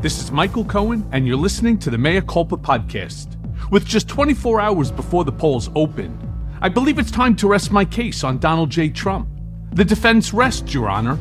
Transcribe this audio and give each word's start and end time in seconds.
This 0.00 0.18
is 0.18 0.30
Michael 0.32 0.64
Cohen, 0.64 1.06
and 1.12 1.26
you're 1.26 1.36
listening 1.36 1.76
to 1.80 1.90
the 1.90 1.98
Mea 1.98 2.22
Culpa 2.22 2.56
podcast. 2.56 3.36
With 3.70 3.84
just 3.84 4.08
24 4.08 4.62
hours 4.62 4.90
before 4.90 5.24
the 5.24 5.32
polls 5.32 5.68
open, 5.74 6.18
I 6.62 6.70
believe 6.70 6.98
it's 6.98 7.10
time 7.10 7.36
to 7.36 7.48
rest 7.48 7.70
my 7.70 7.84
case 7.84 8.24
on 8.24 8.38
Donald 8.38 8.70
J. 8.70 8.88
Trump. 8.88 9.28
The 9.74 9.84
defense 9.84 10.32
rests, 10.32 10.72
Your 10.72 10.88
Honor. 10.88 11.18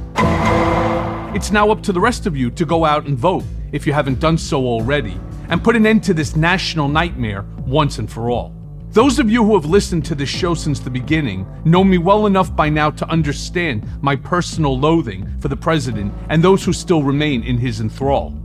It's 1.31 1.51
now 1.51 1.69
up 1.69 1.83
to 1.83 1.93
the 1.93 1.99
rest 1.99 2.25
of 2.25 2.35
you 2.35 2.49
to 2.49 2.65
go 2.65 2.85
out 2.85 3.05
and 3.05 3.15
vote, 3.15 3.43
if 3.71 3.85
you 3.85 3.93
haven't 3.93 4.19
done 4.19 4.35
so 4.35 4.65
already, 4.65 5.15
and 5.49 5.63
put 5.63 5.75
an 5.75 5.85
end 5.85 6.03
to 6.05 6.13
this 6.15 6.35
national 6.35 6.87
nightmare 6.87 7.45
once 7.67 7.99
and 7.99 8.11
for 8.11 8.31
all. 8.31 8.51
Those 8.93 9.19
of 9.19 9.29
you 9.29 9.43
who 9.43 9.53
have 9.53 9.65
listened 9.65 10.03
to 10.05 10.15
this 10.15 10.27
show 10.27 10.55
since 10.55 10.79
the 10.79 10.89
beginning 10.89 11.45
know 11.65 11.83
me 11.83 11.99
well 11.99 12.25
enough 12.25 12.55
by 12.55 12.67
now 12.67 12.89
to 12.89 13.07
understand 13.09 13.87
my 14.01 14.15
personal 14.15 14.75
loathing 14.75 15.31
for 15.39 15.49
the 15.49 15.55
president 15.55 16.11
and 16.29 16.43
those 16.43 16.65
who 16.65 16.73
still 16.73 17.03
remain 17.03 17.43
in 17.43 17.59
his 17.59 17.79
enthrall. 17.79 18.35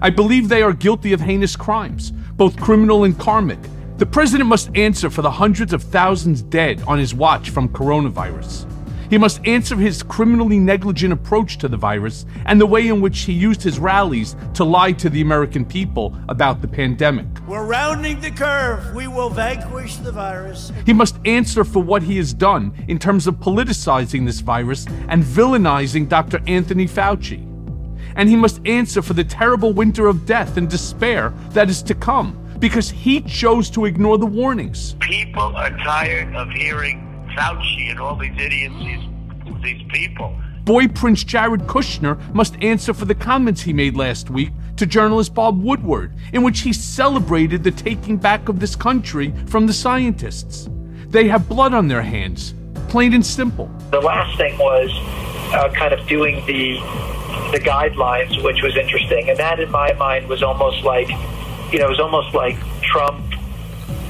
I 0.00 0.10
believe 0.10 0.48
they 0.48 0.62
are 0.62 0.72
guilty 0.72 1.12
of 1.12 1.20
heinous 1.20 1.56
crimes, 1.56 2.12
both 2.36 2.56
criminal 2.56 3.02
and 3.02 3.18
karmic. 3.18 3.58
The 3.96 4.06
president 4.06 4.48
must 4.48 4.70
answer 4.76 5.10
for 5.10 5.22
the 5.22 5.30
hundreds 5.30 5.72
of 5.72 5.82
thousands 5.82 6.42
dead 6.42 6.84
on 6.86 7.00
his 7.00 7.14
watch 7.14 7.50
from 7.50 7.68
coronavirus. 7.68 8.66
He 9.10 9.16
must 9.16 9.46
answer 9.46 9.74
his 9.76 10.02
criminally 10.02 10.58
negligent 10.58 11.12
approach 11.12 11.58
to 11.58 11.68
the 11.68 11.76
virus 11.76 12.26
and 12.44 12.60
the 12.60 12.66
way 12.66 12.88
in 12.88 13.00
which 13.00 13.20
he 13.20 13.32
used 13.32 13.62
his 13.62 13.78
rallies 13.78 14.36
to 14.54 14.64
lie 14.64 14.92
to 14.92 15.08
the 15.08 15.22
American 15.22 15.64
people 15.64 16.14
about 16.28 16.60
the 16.60 16.68
pandemic. 16.68 17.26
We're 17.46 17.64
rounding 17.64 18.20
the 18.20 18.30
curve. 18.30 18.94
We 18.94 19.08
will 19.08 19.30
vanquish 19.30 19.96
the 19.96 20.12
virus. 20.12 20.72
He 20.84 20.92
must 20.92 21.16
answer 21.24 21.64
for 21.64 21.82
what 21.82 22.02
he 22.02 22.18
has 22.18 22.34
done 22.34 22.74
in 22.88 22.98
terms 22.98 23.26
of 23.26 23.36
politicizing 23.36 24.26
this 24.26 24.40
virus 24.40 24.86
and 25.08 25.24
villainizing 25.24 26.08
Dr. 26.08 26.42
Anthony 26.46 26.86
Fauci. 26.86 27.44
And 28.14 28.28
he 28.28 28.36
must 28.36 28.60
answer 28.66 29.00
for 29.00 29.14
the 29.14 29.24
terrible 29.24 29.72
winter 29.72 30.06
of 30.06 30.26
death 30.26 30.56
and 30.56 30.68
despair 30.68 31.32
that 31.50 31.70
is 31.70 31.82
to 31.84 31.94
come 31.94 32.36
because 32.58 32.90
he 32.90 33.20
chose 33.22 33.70
to 33.70 33.84
ignore 33.84 34.18
the 34.18 34.26
warnings. 34.26 34.96
People 35.00 35.56
are 35.56 35.70
tired 35.78 36.34
of 36.34 36.50
hearing 36.50 37.07
Fauci 37.38 37.90
and 37.90 38.00
all 38.00 38.16
these 38.16 38.32
idiots, 38.38 38.74
these, 38.78 39.62
these 39.62 39.82
people. 39.90 40.34
Boy 40.64 40.88
Prince 40.88 41.24
Jared 41.24 41.62
Kushner 41.62 42.18
must 42.34 42.62
answer 42.62 42.92
for 42.92 43.04
the 43.04 43.14
comments 43.14 43.62
he 43.62 43.72
made 43.72 43.96
last 43.96 44.28
week 44.28 44.50
to 44.76 44.86
journalist 44.86 45.34
Bob 45.34 45.62
Woodward, 45.62 46.12
in 46.32 46.42
which 46.42 46.60
he 46.60 46.72
celebrated 46.72 47.64
the 47.64 47.70
taking 47.70 48.16
back 48.16 48.48
of 48.48 48.60
this 48.60 48.76
country 48.76 49.32
from 49.46 49.66
the 49.66 49.72
scientists. 49.72 50.68
They 51.08 51.28
have 51.28 51.48
blood 51.48 51.72
on 51.72 51.88
their 51.88 52.02
hands, 52.02 52.54
plain 52.88 53.14
and 53.14 53.24
simple. 53.24 53.70
The 53.90 54.00
last 54.00 54.36
thing 54.36 54.58
was 54.58 54.90
uh, 55.54 55.70
kind 55.74 55.94
of 55.94 56.06
doing 56.06 56.44
the 56.46 56.78
the 57.52 57.60
guidelines, 57.60 58.42
which 58.44 58.62
was 58.62 58.76
interesting, 58.76 59.30
and 59.30 59.38
that 59.38 59.58
in 59.58 59.70
my 59.70 59.92
mind 59.94 60.28
was 60.28 60.42
almost 60.42 60.84
like, 60.84 61.08
you 61.72 61.78
know, 61.78 61.86
it 61.86 61.90
was 61.90 62.00
almost 62.00 62.34
like 62.34 62.56
Trump 62.82 63.27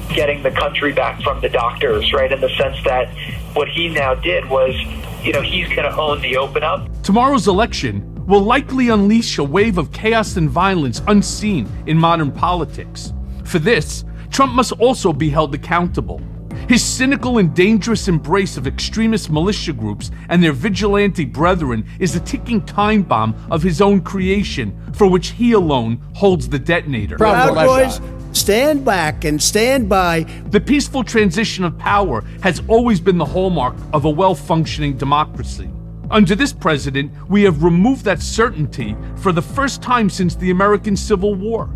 getting 0.09 0.43
the 0.43 0.51
country 0.51 0.93
back 0.93 1.21
from 1.21 1.41
the 1.41 1.49
doctors, 1.49 2.11
right? 2.13 2.31
In 2.31 2.41
the 2.41 2.49
sense 2.49 2.77
that 2.85 3.09
what 3.53 3.67
he 3.67 3.89
now 3.89 4.15
did 4.15 4.49
was, 4.49 4.75
you 5.23 5.33
know, 5.33 5.41
he's 5.41 5.67
going 5.69 5.83
to 5.83 5.95
own 5.97 6.21
the 6.21 6.37
open 6.37 6.63
up. 6.63 6.87
Tomorrow's 7.03 7.47
election 7.47 8.05
will 8.25 8.41
likely 8.41 8.89
unleash 8.89 9.37
a 9.37 9.43
wave 9.43 9.77
of 9.77 9.91
chaos 9.91 10.37
and 10.37 10.49
violence 10.49 11.01
unseen 11.07 11.67
in 11.87 11.97
modern 11.97 12.31
politics. 12.31 13.13
For 13.43 13.59
this, 13.59 14.03
Trump 14.29 14.53
must 14.53 14.71
also 14.73 15.11
be 15.11 15.29
held 15.29 15.55
accountable. 15.55 16.21
His 16.67 16.83
cynical 16.83 17.39
and 17.39 17.55
dangerous 17.55 18.07
embrace 18.07 18.55
of 18.55 18.67
extremist 18.67 19.31
militia 19.31 19.73
groups 19.73 20.11
and 20.29 20.43
their 20.43 20.53
vigilante 20.53 21.25
brethren 21.25 21.83
is 21.99 22.15
a 22.15 22.19
ticking 22.19 22.63
time 22.63 23.01
bomb 23.01 23.35
of 23.49 23.63
his 23.63 23.81
own 23.81 24.01
creation, 24.01 24.79
for 24.93 25.07
which 25.07 25.29
he 25.29 25.53
alone 25.53 25.99
holds 26.13 26.47
the 26.47 26.59
detonator. 26.59 27.17
Proud 27.17 27.55
boys, 27.55 27.99
stand 28.31 28.85
back 28.85 29.25
and 29.25 29.41
stand 29.41 29.89
by. 29.89 30.23
The 30.49 30.59
peaceful 30.61 31.03
transition 31.03 31.63
of 31.63 31.77
power 31.77 32.21
has 32.41 32.61
always 32.67 32.99
been 32.99 33.17
the 33.17 33.25
hallmark 33.25 33.75
of 33.93 34.05
a 34.05 34.09
well 34.09 34.35
functioning 34.35 34.97
democracy. 34.97 35.69
Under 36.11 36.33
this 36.33 36.53
president, 36.53 37.11
we 37.29 37.43
have 37.43 37.63
removed 37.63 38.03
that 38.05 38.21
certainty 38.21 38.95
for 39.17 39.31
the 39.31 39.41
first 39.41 39.81
time 39.81 40.09
since 40.09 40.35
the 40.35 40.49
American 40.49 40.97
Civil 40.97 41.35
War. 41.35 41.69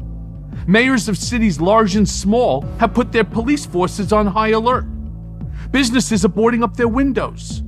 Mayors 0.65 1.07
of 1.09 1.17
cities 1.17 1.59
large 1.59 1.95
and 1.95 2.07
small 2.07 2.61
have 2.79 2.93
put 2.93 3.11
their 3.11 3.23
police 3.23 3.65
forces 3.65 4.11
on 4.11 4.25
high 4.25 4.49
alert. 4.49 4.85
Businesses 5.71 6.23
are 6.25 6.29
boarding 6.29 6.63
up 6.63 6.75
their 6.75 6.87
windows. 6.87 7.61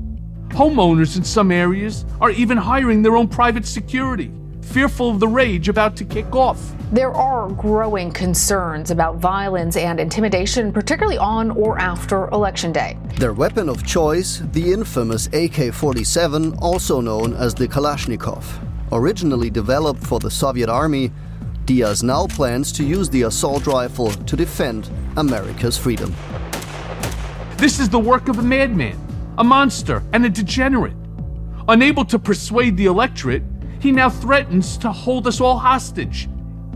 Homeowners 0.50 1.18
in 1.18 1.24
some 1.24 1.52
areas 1.52 2.06
are 2.22 2.32
even 2.32 2.58
hiring 2.58 3.02
their 3.02 3.18
own 3.18 3.28
private 3.28 3.66
security, 3.66 4.32
fearful 4.66 5.10
of 5.10 5.20
the 5.20 5.28
rage 5.28 5.70
about 5.70 5.96
to 5.98 6.04
kick 6.04 6.36
off. 6.36 6.74
There 6.92 7.12
are 7.14 7.50
growing 7.50 8.12
concerns 8.12 8.92
about 8.92 9.18
violence 9.18 9.78
and 9.78 10.00
intimidation, 10.00 10.72
particularly 10.72 11.18
on 11.18 11.52
or 11.52 11.80
after 11.80 12.28
Election 12.30 12.72
Day. 12.72 12.98
Their 13.18 13.34
weapon 13.34 13.70
of 13.70 13.86
choice, 13.86 14.42
the 14.52 14.74
infamous 14.74 15.28
AK 15.34 15.74
47, 15.74 16.54
also 16.60 17.02
known 17.02 17.34
as 17.34 17.54
the 17.54 17.68
Kalashnikov. 17.68 18.44
Originally 18.92 19.50
developed 19.50 20.04
for 20.04 20.20
the 20.20 20.30
Soviet 20.30 20.70
Army, 20.70 21.12
Diaz 21.66 22.04
now 22.04 22.28
plans 22.28 22.72
to 22.74 22.84
use 22.84 23.10
the 23.10 23.24
assault 23.24 23.66
rifle 23.66 24.12
to 24.12 24.36
defend 24.36 24.90
America's 25.18 25.78
freedom. 25.78 26.14
This 27.58 27.80
is 27.80 27.90
the 27.90 28.00
work 28.00 28.28
of 28.28 28.38
a 28.38 28.44
madman, 28.44 29.00
a 29.40 29.44
monster, 29.44 30.04
and 30.14 30.26
a 30.26 30.30
degenerate. 30.30 30.96
Unable 31.68 32.06
to 32.06 32.20
persuade 32.20 32.78
the 32.78 32.86
electorate, 32.86 33.42
he 33.80 33.92
now 33.92 34.10
threatens 34.10 34.78
to 34.78 34.92
hold 34.92 35.28
us 35.28 35.42
all 35.42 35.58
hostage. 35.58 36.28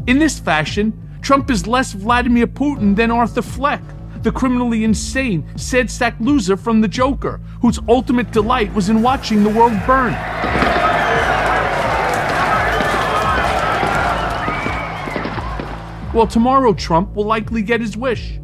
In 0.07 0.19
this 0.19 0.39
fashion, 0.39 0.93
Trump 1.21 1.49
is 1.51 1.67
less 1.67 1.93
Vladimir 1.93 2.47
Putin 2.47 2.95
than 2.95 3.11
Arthur 3.11 3.41
Fleck, 3.41 3.81
the 4.23 4.31
criminally 4.31 4.83
insane, 4.83 5.45
sad 5.57 5.89
sack 5.89 6.15
loser 6.19 6.57
from 6.57 6.81
The 6.81 6.87
Joker, 6.87 7.39
whose 7.61 7.79
ultimate 7.87 8.31
delight 8.31 8.73
was 8.73 8.89
in 8.89 9.01
watching 9.01 9.43
the 9.43 9.49
world 9.49 9.79
burn. 9.85 10.13
Well, 16.13 16.27
tomorrow 16.27 16.73
Trump 16.73 17.15
will 17.15 17.25
likely 17.25 17.61
get 17.61 17.81
his 17.81 17.95
wish. 17.95 18.39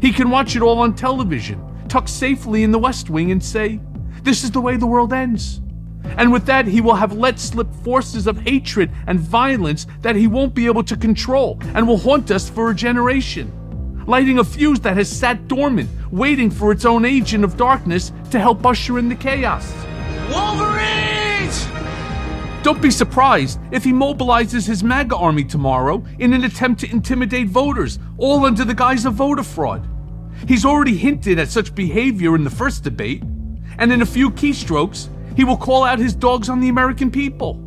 He 0.00 0.12
can 0.12 0.30
watch 0.30 0.54
it 0.56 0.62
all 0.62 0.78
on 0.78 0.94
television, 0.94 1.60
tucked 1.88 2.10
safely 2.10 2.62
in 2.62 2.70
the 2.70 2.78
West 2.78 3.10
Wing, 3.10 3.30
and 3.30 3.42
say, 3.42 3.80
This 4.22 4.44
is 4.44 4.50
the 4.50 4.60
way 4.60 4.76
the 4.76 4.86
world 4.86 5.12
ends. 5.12 5.60
And 6.16 6.32
with 6.32 6.46
that, 6.46 6.66
he 6.66 6.80
will 6.80 6.94
have 6.94 7.12
let 7.12 7.38
slip 7.38 7.72
forces 7.84 8.26
of 8.26 8.38
hatred 8.40 8.90
and 9.06 9.20
violence 9.20 9.86
that 10.00 10.16
he 10.16 10.26
won't 10.26 10.54
be 10.54 10.66
able 10.66 10.82
to 10.84 10.96
control 10.96 11.58
and 11.74 11.86
will 11.86 11.98
haunt 11.98 12.30
us 12.30 12.48
for 12.48 12.70
a 12.70 12.74
generation, 12.74 13.52
lighting 14.06 14.38
a 14.38 14.44
fuse 14.44 14.80
that 14.80 14.96
has 14.96 15.08
sat 15.08 15.46
dormant, 15.48 15.90
waiting 16.10 16.50
for 16.50 16.72
its 16.72 16.84
own 16.84 17.04
agent 17.04 17.44
of 17.44 17.56
darkness 17.56 18.12
to 18.30 18.40
help 18.40 18.64
usher 18.64 18.98
in 18.98 19.08
the 19.08 19.14
chaos. 19.14 19.72
Wolverines! 20.32 21.66
Don't 22.62 22.82
be 22.82 22.90
surprised 22.90 23.60
if 23.70 23.84
he 23.84 23.92
mobilizes 23.92 24.66
his 24.66 24.82
MAGA 24.82 25.16
army 25.16 25.44
tomorrow 25.44 26.04
in 26.18 26.32
an 26.32 26.44
attempt 26.44 26.80
to 26.80 26.90
intimidate 26.90 27.46
voters, 27.46 27.98
all 28.18 28.44
under 28.44 28.64
the 28.64 28.74
guise 28.74 29.04
of 29.04 29.14
voter 29.14 29.44
fraud. 29.44 29.88
He's 30.46 30.64
already 30.64 30.96
hinted 30.96 31.38
at 31.38 31.48
such 31.48 31.74
behavior 31.74 32.34
in 32.34 32.44
the 32.44 32.50
first 32.50 32.84
debate, 32.84 33.22
and 33.78 33.92
in 33.92 34.02
a 34.02 34.06
few 34.06 34.30
keystrokes, 34.30 35.08
he 35.38 35.44
will 35.44 35.56
call 35.56 35.84
out 35.84 36.00
his 36.00 36.16
dogs 36.16 36.48
on 36.48 36.58
the 36.58 36.68
American 36.68 37.12
people. 37.12 37.62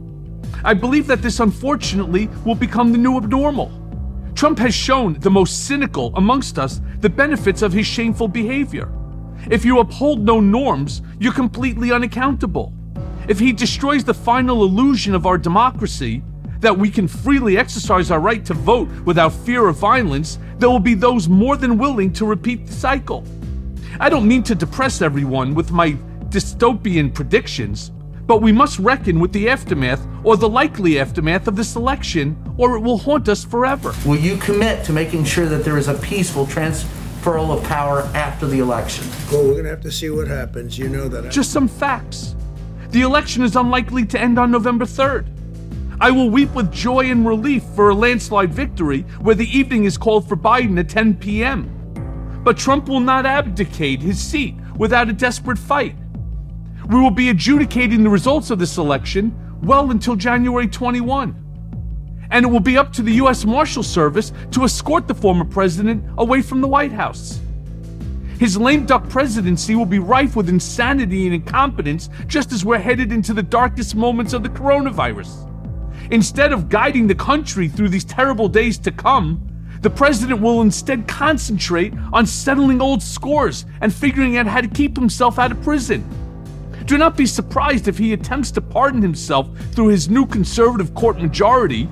I 0.66 0.74
believe 0.74 1.08
that 1.08 1.22
this 1.22 1.40
unfortunately 1.40 2.28
will 2.44 2.54
become 2.54 2.92
the 2.92 2.98
new 2.98 3.16
abnormal. 3.16 3.72
Trump 4.36 4.60
has 4.60 4.76
shown 4.76 5.14
the 5.22 5.32
most 5.32 5.68
cynical 5.68 6.14
amongst 6.18 6.60
us 6.60 6.82
the 7.00 7.10
benefits 7.10 7.62
of 7.62 7.72
his 7.72 7.88
shameful 7.88 8.28
behavior. 8.28 8.92
If 9.50 9.64
you 9.64 9.80
uphold 9.80 10.20
no 10.20 10.42
norms, 10.42 11.02
you're 11.18 11.32
completely 11.32 11.94
unaccountable. 11.94 12.74
If 13.30 13.40
he 13.40 13.54
destroys 13.54 14.04
the 14.04 14.14
final 14.14 14.64
illusion 14.64 15.16
of 15.16 15.26
our 15.26 15.38
democracy, 15.38 16.22
that 16.60 16.78
we 16.78 16.92
can 16.92 17.08
freely 17.08 17.58
exercise 17.58 18.12
our 18.12 18.20
right 18.20 18.44
to 18.48 18.54
vote 18.54 18.90
without 19.06 19.32
fear 19.32 19.70
of 19.70 19.78
violence, 19.78 20.40
there 20.60 20.70
will 20.70 20.82
be 20.82 20.94
those 20.94 21.30
more 21.30 21.56
than 21.56 21.78
willing 21.78 22.12
to 22.12 22.26
repeat 22.26 22.68
the 22.68 22.74
cycle. 22.74 23.24
I 23.98 24.10
don't 24.10 24.28
mean 24.28 24.44
to 24.44 24.56
depress 24.56 25.02
everyone 25.02 25.56
with 25.56 25.72
my 25.72 25.96
dystopian 26.32 27.14
predictions, 27.14 27.92
but 28.26 28.42
we 28.42 28.52
must 28.52 28.80
reckon 28.80 29.20
with 29.20 29.34
the 29.34 29.50
aftermath 29.50 30.06
or 30.24 30.38
the 30.38 30.48
likely 30.50 31.00
aftermath 31.00 31.48
of 31.48 31.56
this 31.56 31.76
election, 31.76 32.36
or 32.58 32.76
it 32.76 32.80
will 32.80 32.98
haunt 32.98 33.28
us 33.30 33.44
forever. 33.44 33.94
Will 34.06 34.18
you 34.20 34.38
commit 34.38 34.86
to 34.86 34.94
making 34.94 35.26
sure 35.26 35.46
that 35.48 35.64
there 35.66 35.78
is 35.78 35.88
a 35.88 35.96
peaceful 35.96 36.46
transferal 36.46 37.56
of 37.58 37.64
power 37.66 38.02
after 38.16 38.48
the 38.48 38.60
election? 38.60 39.06
Well, 39.32 39.44
we're 39.44 39.52
going 39.54 39.64
to 39.66 39.70
have 39.72 39.82
to 39.82 39.92
see 39.92 40.10
what 40.10 40.28
happens. 40.28 40.78
You 40.78 40.88
know 40.90 41.08
that. 41.10 41.26
I- 41.26 41.30
Just 41.30 41.52
some 41.52 41.68
facts. 41.68 42.36
The 42.90 43.02
election 43.02 43.44
is 43.44 43.56
unlikely 43.56 44.06
to 44.08 44.20
end 44.20 44.38
on 44.40 44.52
November 44.52 44.86
3rd. 44.86 45.28
I 46.00 46.10
will 46.12 46.30
weep 46.30 46.54
with 46.56 46.72
joy 46.72 47.12
and 47.12 47.28
relief 47.28 47.64
for 47.76 47.90
a 47.90 47.94
landslide 47.96 48.54
victory 48.54 49.02
where 49.20 49.36
the 49.36 49.46
evening 49.58 49.84
is 49.86 49.98
called 49.98 50.28
for 50.28 50.36
Biden 50.36 50.80
at 50.80 50.90
10 50.90 51.16
p.m. 51.18 51.70
But 52.44 52.58
Trump 52.58 52.88
will 52.90 53.00
not 53.00 53.26
abdicate 53.26 54.02
his 54.02 54.20
seat 54.20 54.56
without 54.78 55.10
a 55.10 55.14
desperate 55.14 55.60
fight. 55.60 55.96
We 56.92 57.00
will 57.00 57.10
be 57.10 57.30
adjudicating 57.30 58.04
the 58.04 58.10
results 58.10 58.52
of 58.52 58.60
this 58.60 58.78
election 58.78 59.34
well 59.64 59.92
until 59.92 60.18
January 60.18 60.68
21. 60.68 61.34
And 62.32 62.46
it 62.46 62.50
will 62.50 62.60
be 62.60 62.78
up 62.78 62.92
to 62.94 63.02
the 63.02 63.14
U.S. 63.14 63.46
Marshal 63.46 63.82
Service 63.82 64.34
to 64.52 64.66
escort 64.66 65.08
the 65.08 65.16
former 65.16 65.46
president 65.46 66.04
away 66.18 66.42
from 66.42 66.60
the 66.60 66.68
White 66.68 66.92
House. 66.92 67.40
His 68.40 68.58
lame 68.58 68.86
duck 68.86 69.08
presidency 69.08 69.74
will 69.74 69.86
be 69.86 70.00
rife 70.00 70.36
with 70.36 70.50
insanity 70.50 71.28
and 71.28 71.36
incompetence 71.36 72.10
just 72.28 72.52
as 72.52 72.66
we're 72.66 72.78
headed 72.78 73.14
into 73.14 73.34
the 73.34 73.44
darkest 73.44 73.96
moments 73.96 74.34
of 74.34 74.44
the 74.44 74.50
coronavirus. 74.50 75.48
Instead 76.12 76.52
of 76.52 76.68
guiding 76.68 77.08
the 77.08 77.16
country 77.16 77.70
through 77.70 77.88
these 77.88 78.04
terrible 78.04 78.50
days 78.50 78.78
to 78.80 78.92
come, 78.92 79.48
the 79.80 79.90
president 79.90 80.42
will 80.42 80.60
instead 80.60 81.08
concentrate 81.08 81.94
on 82.12 82.26
settling 82.26 82.82
old 82.82 83.02
scores 83.02 83.66
and 83.80 83.94
figuring 83.94 84.36
out 84.36 84.46
how 84.46 84.60
to 84.60 84.68
keep 84.68 84.98
himself 84.98 85.40
out 85.40 85.54
of 85.54 85.62
prison. 85.62 86.04
Do 86.86 86.98
not 86.98 87.16
be 87.16 87.26
surprised 87.26 87.88
if 87.88 87.98
he 87.98 88.14
attempts 88.14 88.52
to 88.52 88.62
pardon 88.62 89.02
himself 89.02 89.48
through 89.72 89.88
his 89.88 90.10
new 90.10 90.26
conservative 90.26 90.94
court 90.94 91.20
majority. 91.20 91.88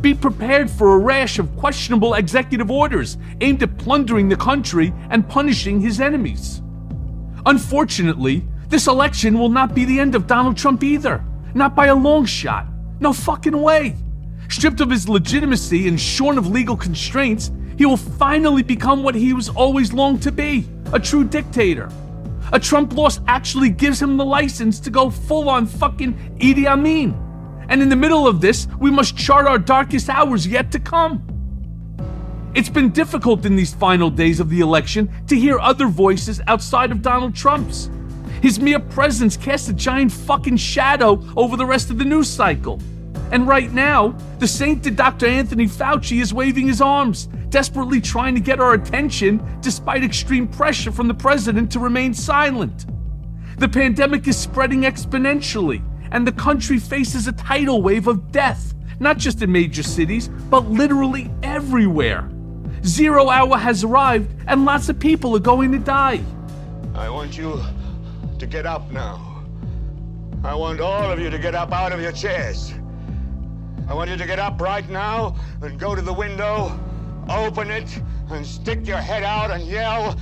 Be 0.00 0.14
prepared 0.14 0.70
for 0.70 0.94
a 0.94 0.98
rash 0.98 1.38
of 1.38 1.54
questionable 1.56 2.14
executive 2.14 2.70
orders 2.70 3.18
aimed 3.40 3.62
at 3.62 3.76
plundering 3.78 4.28
the 4.28 4.36
country 4.36 4.92
and 5.10 5.28
punishing 5.28 5.80
his 5.80 6.00
enemies. 6.00 6.62
Unfortunately, 7.46 8.44
this 8.68 8.86
election 8.86 9.38
will 9.38 9.48
not 9.48 9.74
be 9.74 9.84
the 9.84 9.98
end 9.98 10.14
of 10.14 10.26
Donald 10.26 10.56
Trump 10.56 10.84
either. 10.84 11.24
Not 11.54 11.74
by 11.74 11.86
a 11.86 11.94
long 11.94 12.26
shot. 12.26 12.66
No 13.00 13.12
fucking 13.12 13.60
way. 13.60 13.96
Stripped 14.48 14.80
of 14.80 14.90
his 14.90 15.08
legitimacy 15.08 15.88
and 15.88 16.00
shorn 16.00 16.38
of 16.38 16.48
legal 16.48 16.76
constraints, 16.76 17.50
he 17.76 17.86
will 17.86 17.96
finally 17.96 18.62
become 18.62 19.02
what 19.02 19.14
he 19.14 19.32
was 19.32 19.48
always 19.48 19.92
longed 19.92 20.22
to 20.22 20.32
be 20.32 20.68
a 20.92 20.98
true 20.98 21.24
dictator. 21.24 21.90
A 22.52 22.58
Trump 22.58 22.94
loss 22.94 23.20
actually 23.26 23.68
gives 23.68 24.00
him 24.00 24.16
the 24.16 24.24
license 24.24 24.80
to 24.80 24.90
go 24.90 25.10
full 25.10 25.48
on 25.48 25.66
fucking 25.66 26.14
Idi 26.38 26.66
Amin. 26.66 27.14
And 27.68 27.82
in 27.82 27.90
the 27.90 27.96
middle 27.96 28.26
of 28.26 28.40
this, 28.40 28.66
we 28.80 28.90
must 28.90 29.16
chart 29.16 29.46
our 29.46 29.58
darkest 29.58 30.08
hours 30.08 30.46
yet 30.46 30.72
to 30.72 30.78
come. 30.78 31.22
It's 32.54 32.70
been 32.70 32.90
difficult 32.90 33.44
in 33.44 33.54
these 33.54 33.74
final 33.74 34.08
days 34.08 34.40
of 34.40 34.48
the 34.48 34.60
election 34.60 35.12
to 35.26 35.36
hear 35.36 35.58
other 35.58 35.86
voices 35.86 36.40
outside 36.46 36.90
of 36.90 37.02
Donald 37.02 37.34
Trump's. 37.34 37.90
His 38.40 38.58
mere 38.58 38.80
presence 38.80 39.36
casts 39.36 39.68
a 39.68 39.74
giant 39.74 40.12
fucking 40.12 40.56
shadow 40.56 41.22
over 41.36 41.56
the 41.56 41.66
rest 41.66 41.90
of 41.90 41.98
the 41.98 42.04
news 42.04 42.30
cycle. 42.30 42.80
And 43.30 43.46
right 43.46 43.70
now, 43.70 44.16
the 44.38 44.48
sainted 44.48 44.96
Dr. 44.96 45.26
Anthony 45.26 45.66
Fauci 45.66 46.22
is 46.22 46.32
waving 46.32 46.66
his 46.66 46.80
arms, 46.80 47.28
desperately 47.50 48.00
trying 48.00 48.34
to 48.34 48.40
get 48.40 48.60
our 48.60 48.74
attention 48.74 49.42
despite 49.60 50.02
extreme 50.02 50.46
pressure 50.46 50.92
from 50.92 51.08
the 51.08 51.14
president 51.14 51.70
to 51.72 51.78
remain 51.78 52.14
silent. 52.14 52.86
The 53.58 53.68
pandemic 53.68 54.28
is 54.28 54.36
spreading 54.36 54.82
exponentially, 54.82 55.82
and 56.12 56.26
the 56.26 56.32
country 56.32 56.78
faces 56.78 57.26
a 57.26 57.32
tidal 57.32 57.82
wave 57.82 58.06
of 58.06 58.30
death, 58.30 58.74
not 59.00 59.18
just 59.18 59.42
in 59.42 59.50
major 59.50 59.82
cities, 59.82 60.28
but 60.50 60.68
literally 60.70 61.30
everywhere. 61.42 62.30
Zero 62.84 63.28
hour 63.28 63.56
has 63.58 63.82
arrived, 63.82 64.30
and 64.46 64.64
lots 64.64 64.88
of 64.88 64.98
people 64.98 65.34
are 65.34 65.40
going 65.40 65.72
to 65.72 65.78
die. 65.78 66.20
I 66.94 67.10
want 67.10 67.36
you 67.36 67.60
to 68.38 68.46
get 68.46 68.66
up 68.66 68.90
now. 68.92 69.44
I 70.44 70.54
want 70.54 70.80
all 70.80 71.10
of 71.10 71.18
you 71.18 71.30
to 71.30 71.38
get 71.38 71.54
up 71.56 71.72
out 71.72 71.90
of 71.90 72.00
your 72.00 72.12
chairs. 72.12 72.72
I 73.88 73.94
want 73.94 74.08
you 74.10 74.16
to 74.16 74.26
get 74.26 74.38
up 74.38 74.60
right 74.60 74.88
now 74.88 75.34
and 75.62 75.80
go 75.80 75.94
to 75.94 76.02
the 76.02 76.12
window, 76.12 76.78
open 77.28 77.70
it, 77.70 77.88
and 78.30 78.46
stick 78.46 78.86
your 78.86 78.98
head 78.98 79.22
out 79.22 79.50
and 79.50 79.64
yell, 79.64 80.16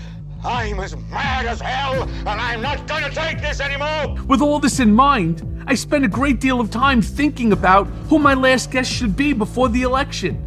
I'm 0.45 0.79
as 0.81 0.97
mad 1.11 1.47
as 1.47 1.61
hell, 1.61 2.03
and 2.03 2.29
I'm 2.29 2.63
not 2.63 2.87
gonna 2.87 3.11
take 3.11 3.41
this 3.41 3.61
anymore! 3.61 4.17
With 4.27 4.41
all 4.41 4.59
this 4.59 4.81
in 4.81 4.95
mind, 4.95 5.65
I 5.67 5.75
spent 5.75 6.05
a 6.05 6.09
great 6.09 6.41
deal 6.41 6.61
of 6.61 6.71
time 6.71 7.03
thinking 7.03 7.53
about 7.53 7.87
who 8.09 8.19
my 8.19 8.35
last 8.35 8.71
guest 8.71 8.93
should 8.93 9.17
be 9.17 9.33
before 9.33 9.69
the 9.69 9.83
election. 9.83 10.43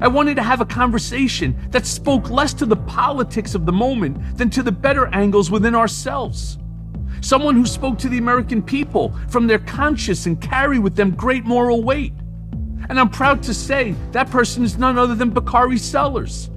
I 0.00 0.08
wanted 0.08 0.34
to 0.36 0.42
have 0.42 0.60
a 0.60 0.66
conversation 0.66 1.56
that 1.70 1.86
spoke 1.86 2.28
less 2.28 2.52
to 2.54 2.66
the 2.66 2.76
politics 2.76 3.54
of 3.54 3.64
the 3.64 3.72
moment 3.72 4.36
than 4.36 4.50
to 4.50 4.62
the 4.62 4.72
better 4.72 5.06
angles 5.14 5.50
within 5.50 5.74
ourselves. 5.74 6.58
Someone 7.22 7.54
who 7.54 7.66
spoke 7.66 7.98
to 7.98 8.08
the 8.08 8.18
American 8.18 8.62
people 8.62 9.14
from 9.28 9.46
their 9.46 9.58
conscience 9.58 10.26
and 10.26 10.40
carry 10.40 10.78
with 10.78 10.96
them 10.96 11.12
great 11.12 11.44
moral 11.44 11.82
weight. 11.82 12.12
And 12.88 13.00
I'm 13.00 13.08
proud 13.08 13.42
to 13.44 13.54
say 13.54 13.94
that 14.12 14.30
person 14.30 14.62
is 14.64 14.78
none 14.78 14.98
other 14.98 15.14
than 15.14 15.30
Bakari 15.30 15.78
Sellers, 15.78 16.50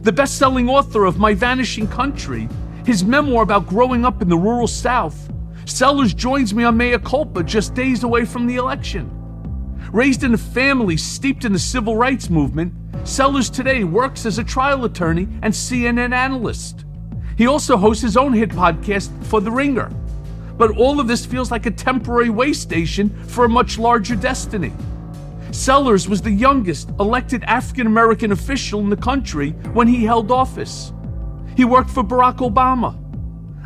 the 0.00 0.12
best 0.12 0.38
selling 0.38 0.68
author 0.68 1.04
of 1.04 1.18
My 1.18 1.32
Vanishing 1.32 1.86
Country, 1.86 2.48
his 2.84 3.04
memoir 3.04 3.42
about 3.42 3.66
growing 3.66 4.04
up 4.04 4.22
in 4.22 4.28
the 4.28 4.36
rural 4.36 4.66
South. 4.66 5.30
Sellers 5.64 6.14
joins 6.14 6.54
me 6.54 6.64
on 6.64 6.76
Mea 6.76 6.98
Culpa 6.98 7.42
just 7.42 7.74
days 7.74 8.04
away 8.04 8.24
from 8.24 8.46
the 8.46 8.56
election. 8.56 9.10
Raised 9.92 10.24
in 10.24 10.34
a 10.34 10.38
family 10.38 10.96
steeped 10.96 11.44
in 11.44 11.52
the 11.52 11.58
civil 11.58 11.96
rights 11.96 12.30
movement, 12.30 12.72
Sellers 13.04 13.48
today 13.48 13.84
works 13.84 14.26
as 14.26 14.38
a 14.38 14.44
trial 14.44 14.84
attorney 14.84 15.28
and 15.42 15.54
CNN 15.54 16.12
analyst. 16.12 16.84
He 17.38 17.46
also 17.46 17.76
hosts 17.76 18.02
his 18.02 18.16
own 18.16 18.32
hit 18.32 18.50
podcast 18.50 19.10
for 19.26 19.40
The 19.40 19.50
Ringer. 19.50 19.90
But 20.56 20.76
all 20.76 20.98
of 20.98 21.06
this 21.06 21.26
feels 21.26 21.50
like 21.50 21.66
a 21.66 21.70
temporary 21.70 22.30
way 22.30 22.52
station 22.52 23.10
for 23.26 23.44
a 23.44 23.48
much 23.48 23.78
larger 23.78 24.16
destiny. 24.16 24.72
Sellers 25.50 26.08
was 26.08 26.20
the 26.22 26.30
youngest 26.30 26.90
elected 27.00 27.42
African 27.44 27.86
American 27.86 28.32
official 28.32 28.80
in 28.80 28.90
the 28.90 28.96
country 28.96 29.50
when 29.72 29.88
he 29.88 30.04
held 30.04 30.30
office. 30.30 30.92
He 31.56 31.64
worked 31.64 31.90
for 31.90 32.02
Barack 32.04 32.38
Obama. 32.38 32.98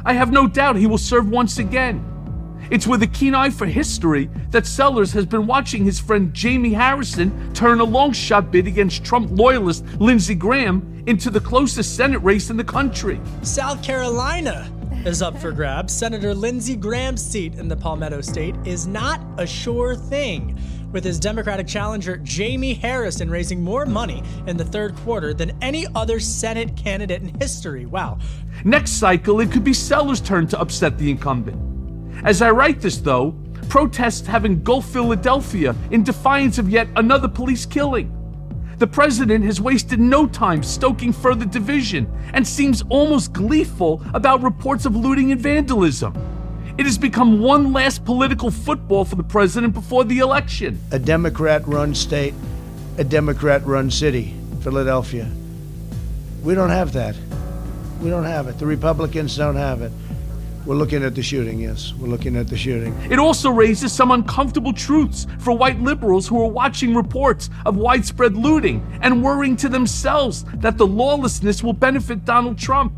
I 0.04 0.12
have 0.12 0.32
no 0.32 0.46
doubt 0.46 0.76
he 0.76 0.86
will 0.86 0.98
serve 0.98 1.28
once 1.28 1.58
again. 1.58 2.06
It's 2.70 2.86
with 2.86 3.02
a 3.02 3.06
keen 3.06 3.34
eye 3.34 3.50
for 3.50 3.66
history 3.66 4.30
that 4.50 4.66
Sellers 4.66 5.12
has 5.12 5.26
been 5.26 5.46
watching 5.46 5.84
his 5.84 5.98
friend 5.98 6.32
Jamie 6.32 6.72
Harrison 6.72 7.52
turn 7.52 7.80
a 7.80 7.84
long 7.84 8.12
shot 8.12 8.52
bid 8.52 8.66
against 8.66 9.04
Trump 9.04 9.30
loyalist 9.32 9.84
Lindsey 9.98 10.36
Graham 10.36 11.02
into 11.06 11.30
the 11.30 11.40
closest 11.40 11.96
Senate 11.96 12.20
race 12.20 12.48
in 12.48 12.56
the 12.56 12.64
country. 12.64 13.20
South 13.42 13.82
Carolina 13.82 14.70
is 15.04 15.22
up 15.22 15.36
for 15.38 15.50
grabs. 15.50 15.92
Senator 15.92 16.34
Lindsey 16.34 16.76
Graham's 16.76 17.24
seat 17.24 17.54
in 17.54 17.68
the 17.68 17.76
Palmetto 17.76 18.20
State 18.20 18.54
is 18.64 18.86
not 18.86 19.20
a 19.38 19.46
sure 19.46 19.96
thing, 19.96 20.58
with 20.92 21.04
his 21.04 21.18
Democratic 21.18 21.66
challenger 21.66 22.16
Jamie 22.18 22.74
Harrison 22.74 23.30
raising 23.30 23.62
more 23.62 23.86
money 23.86 24.22
in 24.46 24.56
the 24.56 24.64
third 24.64 24.94
quarter 24.96 25.32
than 25.32 25.56
any 25.62 25.86
other 25.94 26.20
Senate 26.20 26.76
candidate 26.76 27.22
in 27.22 27.28
history. 27.40 27.86
Wow. 27.86 28.18
Next 28.64 28.92
cycle, 28.92 29.40
it 29.40 29.50
could 29.50 29.64
be 29.64 29.72
Sellers' 29.72 30.20
turn 30.20 30.46
to 30.48 30.60
upset 30.60 30.98
the 30.98 31.10
incumbent. 31.10 31.58
As 32.24 32.42
I 32.42 32.50
write 32.50 32.80
this, 32.80 32.98
though, 32.98 33.34
protests 33.68 34.26
have 34.26 34.44
engulfed 34.44 34.92
Philadelphia 34.92 35.74
in 35.90 36.02
defiance 36.02 36.58
of 36.58 36.68
yet 36.68 36.88
another 36.96 37.28
police 37.28 37.64
killing. 37.64 38.16
The 38.78 38.86
president 38.86 39.44
has 39.44 39.60
wasted 39.60 40.00
no 40.00 40.26
time 40.26 40.62
stoking 40.62 41.12
further 41.12 41.44
division 41.44 42.10
and 42.32 42.46
seems 42.46 42.82
almost 42.88 43.32
gleeful 43.32 44.02
about 44.14 44.42
reports 44.42 44.86
of 44.86 44.96
looting 44.96 45.32
and 45.32 45.40
vandalism. 45.40 46.14
It 46.80 46.86
has 46.86 46.96
become 46.96 47.40
one 47.40 47.74
last 47.74 48.06
political 48.06 48.50
football 48.50 49.04
for 49.04 49.14
the 49.14 49.22
president 49.22 49.74
before 49.74 50.02
the 50.02 50.20
election. 50.20 50.80
A 50.92 50.98
Democrat 50.98 51.68
run 51.68 51.94
state, 51.94 52.32
a 52.96 53.04
Democrat 53.04 53.66
run 53.66 53.90
city, 53.90 54.34
Philadelphia. 54.62 55.30
We 56.42 56.54
don't 56.54 56.70
have 56.70 56.94
that. 56.94 57.16
We 58.00 58.08
don't 58.08 58.24
have 58.24 58.48
it. 58.48 58.58
The 58.58 58.64
Republicans 58.64 59.36
don't 59.36 59.56
have 59.56 59.82
it. 59.82 59.92
We're 60.64 60.74
looking 60.74 61.04
at 61.04 61.14
the 61.14 61.22
shooting, 61.22 61.60
yes. 61.60 61.92
We're 61.92 62.08
looking 62.08 62.34
at 62.34 62.48
the 62.48 62.56
shooting. 62.56 62.96
It 63.10 63.18
also 63.18 63.50
raises 63.50 63.92
some 63.92 64.10
uncomfortable 64.10 64.72
truths 64.72 65.26
for 65.38 65.52
white 65.52 65.80
liberals 65.80 66.26
who 66.26 66.42
are 66.42 66.48
watching 66.48 66.94
reports 66.94 67.50
of 67.66 67.76
widespread 67.76 68.38
looting 68.38 68.82
and 69.02 69.22
worrying 69.22 69.54
to 69.58 69.68
themselves 69.68 70.46
that 70.54 70.78
the 70.78 70.86
lawlessness 70.86 71.62
will 71.62 71.74
benefit 71.74 72.24
Donald 72.24 72.56
Trump. 72.56 72.94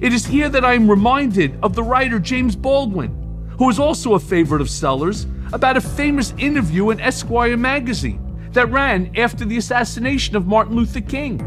It 0.00 0.12
is 0.12 0.26
here 0.26 0.48
that 0.48 0.64
I 0.64 0.74
am 0.74 0.90
reminded 0.90 1.58
of 1.62 1.74
the 1.74 1.82
writer 1.82 2.18
James 2.18 2.56
Baldwin, 2.56 3.10
who 3.58 3.66
was 3.66 3.78
also 3.78 4.14
a 4.14 4.18
favorite 4.18 4.60
of 4.60 4.68
Sellers, 4.68 5.26
about 5.52 5.76
a 5.76 5.80
famous 5.80 6.34
interview 6.38 6.90
in 6.90 7.00
Esquire 7.00 7.56
magazine 7.56 8.20
that 8.52 8.70
ran 8.70 9.12
after 9.16 9.44
the 9.44 9.56
assassination 9.56 10.36
of 10.36 10.46
Martin 10.46 10.74
Luther 10.74 11.00
King. 11.00 11.38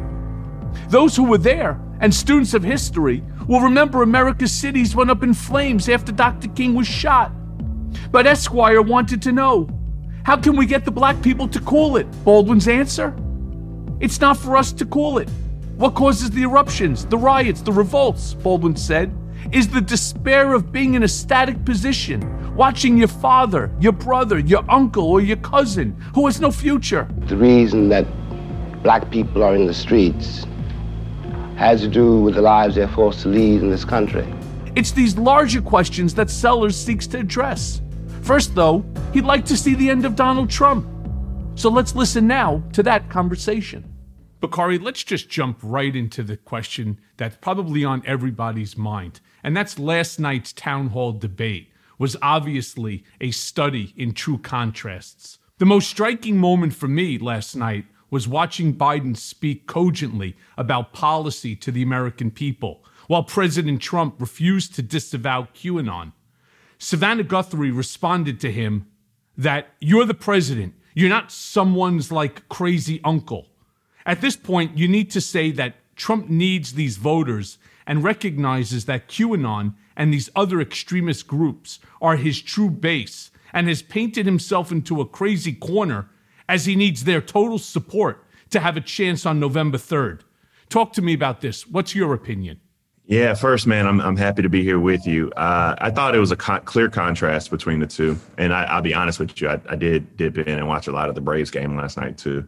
Those 0.90 1.16
who 1.16 1.26
were 1.26 1.38
there 1.38 1.80
and 2.00 2.14
students 2.14 2.54
of 2.54 2.64
history 2.64 3.24
will 3.48 3.62
remember 3.62 4.02
America's 4.02 4.52
cities 4.52 4.96
went 4.96 5.10
up 5.10 5.24
in 5.24 5.34
flames 5.34 5.90
after 5.90 6.12
Dr. 6.12 6.48
King 6.50 6.74
was 6.74 6.88
shot. 6.88 7.32
But 8.12 8.28
Esquire 8.28 8.82
wanted 8.82 9.22
to 9.24 9.32
know 9.32 9.70
how 10.24 10.38
can 10.38 10.56
we 10.56 10.66
get 10.66 10.86
the 10.86 10.92
black 10.92 11.22
people 11.22 11.48
to 11.48 11.60
cool 11.62 11.98
it? 11.98 12.08
Baldwin's 12.24 12.68
answer 12.68 13.16
it's 14.00 14.22
not 14.22 14.38
for 14.38 14.56
us 14.56 14.72
to 14.74 14.86
cool 14.86 15.18
it. 15.18 15.30
What 15.78 15.94
causes 15.94 16.32
the 16.32 16.42
eruptions, 16.42 17.06
the 17.06 17.20
riots, 17.20 17.62
the 17.62 17.72
revolts, 17.72 18.34
Baldwin 18.34 18.76
said, 18.76 19.16
is 19.52 19.68
the 19.68 19.80
despair 19.80 20.54
of 20.56 20.72
being 20.72 20.96
in 20.96 21.04
a 21.04 21.08
static 21.08 21.64
position, 21.66 22.56
watching 22.56 22.98
your 22.98 23.10
father, 23.10 23.72
your 23.80 23.92
brother, 23.92 24.40
your 24.40 24.66
uncle, 24.72 25.06
or 25.06 25.22
your 25.22 25.38
cousin 25.38 25.92
who 26.16 26.26
has 26.26 26.42
no 26.42 26.50
future. 26.50 27.08
The 27.28 27.38
reason 27.38 27.90
that 27.90 28.08
black 28.82 29.12
people 29.12 29.44
are 29.44 29.54
in 29.54 29.68
the 29.68 29.74
streets 29.74 30.48
has 31.58 31.82
to 31.82 31.88
do 31.88 32.22
with 32.22 32.34
the 32.34 32.42
lives 32.42 32.74
they're 32.74 32.88
forced 32.88 33.22
to 33.22 33.30
lead 33.30 33.62
in 33.62 33.70
this 33.70 33.86
country. 33.86 34.26
It's 34.76 34.90
these 34.90 35.16
larger 35.16 35.62
questions 35.62 36.16
that 36.16 36.32
Sellers 36.32 36.76
seeks 36.76 37.06
to 37.08 37.20
address. 37.20 37.84
First, 38.24 38.56
though, 38.56 38.84
he'd 39.14 39.26
like 39.26 39.46
to 39.46 39.56
see 39.56 39.76
the 39.76 39.92
end 39.92 40.06
of 40.06 40.16
Donald 40.16 40.50
Trump. 40.50 40.88
So 41.54 41.70
let's 41.70 41.94
listen 41.94 42.26
now 42.26 42.64
to 42.74 42.82
that 42.82 43.12
conversation. 43.12 43.94
Bakari, 44.40 44.78
let's 44.78 45.04
just 45.04 45.30
jump 45.30 45.58
right 45.64 45.96
into 45.96 46.22
the 46.22 46.38
question 46.38 47.00
that's 47.18 47.38
probably 47.38 47.84
on 47.84 48.04
everybody's 48.06 48.78
mind. 48.78 49.20
And 49.44 49.58
that's 49.58 49.80
last 49.80 50.20
night's 50.20 50.54
town 50.54 50.90
hall 50.90 51.12
debate 51.12 51.72
was 51.98 52.16
obviously 52.22 53.04
a 53.20 53.32
study 53.32 53.94
in 53.98 54.14
true 54.14 54.38
contrasts. 54.38 55.40
The 55.58 55.66
most 55.66 55.90
striking 55.90 56.38
moment 56.38 56.76
for 56.76 56.88
me 56.88 57.18
last 57.18 57.56
night 57.56 57.86
was 58.12 58.28
watching 58.28 58.76
Biden 58.76 59.18
speak 59.18 59.66
cogently 59.66 60.36
about 60.58 60.94
policy 60.94 61.56
to 61.56 61.72
the 61.72 61.82
American 61.82 62.30
people, 62.30 62.84
while 63.08 63.24
President 63.24 63.82
Trump 63.82 64.22
refused 64.22 64.76
to 64.76 64.84
disavow 64.84 65.48
QAnon. 65.56 66.14
Savannah 66.78 67.24
Guthrie 67.24 67.72
responded 67.72 68.40
to 68.42 68.52
him 68.52 68.88
that 69.36 69.70
you're 69.80 70.06
the 70.06 70.14
president, 70.14 70.76
you're 70.94 71.10
not 71.10 71.32
someone's 71.32 72.12
like 72.12 72.48
crazy 72.50 73.02
uncle. 73.04 73.48
At 74.08 74.22
this 74.22 74.38
point, 74.38 74.78
you 74.78 74.88
need 74.88 75.12
to 75.12 75.22
say 75.22 75.52
that 75.52 75.76
Trump 75.98 76.30
needs 76.30 76.74
these 76.74 76.96
voters 76.96 77.58
and 77.86 78.04
recognizes 78.04 78.86
that 78.86 79.10
QAnon 79.10 79.74
and 79.98 80.14
these 80.14 80.30
other 80.34 80.62
extremist 80.62 81.28
groups 81.28 81.80
are 82.02 82.16
his 82.16 82.42
true 82.42 82.70
base 82.70 83.32
and 83.52 83.68
has 83.68 83.82
painted 83.82 84.26
himself 84.26 84.72
into 84.72 85.02
a 85.02 85.06
crazy 85.06 85.54
corner 85.54 86.10
as 86.48 86.66
he 86.66 86.76
needs 86.76 87.04
their 87.04 87.20
total 87.20 87.60
support 87.60 88.24
to 88.50 88.62
have 88.62 88.78
a 88.78 88.82
chance 88.82 89.26
on 89.26 89.42
November 89.42 89.78
3rd. 89.78 90.22
Talk 90.70 90.94
to 90.94 91.02
me 91.02 91.14
about 91.14 91.42
this. 91.42 91.68
What's 91.68 91.94
your 91.94 92.14
opinion? 92.14 92.62
Yeah, 93.08 93.34
first, 93.34 93.68
man, 93.68 93.88
I'm, 93.88 94.02
I'm 94.02 94.18
happy 94.18 94.42
to 94.42 94.50
be 94.50 94.64
here 94.64 94.80
with 94.80 95.08
you. 95.08 95.32
Uh, 95.32 95.76
I 95.80 95.92
thought 95.92 96.14
it 96.14 96.20
was 96.20 96.32
a 96.32 96.36
clear 96.36 96.90
contrast 96.90 97.52
between 97.52 97.80
the 97.80 97.88
two. 97.88 98.18
And 98.38 98.54
I, 98.54 98.76
will 98.76 98.82
be 98.82 98.94
honest 98.94 99.20
with 99.20 99.40
you, 99.42 99.50
I, 99.50 99.60
I, 99.70 99.76
did 99.78 100.18
dip 100.18 100.38
in 100.38 100.60
and 100.60 100.68
watch 100.68 100.88
a 100.88 100.92
lot 100.92 101.08
of 101.08 101.16
the 101.16 101.22
Braves 101.22 101.50
game 101.50 101.78
last 101.78 101.96
night, 101.96 102.18
too. 102.18 102.46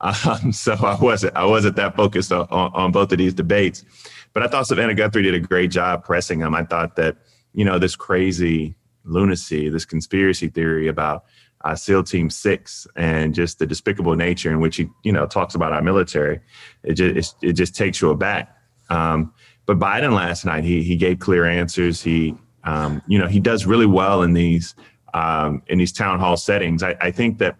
Um, 0.00 0.52
so 0.52 0.74
I 0.74 0.96
wasn't 1.00 1.36
I 1.36 1.44
wasn't 1.44 1.76
that 1.76 1.96
focused 1.96 2.32
on, 2.32 2.46
on, 2.50 2.92
both 2.92 3.12
of 3.12 3.18
these 3.18 3.34
debates, 3.34 3.84
but 4.32 4.42
I 4.42 4.48
thought 4.48 4.66
Savannah 4.66 4.94
Guthrie 4.94 5.22
did 5.22 5.34
a 5.34 5.40
great 5.40 5.70
job 5.70 6.04
pressing 6.04 6.38
them. 6.38 6.54
I 6.54 6.64
thought 6.64 6.96
that 6.96 7.16
you 7.52 7.64
know 7.64 7.78
this 7.78 7.96
crazy 7.96 8.76
lunacy, 9.04 9.68
this 9.68 9.84
conspiracy 9.84 10.48
theory 10.48 10.88
about 10.88 11.24
uh, 11.64 11.74
SEAL 11.74 12.04
Team 12.04 12.30
Six 12.30 12.86
and 12.96 13.34
just 13.34 13.58
the 13.58 13.66
despicable 13.66 14.14
nature 14.14 14.50
in 14.50 14.60
which 14.60 14.76
he 14.76 14.88
you 15.02 15.12
know 15.12 15.26
talks 15.26 15.54
about 15.54 15.72
our 15.72 15.82
military, 15.82 16.40
it 16.84 16.94
just 16.94 17.36
it 17.42 17.54
just 17.54 17.74
takes 17.74 18.00
you 18.00 18.10
aback. 18.10 18.54
Um, 18.90 19.32
but 19.66 19.78
Biden 19.78 20.14
last 20.14 20.44
night 20.44 20.64
he 20.64 20.82
he 20.82 20.96
gave 20.96 21.18
clear 21.18 21.44
answers. 21.44 22.02
He 22.02 22.34
um, 22.64 23.02
you 23.06 23.18
know 23.18 23.26
he 23.26 23.40
does 23.40 23.66
really 23.66 23.86
well 23.86 24.22
in 24.22 24.32
these 24.32 24.74
um, 25.14 25.62
in 25.66 25.78
these 25.78 25.92
town 25.92 26.20
hall 26.20 26.36
settings. 26.36 26.82
I, 26.82 26.96
I 27.00 27.10
think 27.10 27.38
that 27.38 27.56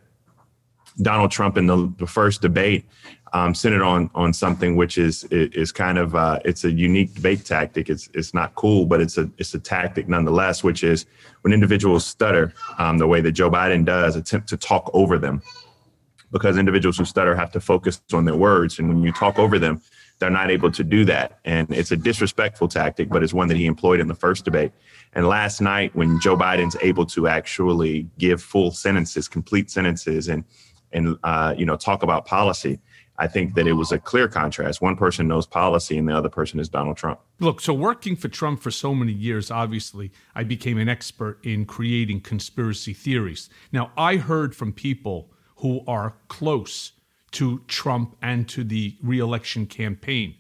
Donald 1.02 1.31
Trump 1.31 1.57
in 1.57 1.67
the, 1.67 1.93
the 1.99 2.07
first 2.07 2.43
debate 2.43 2.85
um, 3.33 3.55
centered 3.55 3.83
on 3.83 4.11
on 4.14 4.33
something 4.33 4.76
which 4.76 4.99
is 4.99 5.25
is 5.31 5.73
kind 5.73 5.99
of 5.99 6.14
uh, 6.14 6.38
it's 6.45 6.64
a 6.64 6.71
unique 6.71 7.14
debate 7.14 7.45
tactic. 7.45 7.88
It's 7.88 8.09
it's 8.14 8.35
not 8.35 8.55
cool, 8.55 8.87
but 8.87 9.00
it's 9.00 9.19
a 9.19 9.31
it's 9.38 9.55
a 9.55 9.59
tactic 9.59 10.09
nonetheless. 10.09 10.64
Which 10.64 10.83
is 10.83 11.07
when 11.43 11.52
individuals 11.52 12.07
stutter 12.07 12.55
um, 12.78 12.99
the 12.99 13.07
way 13.07 13.21
that 13.21 13.33
Joe 13.33 13.50
Biden 13.50 13.85
does, 13.85 14.17
attempt 14.17 14.49
to 14.49 14.57
talk 14.57 14.90
over 14.95 15.19
them, 15.19 15.43
because 16.33 16.59
individuals 16.59 16.99
who 16.99 17.05
stutter 17.05 17.35
have 17.37 17.52
to 17.52 17.61
focus 17.61 18.00
on 18.12 18.25
their 18.25 18.37
words, 18.37 18.78
and 18.78 18.88
when 18.88 19.02
you 19.02 19.12
talk 19.12 19.38
over 19.38 19.59
them, 19.59 19.83
they're 20.19 20.31
not 20.31 20.50
able 20.50 20.71
to 20.73 20.83
do 20.83 21.05
that. 21.05 21.38
And 21.45 21.71
it's 21.71 21.93
a 21.93 21.97
disrespectful 21.97 22.69
tactic, 22.69 23.09
but 23.09 23.23
it's 23.23 23.35
one 23.35 23.49
that 23.49 23.57
he 23.57 23.67
employed 23.67 24.00
in 24.00 24.09
the 24.09 24.14
first 24.14 24.45
debate. 24.45 24.73
And 25.12 25.28
last 25.28 25.61
night, 25.61 25.95
when 25.95 26.21
Joe 26.21 26.37
Biden's 26.37 26.76
able 26.83 27.07
to 27.07 27.28
actually 27.28 28.09
give 28.19 28.43
full 28.43 28.71
sentences, 28.71 29.28
complete 29.28 29.71
sentences, 29.71 30.28
and 30.28 30.45
and 30.92 31.16
uh, 31.25 31.54
you 31.57 31.66
know 31.66 31.76
talk 31.76 32.02
about 32.02 32.26
policy. 32.26 32.80
I 33.21 33.26
think 33.26 33.54
that 33.54 33.66
it 33.66 33.73
was 33.73 33.90
a 33.90 33.99
clear 33.99 34.28
contrast. 34.28 34.80
One 34.80 34.97
person 34.97 35.26
knows 35.26 35.45
policy, 35.45 35.99
and 35.99 36.09
the 36.09 36.16
other 36.16 36.28
person 36.28 36.61
is 36.61 36.68
Donald 36.68 36.97
Trump. 36.97 37.18
Look, 37.40 37.61
so 37.61 37.75
working 37.75 38.14
for 38.14 38.28
Trump 38.28 38.62
for 38.62 38.71
so 38.71 38.95
many 38.95 39.12
years, 39.12 39.50
obviously, 39.50 40.12
I 40.37 40.45
became 40.45 40.78
an 40.78 40.88
expert 40.88 41.45
in 41.45 41.66
creating 41.66 42.21
conspiracy 42.21 42.95
theories. 42.95 43.50
Now, 43.73 43.90
I 43.97 44.16
heard 44.16 44.54
from 44.54 44.73
people 44.73 45.33
who 45.57 45.83
are 45.88 46.14
close 46.28 46.92
to 47.33 47.62
Trump 47.66 48.16
and 48.23 48.49
to 48.50 48.62
the 48.62 48.97
reelection 49.02 49.66
campaign 49.66 50.37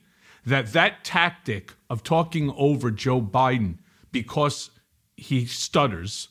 that 0.48 0.72
that 0.72 1.04
tactic 1.04 1.74
of 1.90 2.02
talking 2.02 2.52
over 2.56 2.90
Joe 2.90 3.20
Biden 3.20 3.78
because 4.12 4.70
he 5.16 5.44
stutters 5.44 6.28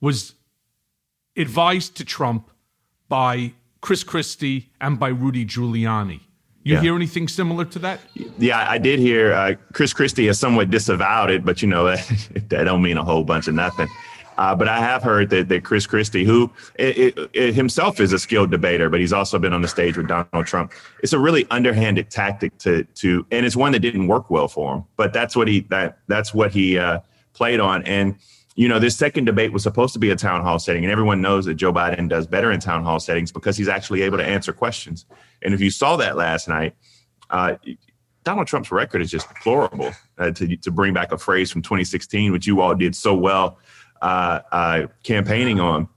was 0.00 0.34
advised 1.36 1.96
to 1.96 2.04
Trump 2.04 2.50
by 3.14 3.52
Chris 3.80 4.02
Christie 4.02 4.70
and 4.80 4.98
by 4.98 5.06
Rudy 5.06 5.46
Giuliani. 5.46 6.18
You 6.64 6.74
yeah. 6.74 6.80
hear 6.80 6.96
anything 6.96 7.28
similar 7.28 7.64
to 7.66 7.78
that? 7.78 8.00
Yeah, 8.40 8.68
I 8.68 8.76
did 8.76 8.98
hear 8.98 9.32
uh, 9.32 9.54
Chris 9.72 9.92
Christie 9.92 10.26
has 10.26 10.40
somewhat 10.40 10.68
disavowed 10.68 11.30
it, 11.30 11.44
but 11.44 11.62
you 11.62 11.68
know 11.68 11.84
that, 11.84 12.00
that 12.48 12.64
don't 12.64 12.82
mean 12.82 12.96
a 12.96 13.04
whole 13.04 13.22
bunch 13.22 13.46
of 13.46 13.54
nothing. 13.54 13.86
Uh, 14.36 14.52
but 14.56 14.66
I 14.66 14.80
have 14.80 15.04
heard 15.04 15.30
that, 15.30 15.48
that 15.48 15.62
Chris 15.62 15.86
Christie, 15.86 16.24
who 16.24 16.50
it, 16.74 16.98
it, 17.16 17.30
it 17.34 17.54
himself 17.54 18.00
is 18.00 18.12
a 18.12 18.18
skilled 18.18 18.50
debater, 18.50 18.90
but 18.90 18.98
he's 18.98 19.12
also 19.12 19.38
been 19.38 19.52
on 19.52 19.62
the 19.62 19.68
stage 19.68 19.96
with 19.96 20.08
Donald 20.08 20.46
Trump. 20.46 20.72
It's 21.00 21.12
a 21.12 21.18
really 21.20 21.46
underhanded 21.52 22.10
tactic 22.10 22.58
to 22.58 22.82
to, 22.82 23.24
and 23.30 23.46
it's 23.46 23.54
one 23.54 23.70
that 23.72 23.78
didn't 23.78 24.08
work 24.08 24.28
well 24.28 24.48
for 24.48 24.74
him. 24.74 24.84
But 24.96 25.12
that's 25.12 25.36
what 25.36 25.46
he 25.46 25.60
that 25.70 25.98
that's 26.08 26.34
what 26.34 26.50
he 26.50 26.78
uh, 26.78 26.98
played 27.32 27.60
on, 27.60 27.84
and 27.84 28.16
you 28.56 28.68
know, 28.68 28.78
this 28.78 28.96
second 28.96 29.24
debate 29.24 29.52
was 29.52 29.62
supposed 29.62 29.92
to 29.94 29.98
be 29.98 30.10
a 30.10 30.16
town 30.16 30.42
hall 30.42 30.58
setting, 30.58 30.84
and 30.84 30.92
everyone 30.92 31.20
knows 31.20 31.44
that 31.46 31.54
Joe 31.54 31.72
Biden 31.72 32.08
does 32.08 32.26
better 32.26 32.52
in 32.52 32.60
town 32.60 32.84
hall 32.84 33.00
settings 33.00 33.32
because 33.32 33.56
he's 33.56 33.68
actually 33.68 34.02
able 34.02 34.18
to 34.18 34.24
answer 34.24 34.52
questions. 34.52 35.06
And 35.42 35.52
if 35.52 35.60
you 35.60 35.70
saw 35.70 35.96
that 35.96 36.16
last 36.16 36.48
night, 36.48 36.76
uh, 37.30 37.56
Donald 38.22 38.46
Trump's 38.46 38.70
record 38.70 39.02
is 39.02 39.10
just 39.10 39.28
deplorable. 39.28 39.92
Uh, 40.16 40.30
to 40.30 40.56
to 40.56 40.70
bring 40.70 40.94
back 40.94 41.10
a 41.10 41.18
phrase 41.18 41.50
from 41.50 41.60
2016, 41.60 42.30
which 42.30 42.46
you 42.46 42.60
all 42.60 42.74
did 42.74 42.94
so 42.94 43.14
well 43.14 43.58
uh, 44.00 44.40
uh, 44.52 44.86
campaigning 45.02 45.58
on. 45.58 45.88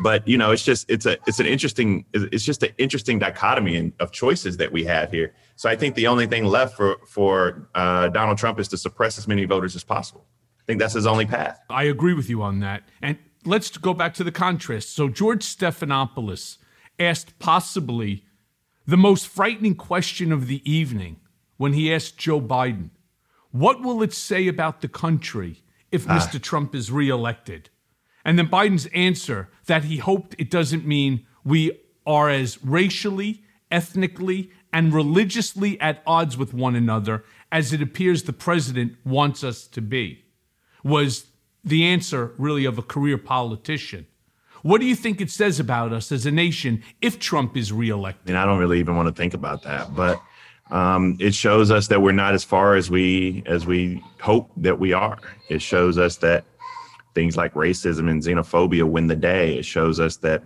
But 0.00 0.26
you 0.28 0.38
know, 0.38 0.52
it's 0.52 0.64
just 0.64 0.88
it's 0.88 1.06
a 1.06 1.18
it's 1.26 1.40
an 1.40 1.46
interesting 1.46 2.04
it's 2.12 2.44
just 2.44 2.62
an 2.62 2.70
interesting 2.78 3.18
dichotomy 3.18 3.76
in, 3.76 3.92
of 3.98 4.12
choices 4.12 4.58
that 4.58 4.70
we 4.70 4.84
have 4.84 5.10
here. 5.10 5.34
So 5.56 5.68
I 5.68 5.74
think 5.74 5.96
the 5.96 6.06
only 6.06 6.28
thing 6.28 6.44
left 6.44 6.76
for 6.76 6.98
for 7.06 7.68
uh, 7.74 8.08
Donald 8.08 8.38
Trump 8.38 8.60
is 8.60 8.68
to 8.68 8.76
suppress 8.76 9.18
as 9.18 9.26
many 9.26 9.44
voters 9.44 9.74
as 9.74 9.82
possible. 9.82 10.24
I 10.72 10.74
think 10.74 10.80
that's 10.80 10.94
his 10.94 11.06
only 11.06 11.26
path. 11.26 11.60
I 11.68 11.84
agree 11.84 12.14
with 12.14 12.30
you 12.30 12.40
on 12.40 12.60
that. 12.60 12.84
And 13.02 13.18
let's 13.44 13.76
go 13.76 13.92
back 13.92 14.14
to 14.14 14.24
the 14.24 14.32
contrast. 14.32 14.94
So 14.94 15.10
George 15.10 15.44
Stephanopoulos 15.44 16.56
asked 16.98 17.38
possibly 17.38 18.24
the 18.86 18.96
most 18.96 19.28
frightening 19.28 19.74
question 19.74 20.32
of 20.32 20.46
the 20.46 20.62
evening 20.70 21.20
when 21.58 21.74
he 21.74 21.92
asked 21.92 22.16
Joe 22.16 22.40
Biden, 22.40 22.88
What 23.50 23.82
will 23.82 24.02
it 24.02 24.14
say 24.14 24.48
about 24.48 24.80
the 24.80 24.88
country 24.88 25.62
if 25.90 26.08
ah. 26.08 26.18
Mr. 26.18 26.40
Trump 26.40 26.74
is 26.74 26.90
reelected? 26.90 27.68
And 28.24 28.38
then 28.38 28.48
Biden's 28.48 28.86
answer 28.94 29.50
that 29.66 29.84
he 29.84 29.98
hoped 29.98 30.34
it 30.38 30.50
doesn't 30.50 30.86
mean 30.86 31.26
we 31.44 31.72
are 32.06 32.30
as 32.30 32.64
racially, 32.64 33.44
ethnically, 33.70 34.50
and 34.72 34.94
religiously 34.94 35.78
at 35.82 36.02
odds 36.06 36.38
with 36.38 36.54
one 36.54 36.74
another 36.74 37.24
as 37.50 37.74
it 37.74 37.82
appears 37.82 38.22
the 38.22 38.32
president 38.32 38.96
wants 39.04 39.44
us 39.44 39.66
to 39.66 39.82
be 39.82 40.22
was 40.84 41.26
the 41.64 41.84
answer 41.84 42.32
really 42.38 42.64
of 42.64 42.78
a 42.78 42.82
career 42.82 43.18
politician. 43.18 44.06
What 44.62 44.80
do 44.80 44.86
you 44.86 44.96
think 44.96 45.20
it 45.20 45.30
says 45.30 45.58
about 45.58 45.92
us 45.92 46.12
as 46.12 46.26
a 46.26 46.30
nation 46.30 46.82
if 47.00 47.18
Trump 47.18 47.56
is 47.56 47.72
reelected? 47.72 48.26
Mean, 48.28 48.36
I 48.36 48.44
don't 48.44 48.58
really 48.58 48.80
even 48.80 48.96
want 48.96 49.08
to 49.08 49.14
think 49.14 49.34
about 49.34 49.62
that, 49.62 49.94
but 49.94 50.20
Um, 50.70 51.16
it 51.20 51.34
shows 51.34 51.70
us 51.70 51.88
that 51.88 52.00
we're 52.00 52.12
not 52.12 52.32
as 52.32 52.44
far 52.44 52.76
as 52.76 52.88
we 52.88 53.42
as 53.44 53.66
we 53.66 54.02
hope 54.22 54.50
that 54.56 54.78
we 54.78 54.94
are. 54.94 55.18
It 55.50 55.60
shows 55.60 55.98
us 55.98 56.16
that 56.18 56.44
things 57.14 57.36
like 57.36 57.52
racism 57.52 58.08
and 58.08 58.22
xenophobia 58.22 58.84
win 58.84 59.06
the 59.06 59.16
day. 59.16 59.58
It 59.58 59.66
shows 59.66 60.00
us 60.00 60.16
that 60.18 60.42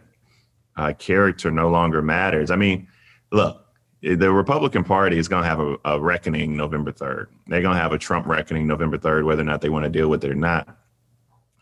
uh, 0.76 0.94
character 0.98 1.52
no 1.52 1.68
longer 1.70 2.02
matters. 2.02 2.50
I 2.50 2.56
mean, 2.56 2.88
look, 3.30 3.65
the 4.02 4.30
Republican 4.30 4.84
Party 4.84 5.18
is 5.18 5.28
going 5.28 5.42
to 5.42 5.48
have 5.48 5.60
a, 5.60 5.76
a 5.84 6.00
reckoning 6.00 6.56
November 6.56 6.92
3rd. 6.92 7.26
They're 7.46 7.62
going 7.62 7.76
to 7.76 7.82
have 7.82 7.92
a 7.92 7.98
Trump 7.98 8.26
reckoning 8.26 8.66
November 8.66 8.98
3rd, 8.98 9.24
whether 9.24 9.42
or 9.42 9.46
not 9.46 9.60
they 9.60 9.68
want 9.68 9.84
to 9.84 9.90
deal 9.90 10.08
with 10.08 10.24
it 10.24 10.30
or 10.30 10.34
not. 10.34 10.68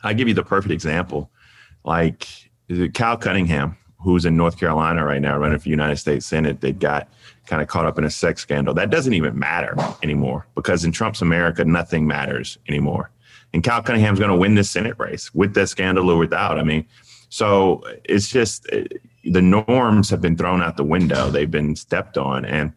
I 0.02 0.12
give 0.12 0.28
you 0.28 0.34
the 0.34 0.44
perfect 0.44 0.72
example. 0.72 1.30
Like 1.84 2.26
Cal 2.92 3.16
Cunningham, 3.16 3.76
who's 3.98 4.24
in 4.24 4.36
North 4.36 4.58
Carolina 4.58 5.04
right 5.04 5.20
now 5.20 5.38
running 5.38 5.58
for 5.58 5.68
United 5.68 5.96
States 5.96 6.26
Senate, 6.26 6.60
that 6.60 6.78
got 6.78 7.08
kind 7.46 7.62
of 7.62 7.68
caught 7.68 7.86
up 7.86 7.98
in 7.98 8.04
a 8.04 8.10
sex 8.10 8.42
scandal. 8.42 8.74
That 8.74 8.90
doesn't 8.90 9.14
even 9.14 9.38
matter 9.38 9.74
anymore 10.02 10.46
because 10.54 10.84
in 10.84 10.92
Trump's 10.92 11.22
America, 11.22 11.64
nothing 11.64 12.06
matters 12.06 12.58
anymore. 12.68 13.10
And 13.52 13.62
Cal 13.62 13.82
Cunningham's 13.82 14.18
going 14.18 14.30
to 14.30 14.36
win 14.36 14.56
this 14.56 14.70
Senate 14.70 14.96
race 14.98 15.32
with 15.34 15.54
that 15.54 15.68
scandal 15.68 16.10
or 16.10 16.18
without. 16.18 16.58
I 16.58 16.64
mean, 16.64 16.84
so 17.28 17.82
it's 18.04 18.28
just 18.28 18.66
the 19.24 19.42
norms 19.42 20.10
have 20.10 20.20
been 20.20 20.36
thrown 20.36 20.62
out 20.62 20.76
the 20.76 20.84
window. 20.84 21.30
They've 21.30 21.50
been 21.50 21.76
stepped 21.76 22.18
on. 22.18 22.44
And 22.44 22.72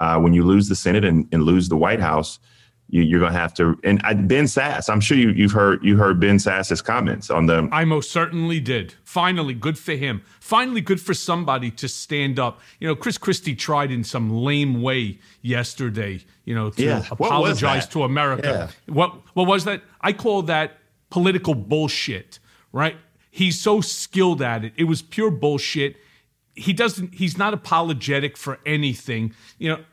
uh, 0.00 0.18
when 0.18 0.32
you 0.32 0.44
lose 0.44 0.68
the 0.68 0.76
Senate 0.76 1.04
and, 1.04 1.28
and 1.32 1.42
lose 1.42 1.68
the 1.68 1.76
White 1.76 2.00
House, 2.00 2.38
you, 2.88 3.16
are 3.16 3.20
going 3.20 3.32
to 3.32 3.38
have 3.38 3.52
to. 3.54 3.78
And 3.82 4.00
I, 4.04 4.14
Ben 4.14 4.44
Sasse, 4.44 4.88
I'm 4.88 5.00
sure 5.00 5.16
you, 5.16 5.30
you've 5.30 5.52
heard 5.52 5.82
you 5.84 5.96
heard 5.96 6.20
Ben 6.20 6.36
Sasse's 6.36 6.80
comments 6.80 7.30
on 7.30 7.46
the. 7.46 7.68
I 7.72 7.84
most 7.84 8.12
certainly 8.12 8.60
did. 8.60 8.94
Finally, 9.02 9.54
good 9.54 9.78
for 9.78 9.94
him. 9.94 10.22
Finally, 10.40 10.82
good 10.82 11.00
for 11.00 11.12
somebody 11.12 11.70
to 11.72 11.88
stand 11.88 12.38
up. 12.38 12.60
You 12.78 12.86
know, 12.86 12.94
Chris 12.94 13.18
Christie 13.18 13.56
tried 13.56 13.90
in 13.90 14.04
some 14.04 14.30
lame 14.30 14.82
way 14.82 15.18
yesterday. 15.42 16.24
You 16.44 16.54
know, 16.54 16.70
to 16.70 16.82
Yeah. 16.82 17.04
Apologize 17.10 17.88
to 17.88 18.04
America. 18.04 18.70
Yeah. 18.86 18.92
What 18.94 19.16
what 19.34 19.48
was 19.48 19.64
that? 19.64 19.82
I 20.00 20.12
call 20.12 20.42
that 20.42 20.78
political 21.10 21.54
bullshit. 21.54 22.38
Right? 22.72 22.96
He's 23.36 23.60
so 23.60 23.80
skilled 23.80 24.40
at 24.40 24.64
it. 24.64 24.72
It 24.76 24.84
was 24.84 25.02
pure 25.02 25.30
bullshit. 25.30 25.96
He 26.54 26.72
doesn't. 26.72 27.14
He's 27.14 27.36
not 27.36 27.52
apologetic 27.52 28.36
for 28.36 28.58
anything. 28.64 29.34
You 29.58 29.68
know 29.70 29.84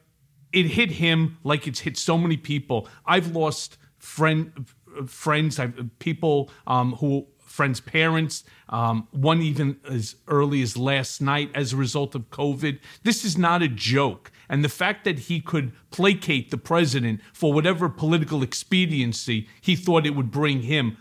it 0.53 0.67
hit 0.67 0.91
him 0.91 1.37
like 1.43 1.67
it's 1.67 1.81
hit 1.81 1.97
so 1.97 2.17
many 2.17 2.37
people. 2.37 2.87
I've 3.05 3.35
lost 3.35 3.77
friend 3.97 4.67
friends, 5.07 5.59
I've, 5.59 5.89
people 5.97 6.51
um, 6.67 6.93
who 6.93 7.27
friends' 7.39 7.79
parents. 7.79 8.43
Um, 8.69 9.07
one 9.11 9.41
even 9.41 9.77
as 9.89 10.15
early 10.27 10.61
as 10.61 10.77
last 10.77 11.21
night 11.21 11.51
as 11.53 11.73
a 11.73 11.77
result 11.77 12.15
of 12.15 12.29
COVID. 12.29 12.79
This 13.03 13.25
is 13.25 13.37
not 13.37 13.61
a 13.61 13.67
joke. 13.67 14.31
And 14.49 14.63
the 14.63 14.69
fact 14.69 15.03
that 15.05 15.19
he 15.19 15.39
could 15.39 15.71
placate 15.91 16.51
the 16.51 16.57
president 16.57 17.21
for 17.33 17.53
whatever 17.53 17.89
political 17.89 18.43
expediency 18.43 19.47
he 19.61 19.75
thought 19.75 20.05
it 20.05 20.15
would 20.15 20.31
bring 20.31 20.63
him, 20.63 20.97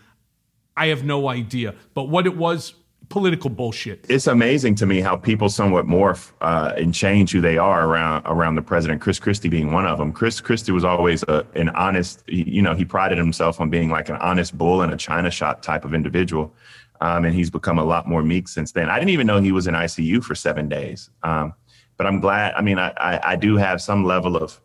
I 0.75 0.87
have 0.87 1.03
no 1.03 1.29
idea. 1.29 1.75
But 1.93 2.09
what 2.09 2.25
it 2.25 2.35
was, 2.35 2.73
political 3.09 3.49
bullshit. 3.49 4.05
It's 4.09 4.27
amazing 4.27 4.75
to 4.75 4.85
me 4.85 4.99
how 4.99 5.15
people 5.15 5.49
somewhat 5.49 5.85
morph 5.85 6.31
uh, 6.41 6.73
and 6.75 6.93
change 6.93 7.31
who 7.31 7.41
they 7.41 7.57
are 7.57 7.87
around 7.87 8.23
around 8.25 8.55
the 8.55 8.61
president. 8.61 9.01
Chris 9.01 9.19
Christie 9.19 9.49
being 9.49 9.71
one 9.71 9.85
of 9.85 9.97
them. 9.99 10.11
Chris 10.11 10.41
Christie 10.41 10.71
was 10.71 10.83
always 10.83 11.21
a, 11.23 11.45
an 11.55 11.69
honest. 11.69 12.23
You 12.27 12.61
know, 12.61 12.73
he 12.73 12.85
prided 12.85 13.17
himself 13.17 13.61
on 13.61 13.69
being 13.69 13.89
like 13.89 14.09
an 14.09 14.15
honest 14.15 14.57
bull 14.57 14.81
and 14.81 14.91
a 14.91 14.97
china 14.97 15.29
shop 15.29 15.61
type 15.61 15.85
of 15.85 15.93
individual. 15.93 16.53
Um, 17.01 17.25
and 17.25 17.35
he's 17.35 17.49
become 17.49 17.77
a 17.77 17.83
lot 17.83 18.07
more 18.07 18.23
meek 18.23 18.47
since 18.47 18.71
then. 18.71 18.89
I 18.89 18.97
didn't 18.97 19.11
even 19.11 19.27
know 19.27 19.41
he 19.41 19.51
was 19.51 19.67
in 19.67 19.75
ICU 19.75 20.23
for 20.23 20.35
seven 20.35 20.69
days. 20.69 21.09
Um, 21.21 21.53
but 21.97 22.07
I'm 22.07 22.19
glad. 22.19 22.53
I 22.55 22.61
mean, 22.61 22.79
I, 22.79 22.93
I, 22.97 23.19
I 23.33 23.35
do 23.35 23.57
have 23.57 23.81
some 23.81 24.05
level 24.05 24.37
of 24.37 24.59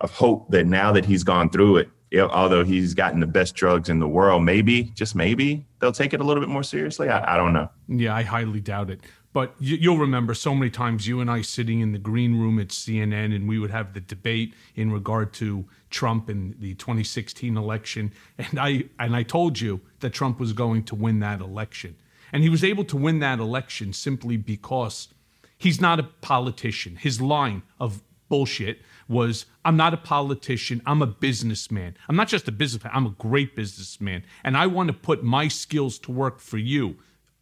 of 0.00 0.10
hope 0.10 0.50
that 0.50 0.66
now 0.66 0.90
that 0.90 1.04
he's 1.04 1.22
gone 1.22 1.48
through 1.48 1.76
it, 1.76 1.88
although 2.20 2.64
he's 2.64 2.94
gotten 2.94 3.20
the 3.20 3.26
best 3.26 3.54
drugs 3.54 3.88
in 3.88 3.98
the 3.98 4.08
world, 4.08 4.44
maybe 4.44 4.84
just 4.94 5.14
maybe 5.14 5.64
they'll 5.80 5.92
take 5.92 6.12
it 6.12 6.20
a 6.20 6.24
little 6.24 6.42
bit 6.42 6.48
more 6.48 6.62
seriously. 6.62 7.08
I, 7.08 7.34
I 7.34 7.36
don't 7.36 7.52
know. 7.52 7.70
Yeah, 7.88 8.14
I 8.14 8.22
highly 8.22 8.60
doubt 8.60 8.90
it. 8.90 9.00
But 9.32 9.54
you, 9.58 9.76
you'll 9.76 9.98
remember 9.98 10.34
so 10.34 10.54
many 10.54 10.70
times 10.70 11.06
you 11.06 11.20
and 11.20 11.30
I 11.30 11.40
sitting 11.42 11.80
in 11.80 11.92
the 11.92 11.98
green 11.98 12.38
room 12.38 12.58
at 12.58 12.68
CNN, 12.68 13.34
and 13.34 13.48
we 13.48 13.58
would 13.58 13.70
have 13.70 13.94
the 13.94 14.00
debate 14.00 14.54
in 14.74 14.90
regard 14.90 15.32
to 15.34 15.64
Trump 15.90 16.28
and 16.28 16.54
the 16.60 16.74
2016 16.74 17.56
election. 17.56 18.12
And 18.38 18.58
I 18.58 18.84
and 18.98 19.16
I 19.16 19.22
told 19.22 19.60
you 19.60 19.80
that 20.00 20.10
Trump 20.10 20.38
was 20.38 20.52
going 20.52 20.84
to 20.84 20.94
win 20.94 21.20
that 21.20 21.40
election, 21.40 21.96
and 22.32 22.42
he 22.42 22.48
was 22.48 22.62
able 22.62 22.84
to 22.84 22.96
win 22.96 23.20
that 23.20 23.38
election 23.38 23.92
simply 23.92 24.36
because 24.36 25.08
he's 25.56 25.80
not 25.80 25.98
a 25.98 26.02
politician. 26.02 26.96
His 26.96 27.20
line 27.20 27.62
of 27.80 28.02
bullshit 28.28 28.80
was 29.08 29.46
I'm 29.64 29.76
not 29.76 29.94
a 29.94 29.96
politician, 29.96 30.82
I'm 30.86 31.02
a 31.02 31.06
businessman. 31.06 31.96
I'm 32.08 32.16
not 32.16 32.28
just 32.28 32.48
a 32.48 32.52
businessman, 32.52 32.92
I'm 32.94 33.06
a 33.06 33.10
great 33.10 33.54
businessman. 33.56 34.24
And 34.44 34.56
I 34.56 34.66
want 34.66 34.88
to 34.88 34.92
put 34.92 35.22
my 35.22 35.48
skills 35.48 35.98
to 36.00 36.12
work 36.12 36.40
for 36.40 36.58
you, 36.58 36.96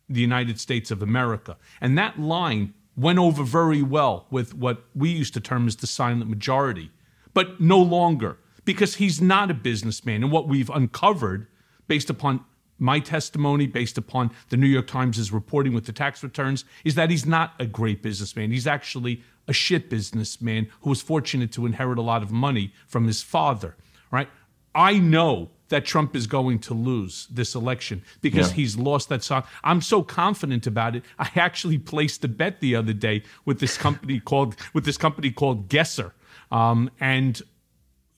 the 0.08 0.20
United 0.20 0.60
States 0.60 0.90
of 0.90 1.02
America. 1.02 1.56
And 1.80 1.96
that 1.98 2.18
line 2.18 2.74
went 2.96 3.18
over 3.18 3.42
very 3.42 3.82
well 3.82 4.26
with 4.30 4.54
what 4.54 4.84
we 4.94 5.10
used 5.10 5.34
to 5.34 5.40
term 5.40 5.66
as 5.66 5.76
the 5.76 5.86
silent 5.86 6.28
majority, 6.28 6.90
but 7.32 7.60
no 7.60 7.78
longer 7.78 8.38
because 8.64 8.96
he's 8.96 9.20
not 9.20 9.50
a 9.50 9.54
businessman. 9.54 10.22
And 10.22 10.30
what 10.30 10.48
we've 10.48 10.70
uncovered 10.70 11.46
based 11.88 12.10
upon 12.10 12.44
my 12.80 12.98
testimony 12.98 13.66
based 13.66 13.98
upon 13.98 14.30
the 14.48 14.56
New 14.56 14.66
York 14.66 14.86
Times' 14.86 15.30
reporting 15.30 15.74
with 15.74 15.84
the 15.84 15.92
tax 15.92 16.22
returns 16.22 16.64
is 16.82 16.94
that 16.94 17.10
he's 17.10 17.26
not 17.26 17.52
a 17.60 17.66
great 17.66 18.02
businessman. 18.02 18.50
He's 18.50 18.66
actually 18.66 19.22
a 19.50 19.52
shit 19.52 19.90
businessman 19.90 20.68
who 20.82 20.88
was 20.90 21.02
fortunate 21.02 21.50
to 21.52 21.66
inherit 21.66 21.98
a 21.98 22.02
lot 22.12 22.22
of 22.22 22.30
money 22.30 22.72
from 22.86 23.06
his 23.06 23.20
father, 23.22 23.76
right? 24.10 24.28
I 24.74 24.92
know 24.98 25.50
that 25.68 25.84
Trump 25.84 26.16
is 26.16 26.26
going 26.26 26.58
to 26.60 26.74
lose 26.74 27.26
this 27.30 27.54
election 27.54 28.02
because 28.20 28.48
Yeah. 28.50 28.54
he's 28.56 28.76
lost 28.76 29.08
that 29.08 29.22
song. 29.22 29.42
I'm 29.62 29.80
so 29.80 30.02
confident 30.02 30.66
about 30.66 30.96
it. 30.96 31.02
I 31.18 31.28
actually 31.36 31.78
placed 31.78 32.24
a 32.24 32.28
bet 32.28 32.60
the 32.60 32.74
other 32.76 32.92
day 32.92 33.22
with 33.44 33.58
this 33.60 33.76
company 33.76 34.20
called 34.30 34.56
with 34.74 34.84
this 34.84 34.96
company 34.96 35.30
called 35.30 35.68
Guesser. 35.68 36.12
Um, 36.50 36.90
and 37.00 37.40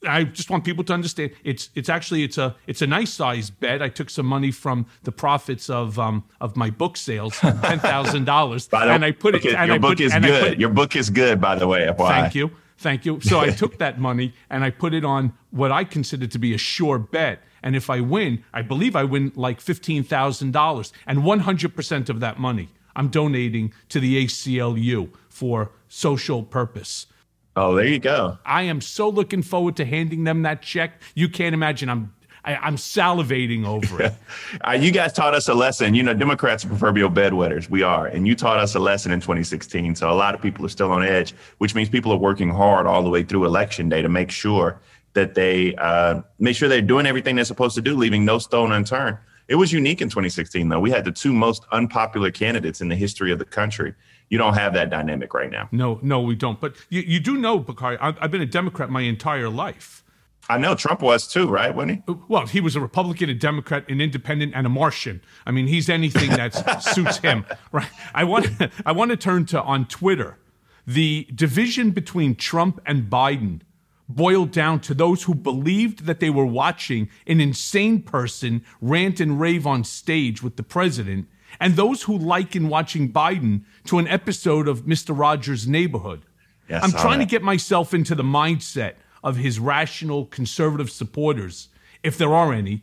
I 0.08 0.24
just 0.24 0.50
want 0.50 0.64
people 0.64 0.84
to 0.84 0.92
understand 0.92 1.32
it's 1.44 1.70
it's 1.74 1.88
actually 1.88 2.22
it's 2.24 2.38
a 2.38 2.56
it's 2.66 2.82
a 2.82 2.86
nice 2.86 3.12
size 3.12 3.50
bet. 3.50 3.82
I 3.82 3.88
took 3.88 4.10
some 4.10 4.26
money 4.26 4.50
from 4.50 4.86
the 5.04 5.12
profits 5.12 5.70
of 5.70 5.98
um 5.98 6.24
of 6.40 6.56
my 6.56 6.70
book 6.70 6.96
sales, 6.96 7.38
ten 7.40 7.78
thousand 7.78 8.24
dollars, 8.24 8.68
and 8.72 9.04
I 9.04 9.12
put 9.12 9.34
it. 9.34 9.44
and 9.46 9.66
your 9.66 9.76
I 9.76 9.78
book 9.78 9.98
put, 9.98 10.00
is 10.00 10.12
good. 10.14 10.48
put- 10.50 10.58
your 10.58 10.70
book 10.70 10.96
is 10.96 11.10
good, 11.10 11.40
by 11.40 11.54
the 11.54 11.66
way. 11.68 11.86
FYI. 11.86 12.08
Thank 12.08 12.34
you, 12.34 12.50
thank 12.78 13.06
you. 13.06 13.20
So 13.20 13.40
I 13.40 13.50
took 13.50 13.78
that 13.78 14.00
money 14.00 14.32
and 14.50 14.64
I 14.64 14.70
put 14.70 14.94
it 14.94 15.04
on 15.04 15.32
what 15.50 15.70
I 15.70 15.84
consider 15.84 16.26
to 16.26 16.38
be 16.38 16.54
a 16.54 16.58
sure 16.58 16.98
bet. 16.98 17.40
And 17.62 17.76
if 17.76 17.88
I 17.88 18.00
win, 18.00 18.42
I 18.52 18.62
believe 18.62 18.96
I 18.96 19.04
win 19.04 19.32
like 19.36 19.60
fifteen 19.60 20.02
thousand 20.02 20.52
dollars, 20.52 20.92
and 21.06 21.24
one 21.24 21.40
hundred 21.40 21.76
percent 21.76 22.10
of 22.10 22.20
that 22.20 22.38
money 22.38 22.70
I'm 22.96 23.08
donating 23.08 23.72
to 23.90 24.00
the 24.00 24.24
ACLU 24.24 25.10
for 25.28 25.70
social 25.88 26.42
purpose. 26.42 27.06
Oh, 27.54 27.74
there 27.74 27.86
you 27.86 27.98
go. 27.98 28.38
I 28.44 28.62
am 28.62 28.80
so 28.80 29.08
looking 29.08 29.42
forward 29.42 29.76
to 29.76 29.84
handing 29.84 30.24
them 30.24 30.42
that 30.42 30.62
check. 30.62 31.00
You 31.14 31.28
can't 31.28 31.54
imagine. 31.54 31.88
I'm 31.88 32.14
I, 32.44 32.56
I'm 32.56 32.76
salivating 32.76 33.64
over 33.66 34.02
it. 34.02 34.14
Uh, 34.66 34.72
you 34.72 34.90
guys 34.90 35.12
taught 35.12 35.34
us 35.34 35.48
a 35.48 35.54
lesson. 35.54 35.94
You 35.94 36.02
know, 36.02 36.12
Democrats 36.12 36.64
are 36.64 36.68
proverbial 36.68 37.08
bedwetters. 37.08 37.70
We 37.70 37.82
are. 37.82 38.06
And 38.06 38.28
you 38.28 38.34
taught 38.34 38.58
us 38.58 38.74
a 38.74 38.78
lesson 38.78 39.10
in 39.10 39.20
2016. 39.20 39.96
So 39.96 40.10
a 40.10 40.12
lot 40.12 40.34
of 40.34 40.42
people 40.42 40.64
are 40.66 40.68
still 40.68 40.92
on 40.92 41.02
edge, 41.02 41.34
which 41.58 41.74
means 41.74 41.88
people 41.88 42.12
are 42.12 42.18
working 42.18 42.50
hard 42.50 42.86
all 42.86 43.02
the 43.02 43.08
way 43.08 43.22
through 43.22 43.46
election 43.46 43.88
day 43.88 44.02
to 44.02 44.08
make 44.08 44.30
sure 44.30 44.78
that 45.14 45.34
they 45.34 45.74
uh, 45.76 46.20
make 46.38 46.54
sure 46.54 46.68
they're 46.68 46.82
doing 46.82 47.06
everything 47.06 47.34
they're 47.34 47.44
supposed 47.44 47.74
to 47.76 47.82
do, 47.82 47.96
leaving 47.96 48.24
no 48.24 48.38
stone 48.38 48.72
unturned. 48.72 49.16
It 49.48 49.56
was 49.56 49.72
unique 49.72 50.00
in 50.00 50.08
2016, 50.08 50.68
though. 50.68 50.80
We 50.80 50.90
had 50.90 51.04
the 51.04 51.12
two 51.12 51.32
most 51.32 51.64
unpopular 51.72 52.30
candidates 52.30 52.80
in 52.80 52.88
the 52.88 52.96
history 52.96 53.32
of 53.32 53.38
the 53.38 53.44
country. 53.44 53.94
You 54.32 54.38
don't 54.38 54.54
have 54.54 54.72
that 54.72 54.88
dynamic 54.88 55.34
right 55.34 55.50
now. 55.50 55.68
No, 55.72 56.00
no, 56.00 56.22
we 56.22 56.34
don't. 56.34 56.58
But 56.58 56.76
you, 56.88 57.02
you 57.02 57.20
do 57.20 57.36
know, 57.36 57.58
Bakari, 57.58 57.98
I've, 58.00 58.16
I've 58.18 58.30
been 58.30 58.40
a 58.40 58.46
Democrat 58.46 58.88
my 58.88 59.02
entire 59.02 59.50
life. 59.50 60.02
I 60.48 60.56
know 60.56 60.74
Trump 60.74 61.02
was 61.02 61.28
too, 61.28 61.50
right? 61.50 61.74
Wasn't 61.74 61.98
he? 61.98 62.02
Uh, 62.08 62.14
well, 62.28 62.46
he 62.46 62.58
was 62.58 62.74
a 62.74 62.80
Republican, 62.80 63.28
a 63.28 63.34
Democrat, 63.34 63.86
an 63.90 64.00
independent, 64.00 64.54
and 64.54 64.66
a 64.66 64.70
Martian. 64.70 65.20
I 65.44 65.50
mean, 65.50 65.66
he's 65.66 65.90
anything 65.90 66.30
that 66.30 66.54
suits 66.82 67.18
him, 67.18 67.44
right? 67.72 67.90
I 68.14 68.24
want, 68.24 68.48
I 68.86 68.92
want 68.92 69.10
to 69.10 69.18
turn 69.18 69.44
to 69.46 69.62
on 69.62 69.84
Twitter. 69.84 70.38
The 70.86 71.28
division 71.34 71.90
between 71.90 72.34
Trump 72.34 72.80
and 72.86 73.10
Biden 73.10 73.60
boiled 74.08 74.50
down 74.50 74.80
to 74.80 74.94
those 74.94 75.24
who 75.24 75.34
believed 75.34 76.06
that 76.06 76.20
they 76.20 76.30
were 76.30 76.46
watching 76.46 77.10
an 77.26 77.42
insane 77.42 78.00
person 78.00 78.64
rant 78.80 79.20
and 79.20 79.38
rave 79.38 79.66
on 79.66 79.84
stage 79.84 80.42
with 80.42 80.56
the 80.56 80.62
president, 80.62 81.28
and 81.62 81.76
those 81.76 82.02
who 82.02 82.18
liken 82.18 82.68
watching 82.68 83.12
Biden 83.12 83.62
to 83.84 83.98
an 83.98 84.08
episode 84.08 84.66
of 84.66 84.80
Mr. 84.80 85.16
Rogers' 85.16 85.68
Neighborhood. 85.68 86.22
Yeah, 86.68 86.80
I'm 86.82 86.90
trying 86.90 87.20
to 87.20 87.24
get 87.24 87.42
myself 87.42 87.94
into 87.94 88.16
the 88.16 88.24
mindset 88.24 88.94
of 89.22 89.36
his 89.36 89.60
rational 89.60 90.26
conservative 90.26 90.90
supporters, 90.90 91.68
if 92.02 92.18
there 92.18 92.34
are 92.34 92.52
any, 92.52 92.82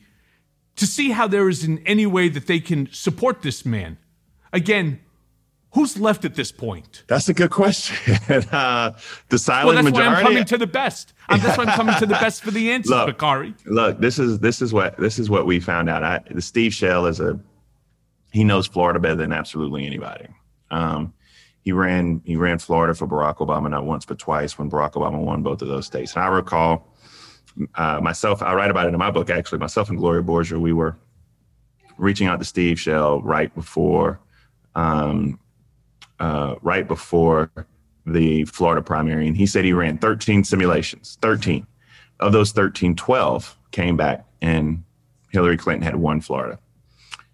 to 0.77 0.87
see 0.87 1.11
how 1.11 1.27
there 1.27 1.49
is 1.49 1.65
in 1.65 1.79
any 1.85 2.05
way 2.05 2.29
that 2.29 2.47
they 2.47 2.61
can 2.61 2.87
support 2.93 3.41
this 3.41 3.65
man. 3.65 3.97
Again, 4.53 5.01
Who's 5.73 5.99
left 5.99 6.25
at 6.25 6.33
this 6.33 6.51
point? 6.51 7.03
That's 7.05 7.29
a 7.29 7.33
good 7.33 7.51
question. 7.51 8.15
uh, 8.51 8.93
the 9.29 9.37
silent 9.37 9.67
Well, 9.67 9.75
that's 9.75 9.85
majority. 9.85 10.09
why 10.09 10.19
I'm 10.19 10.25
coming 10.25 10.45
to 10.45 10.57
the 10.57 10.65
best. 10.65 11.13
I'm, 11.27 11.39
that's 11.39 11.59
why 11.59 11.65
I'm 11.65 11.75
coming 11.75 11.93
to 11.99 12.07
the 12.07 12.13
best 12.21 12.41
for 12.41 12.49
the 12.49 12.71
answer, 12.71 12.95
Look, 12.95 13.05
Bakari. 13.05 13.53
Look, 13.67 13.99
this 13.99 14.17
is 14.17 14.39
this 14.39 14.63
is 14.63 14.73
what 14.73 14.97
this 14.97 15.19
is 15.19 15.29
what 15.29 15.45
we 15.45 15.59
found 15.59 15.87
out. 15.87 16.03
I, 16.03 16.21
the 16.31 16.41
Steve 16.41 16.73
Schale 16.73 17.05
is 17.05 17.19
a 17.19 17.39
he 18.31 18.43
knows 18.43 18.67
Florida 18.67 18.99
better 18.99 19.15
than 19.15 19.31
absolutely 19.31 19.85
anybody. 19.85 20.27
Um, 20.71 21.13
he 21.61 21.71
ran 21.71 22.21
he 22.25 22.35
ran 22.35 22.59
Florida 22.59 22.93
for 22.93 23.07
Barack 23.07 23.37
Obama 23.37 23.69
not 23.69 23.85
once 23.85 24.05
but 24.05 24.19
twice 24.19 24.57
when 24.57 24.69
Barack 24.69 24.93
Obama 24.93 25.19
won 25.19 25.43
both 25.43 25.61
of 25.61 25.67
those 25.67 25.85
states. 25.85 26.15
And 26.15 26.23
I 26.23 26.27
recall 26.27 26.95
uh, 27.75 27.99
myself. 28.01 28.41
I 28.41 28.53
write 28.53 28.71
about 28.71 28.87
it 28.87 28.93
in 28.93 28.99
my 28.99 29.11
book. 29.11 29.29
Actually, 29.29 29.59
myself 29.59 29.89
and 29.89 29.97
Gloria 29.97 30.23
Borger, 30.23 30.59
we 30.59 30.73
were 30.73 30.97
reaching 31.97 32.27
out 32.27 32.39
to 32.39 32.45
Steve 32.45 32.79
Schale 32.79 33.21
right 33.21 33.53
before 33.53 34.19
um, 34.75 35.39
uh, 36.19 36.55
right 36.61 36.87
before 36.87 37.51
the 38.05 38.45
Florida 38.45 38.81
primary, 38.81 39.27
and 39.27 39.37
he 39.37 39.45
said 39.45 39.65
he 39.65 39.73
ran 39.73 39.97
13 39.97 40.43
simulations. 40.43 41.17
13 41.21 41.65
of 42.19 42.31
those 42.31 42.51
13, 42.51 42.95
12 42.95 43.57
came 43.71 43.97
back, 43.97 44.25
and 44.41 44.83
Hillary 45.31 45.57
Clinton 45.57 45.83
had 45.83 45.95
won 45.95 46.21
Florida. 46.21 46.59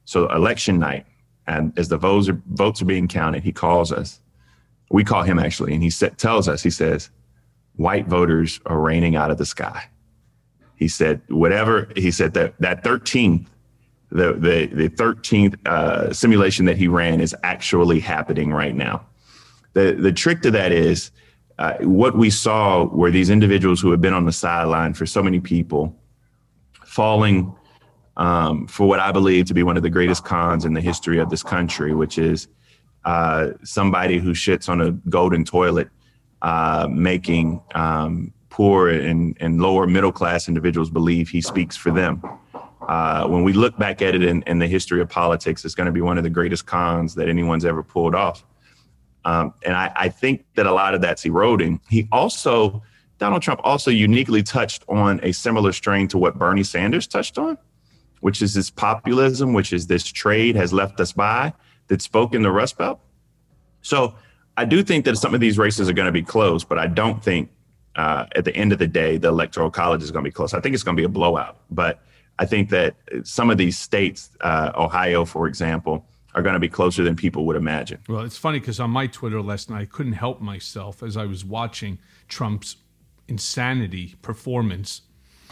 So 0.05 0.27
election 0.31 0.79
night, 0.79 1.05
and 1.47 1.77
as 1.77 1.89
the 1.89 1.97
votes 1.97 2.29
are, 2.29 2.41
votes 2.47 2.81
are 2.81 2.85
being 2.85 3.07
counted, 3.07 3.43
he 3.43 3.51
calls 3.51 3.91
us. 3.91 4.21
We 4.89 5.03
call 5.03 5.23
him 5.23 5.39
actually, 5.39 5.73
and 5.73 5.83
he 5.83 5.89
sa- 5.89 6.09
tells 6.09 6.47
us, 6.47 6.63
he 6.63 6.69
says, 6.69 7.09
white 7.75 8.07
voters 8.07 8.59
are 8.65 8.79
raining 8.79 9.15
out 9.15 9.31
of 9.31 9.37
the 9.37 9.45
sky. 9.45 9.89
He 10.75 10.87
said, 10.87 11.21
whatever, 11.29 11.89
he 11.95 12.11
said 12.11 12.33
that 12.33 12.59
that 12.59 12.83
13th, 12.83 13.47
the, 14.11 14.33
the, 14.33 14.67
the 14.67 14.89
13th 14.89 15.65
uh, 15.67 16.13
simulation 16.13 16.65
that 16.65 16.77
he 16.77 16.87
ran 16.87 17.21
is 17.21 17.35
actually 17.43 17.99
happening 17.99 18.51
right 18.51 18.75
now. 18.75 19.05
The, 19.73 19.93
the 19.93 20.11
trick 20.11 20.41
to 20.43 20.51
that 20.51 20.71
is 20.71 21.11
uh, 21.57 21.75
what 21.81 22.17
we 22.17 22.29
saw 22.29 22.85
were 22.85 23.11
these 23.11 23.29
individuals 23.29 23.81
who 23.81 23.91
had 23.91 24.01
been 24.01 24.13
on 24.13 24.25
the 24.25 24.31
sideline 24.31 24.93
for 24.93 25.05
so 25.05 25.23
many 25.23 25.39
people 25.39 25.97
falling 26.85 27.53
um, 28.17 28.67
for 28.67 28.87
what 28.87 28.99
I 28.99 29.11
believe 29.11 29.45
to 29.47 29.53
be 29.53 29.63
one 29.63 29.77
of 29.77 29.83
the 29.83 29.89
greatest 29.89 30.23
cons 30.23 30.65
in 30.65 30.73
the 30.73 30.81
history 30.81 31.19
of 31.19 31.29
this 31.29 31.43
country, 31.43 31.93
which 31.93 32.17
is 32.17 32.47
uh, 33.03 33.49
somebody 33.63 34.19
who 34.19 34.31
shits 34.31 34.69
on 34.69 34.81
a 34.81 34.91
golden 35.09 35.43
toilet, 35.43 35.89
uh, 36.41 36.87
making 36.89 37.61
um, 37.73 38.33
poor 38.49 38.89
and, 38.89 39.35
and 39.39 39.61
lower 39.61 39.85
middle 39.85 40.11
class 40.11 40.47
individuals 40.47 40.89
believe 40.89 41.29
he 41.29 41.41
speaks 41.41 41.75
for 41.75 41.91
them. 41.91 42.23
Uh, 42.87 43.27
when 43.27 43.43
we 43.43 43.51
look 43.51 43.77
back 43.77 44.01
at 44.01 44.13
it 44.15 44.23
in, 44.23 44.43
in 44.43 44.59
the 44.59 44.67
history 44.67 45.01
of 45.01 45.09
politics, 45.09 45.65
it's 45.65 45.75
going 45.75 45.87
to 45.87 45.91
be 45.91 46.01
one 46.01 46.17
of 46.17 46.23
the 46.23 46.29
greatest 46.29 46.65
cons 46.65 47.15
that 47.15 47.27
anyone's 47.27 47.65
ever 47.65 47.83
pulled 47.83 48.15
off. 48.15 48.45
Um, 49.25 49.53
and 49.65 49.75
I, 49.75 49.91
I 49.95 50.09
think 50.09 50.45
that 50.55 50.67
a 50.67 50.71
lot 50.71 50.93
of 50.93 51.01
that's 51.01 51.25
eroding. 51.25 51.81
He 51.89 52.07
also, 52.11 52.83
Donald 53.17 53.41
Trump 53.41 53.59
also 53.63 53.89
uniquely 53.89 54.43
touched 54.43 54.83
on 54.87 55.19
a 55.23 55.31
similar 55.31 55.71
strain 55.71 56.07
to 56.09 56.17
what 56.19 56.37
Bernie 56.37 56.63
Sanders 56.63 57.07
touched 57.07 57.39
on, 57.39 57.57
which 58.25 58.41
is 58.41 58.55
this 58.55 58.71
populism, 58.71 59.53
which 59.53 59.71
is 59.71 59.85
this 59.85 60.03
trade 60.03 60.55
has 60.55 60.73
left 60.73 60.99
us 60.99 61.11
by 61.11 61.53
that 61.89 62.01
spoke 62.01 62.33
in 62.33 62.41
the 62.41 62.51
Rust 62.51 62.75
Belt. 62.75 62.99
So 63.83 64.15
I 64.57 64.65
do 64.65 64.81
think 64.81 65.05
that 65.05 65.15
some 65.19 65.35
of 65.35 65.39
these 65.39 65.59
races 65.59 65.87
are 65.87 65.93
going 65.93 66.07
to 66.07 66.11
be 66.11 66.23
close, 66.23 66.63
but 66.63 66.79
I 66.79 66.87
don't 66.87 67.23
think 67.23 67.51
uh, 67.95 68.25
at 68.35 68.43
the 68.43 68.55
end 68.55 68.73
of 68.73 68.79
the 68.79 68.87
day 68.87 69.17
the 69.17 69.27
electoral 69.27 69.69
college 69.69 70.01
is 70.01 70.09
going 70.09 70.23
to 70.25 70.27
be 70.27 70.33
close. 70.33 70.55
I 70.55 70.59
think 70.59 70.73
it's 70.73 70.81
going 70.81 70.97
to 70.97 70.99
be 70.99 71.05
a 71.05 71.15
blowout. 71.19 71.57
But 71.69 71.99
I 72.39 72.47
think 72.47 72.71
that 72.71 72.95
some 73.21 73.51
of 73.51 73.59
these 73.59 73.77
states, 73.77 74.31
uh, 74.41 74.71
Ohio, 74.75 75.23
for 75.23 75.45
example, 75.45 76.03
are 76.33 76.41
going 76.41 76.55
to 76.55 76.59
be 76.59 76.67
closer 76.67 77.03
than 77.03 77.15
people 77.15 77.45
would 77.45 77.55
imagine. 77.55 77.99
Well, 78.09 78.21
it's 78.21 78.37
funny 78.37 78.59
because 78.59 78.79
on 78.79 78.89
my 78.89 79.05
Twitter 79.05 79.39
last 79.39 79.69
night, 79.69 79.81
I 79.81 79.85
couldn't 79.85 80.13
help 80.13 80.41
myself 80.41 81.03
as 81.03 81.15
I 81.15 81.25
was 81.25 81.45
watching 81.45 81.99
Trump's 82.27 82.77
insanity 83.27 84.15
performance. 84.23 85.01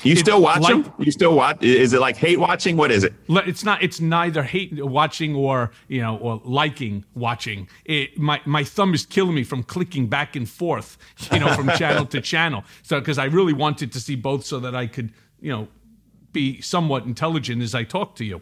You 0.02 0.16
still 0.16 0.42
watch 0.42 0.62
like- 0.62 0.84
them? 0.84 0.94
You 0.98 1.12
still 1.12 1.36
watch? 1.36 1.62
Is 1.62 1.94
it 1.94 2.00
like 2.02 2.18
hate 2.18 2.40
watching? 2.40 2.76
What 2.76 2.92
is 2.92 3.04
it? 3.04 3.14
It's 3.30 3.64
not. 3.64 3.82
It's 3.84 4.00
neither 4.00 4.44
hate 4.44 4.84
watching 4.86 5.36
or 5.36 5.72
you 5.88 6.02
know 6.02 6.18
or 6.18 6.42
liking 6.44 7.06
watching. 7.14 7.68
It, 7.86 8.18
my 8.18 8.42
my 8.46 8.64
thumb 8.64 8.94
is 8.94 9.06
killing 9.06 9.36
me 9.36 9.44
from 9.44 9.64
clicking 9.64 10.08
back 10.08 10.36
and 10.36 10.50
forth, 10.50 10.98
you 11.32 11.40
know, 11.40 11.54
from 11.54 11.70
channel 11.70 12.06
to 12.08 12.22
channel. 12.34 12.64
So 12.82 13.00
because 13.00 13.18
I 13.18 13.26
really 13.26 13.54
wanted 13.54 13.92
to 13.94 14.00
see 14.00 14.16
both, 14.16 14.46
so 14.46 14.60
that 14.60 14.76
I 14.76 14.88
could 14.88 15.14
you 15.40 15.52
know 15.52 15.68
be 16.32 16.60
somewhat 16.62 17.06
intelligent 17.06 17.62
as 17.62 17.76
I 17.76 17.84
talk 17.84 18.16
to 18.16 18.26
you. 18.26 18.42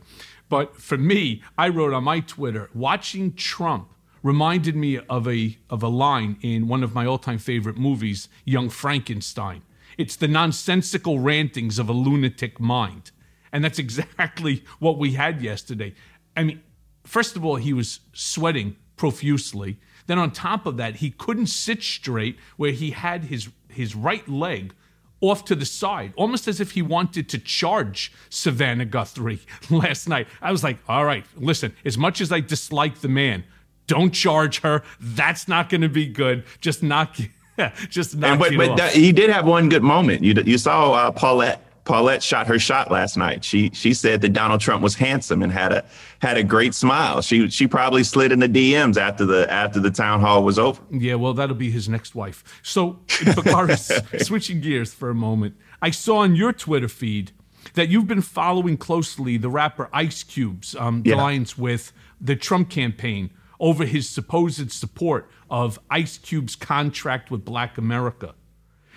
But 0.49 0.77
for 0.77 0.97
me, 0.97 1.41
I 1.57 1.69
wrote 1.69 1.93
on 1.93 2.03
my 2.05 2.21
Twitter, 2.21 2.69
watching 2.73 3.33
Trump 3.33 3.89
reminded 4.23 4.75
me 4.75 4.99
of 4.99 5.27
a 5.27 5.57
of 5.69 5.83
a 5.83 5.87
line 5.87 6.37
in 6.41 6.67
one 6.67 6.83
of 6.83 6.93
my 6.93 7.05
all-time 7.05 7.37
favorite 7.37 7.77
movies, 7.77 8.29
Young 8.45 8.69
Frankenstein. 8.69 9.61
It's 10.01 10.15
the 10.15 10.27
nonsensical 10.27 11.19
rantings 11.19 11.77
of 11.77 11.87
a 11.87 11.93
lunatic 11.93 12.59
mind. 12.59 13.11
And 13.51 13.63
that's 13.63 13.79
exactly 13.85 14.63
what 14.79 14.97
we 14.97 15.13
had 15.13 15.41
yesterday. 15.41 15.93
I 16.35 16.43
mean, 16.43 16.63
first 17.03 17.35
of 17.35 17.45
all, 17.45 17.57
he 17.57 17.73
was 17.73 17.99
sweating 18.13 18.75
profusely. 18.95 19.77
Then 20.07 20.17
on 20.17 20.31
top 20.31 20.65
of 20.65 20.77
that, 20.77 20.97
he 20.97 21.11
couldn't 21.11 21.47
sit 21.47 21.83
straight 21.83 22.37
where 22.57 22.71
he 22.71 22.91
had 22.91 23.25
his 23.25 23.49
his 23.69 23.95
right 23.95 24.27
leg 24.27 24.73
off 25.21 25.45
to 25.45 25.55
the 25.55 25.65
side, 25.65 26.13
almost 26.17 26.47
as 26.47 26.59
if 26.59 26.71
he 26.71 26.81
wanted 26.81 27.29
to 27.29 27.37
charge 27.37 28.11
Savannah 28.29 28.85
Guthrie 28.85 29.39
last 29.69 30.09
night. 30.09 30.27
I 30.41 30.51
was 30.51 30.63
like, 30.63 30.79
all 30.89 31.05
right, 31.05 31.25
listen, 31.37 31.73
as 31.85 31.97
much 31.97 32.21
as 32.21 32.31
I 32.31 32.39
dislike 32.39 33.01
the 33.01 33.07
man, 33.07 33.43
don't 33.85 34.11
charge 34.11 34.61
her. 34.61 34.83
That's 34.99 35.47
not 35.47 35.69
going 35.69 35.81
to 35.81 35.89
be 35.89 36.07
good. 36.07 36.43
Just 36.59 36.81
knock, 36.81 37.17
just 37.89 38.13
And 38.13 38.39
but 38.39 38.55
but 38.55 38.77
that, 38.77 38.93
he 38.93 39.11
did 39.11 39.29
have 39.29 39.45
one 39.45 39.69
good 39.69 39.83
moment. 39.83 40.23
You 40.23 40.33
you 40.45 40.57
saw 40.57 40.93
uh, 40.93 41.11
Paulette. 41.11 41.65
Paulette 41.83 42.21
shot 42.21 42.45
her 42.45 42.59
shot 42.59 42.91
last 42.91 43.17
night. 43.17 43.43
She 43.43 43.71
she 43.73 43.93
said 43.95 44.21
that 44.21 44.29
Donald 44.33 44.61
Trump 44.61 44.83
was 44.83 44.93
handsome 44.93 45.41
and 45.41 45.51
had 45.51 45.71
a 45.73 45.83
had 46.19 46.37
a 46.37 46.43
great 46.43 46.75
smile. 46.75 47.21
She 47.21 47.49
she 47.49 47.65
probably 47.67 48.03
slid 48.03 48.31
in 48.31 48.39
the 48.39 48.47
DMs 48.47 48.97
after 48.97 49.25
the 49.25 49.51
after 49.51 49.79
the 49.79 49.89
town 49.89 50.21
hall 50.21 50.43
was 50.43 50.59
over. 50.59 50.79
Yeah, 50.91 51.15
well, 51.15 51.33
that'll 51.33 51.55
be 51.55 51.71
his 51.71 51.89
next 51.89 52.13
wife. 52.13 52.43
So, 52.61 52.99
Bakari, 53.35 53.75
switching 54.19 54.61
gears 54.61 54.93
for 54.93 55.09
a 55.09 55.15
moment, 55.15 55.55
I 55.81 55.89
saw 55.89 56.17
on 56.17 56.35
your 56.35 56.53
Twitter 56.53 56.87
feed 56.87 57.31
that 57.73 57.89
you've 57.89 58.07
been 58.07 58.21
following 58.21 58.77
closely 58.77 59.37
the 59.37 59.49
rapper 59.49 59.89
Ice 59.91 60.21
Cube's 60.21 60.75
um, 60.75 61.01
Yeah. 61.03 61.15
alliance 61.15 61.57
with 61.57 61.93
the 62.21 62.35
Trump 62.35 62.69
campaign 62.69 63.31
over 63.61 63.85
his 63.85 64.09
supposed 64.09 64.71
support 64.71 65.29
of 65.49 65.79
Ice 65.89 66.17
Cube's 66.17 66.55
contract 66.55 67.31
with 67.31 67.45
Black 67.45 67.77
America. 67.77 68.33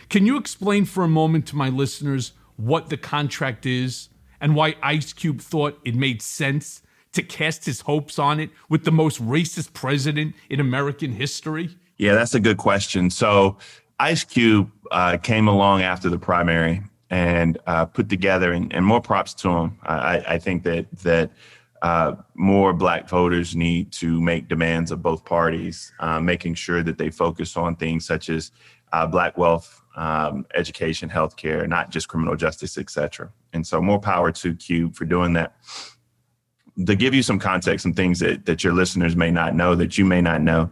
Can 0.08 0.26
you 0.26 0.36
explain 0.36 0.86
for 0.86 1.04
a 1.04 1.08
moment 1.08 1.46
to 1.48 1.56
my 1.56 1.68
listeners 1.68 2.32
what 2.56 2.88
the 2.88 2.96
contract 2.96 3.66
is 3.66 4.08
and 4.40 4.56
why 4.56 4.74
Ice 4.82 5.12
Cube 5.12 5.40
thought 5.40 5.78
it 5.84 5.94
made 5.94 6.22
sense 6.22 6.82
to 7.12 7.22
cast 7.22 7.66
his 7.66 7.82
hopes 7.82 8.18
on 8.18 8.40
it 8.40 8.50
with 8.68 8.84
the 8.84 8.90
most 8.90 9.22
racist 9.22 9.72
president 9.74 10.34
in 10.48 10.60
American 10.60 11.12
history? 11.12 11.76
Yeah, 11.98 12.14
that's 12.14 12.34
a 12.34 12.40
good 12.40 12.56
question. 12.56 13.10
So 13.10 13.58
Ice 14.00 14.24
Cube 14.24 14.70
uh, 14.90 15.18
came 15.18 15.46
along 15.46 15.82
after 15.82 16.08
the 16.08 16.18
primary 16.18 16.82
and 17.10 17.58
uh, 17.66 17.84
put 17.84 18.08
together, 18.08 18.50
and, 18.50 18.72
and 18.72 18.84
more 18.84 19.00
props 19.00 19.34
to 19.34 19.48
him. 19.48 19.78
I, 19.84 20.24
I 20.26 20.38
think 20.38 20.64
that 20.64 20.90
that 21.02 21.30
uh, 21.84 22.16
more 22.32 22.72
Black 22.72 23.10
voters 23.10 23.54
need 23.54 23.92
to 23.92 24.18
make 24.18 24.48
demands 24.48 24.90
of 24.90 25.02
both 25.02 25.22
parties, 25.26 25.92
uh, 26.00 26.18
making 26.18 26.54
sure 26.54 26.82
that 26.82 26.96
they 26.96 27.10
focus 27.10 27.58
on 27.58 27.76
things 27.76 28.06
such 28.06 28.30
as 28.30 28.52
uh, 28.94 29.06
Black 29.06 29.36
wealth, 29.36 29.82
um, 29.94 30.46
education, 30.54 31.10
healthcare, 31.10 31.68
not 31.68 31.90
just 31.90 32.08
criminal 32.08 32.36
justice, 32.36 32.78
et 32.78 32.88
cetera. 32.88 33.30
And 33.52 33.66
so, 33.66 33.82
more 33.82 34.00
power 34.00 34.32
to 34.32 34.54
Cube 34.54 34.96
for 34.96 35.04
doing 35.04 35.34
that 35.34 35.56
to 36.86 36.96
give 36.96 37.12
you 37.12 37.22
some 37.22 37.38
context, 37.38 37.82
some 37.82 37.92
things 37.92 38.18
that, 38.20 38.46
that 38.46 38.64
your 38.64 38.72
listeners 38.72 39.14
may 39.14 39.30
not 39.30 39.54
know, 39.54 39.74
that 39.74 39.98
you 39.98 40.06
may 40.06 40.22
not 40.22 40.40
know. 40.40 40.70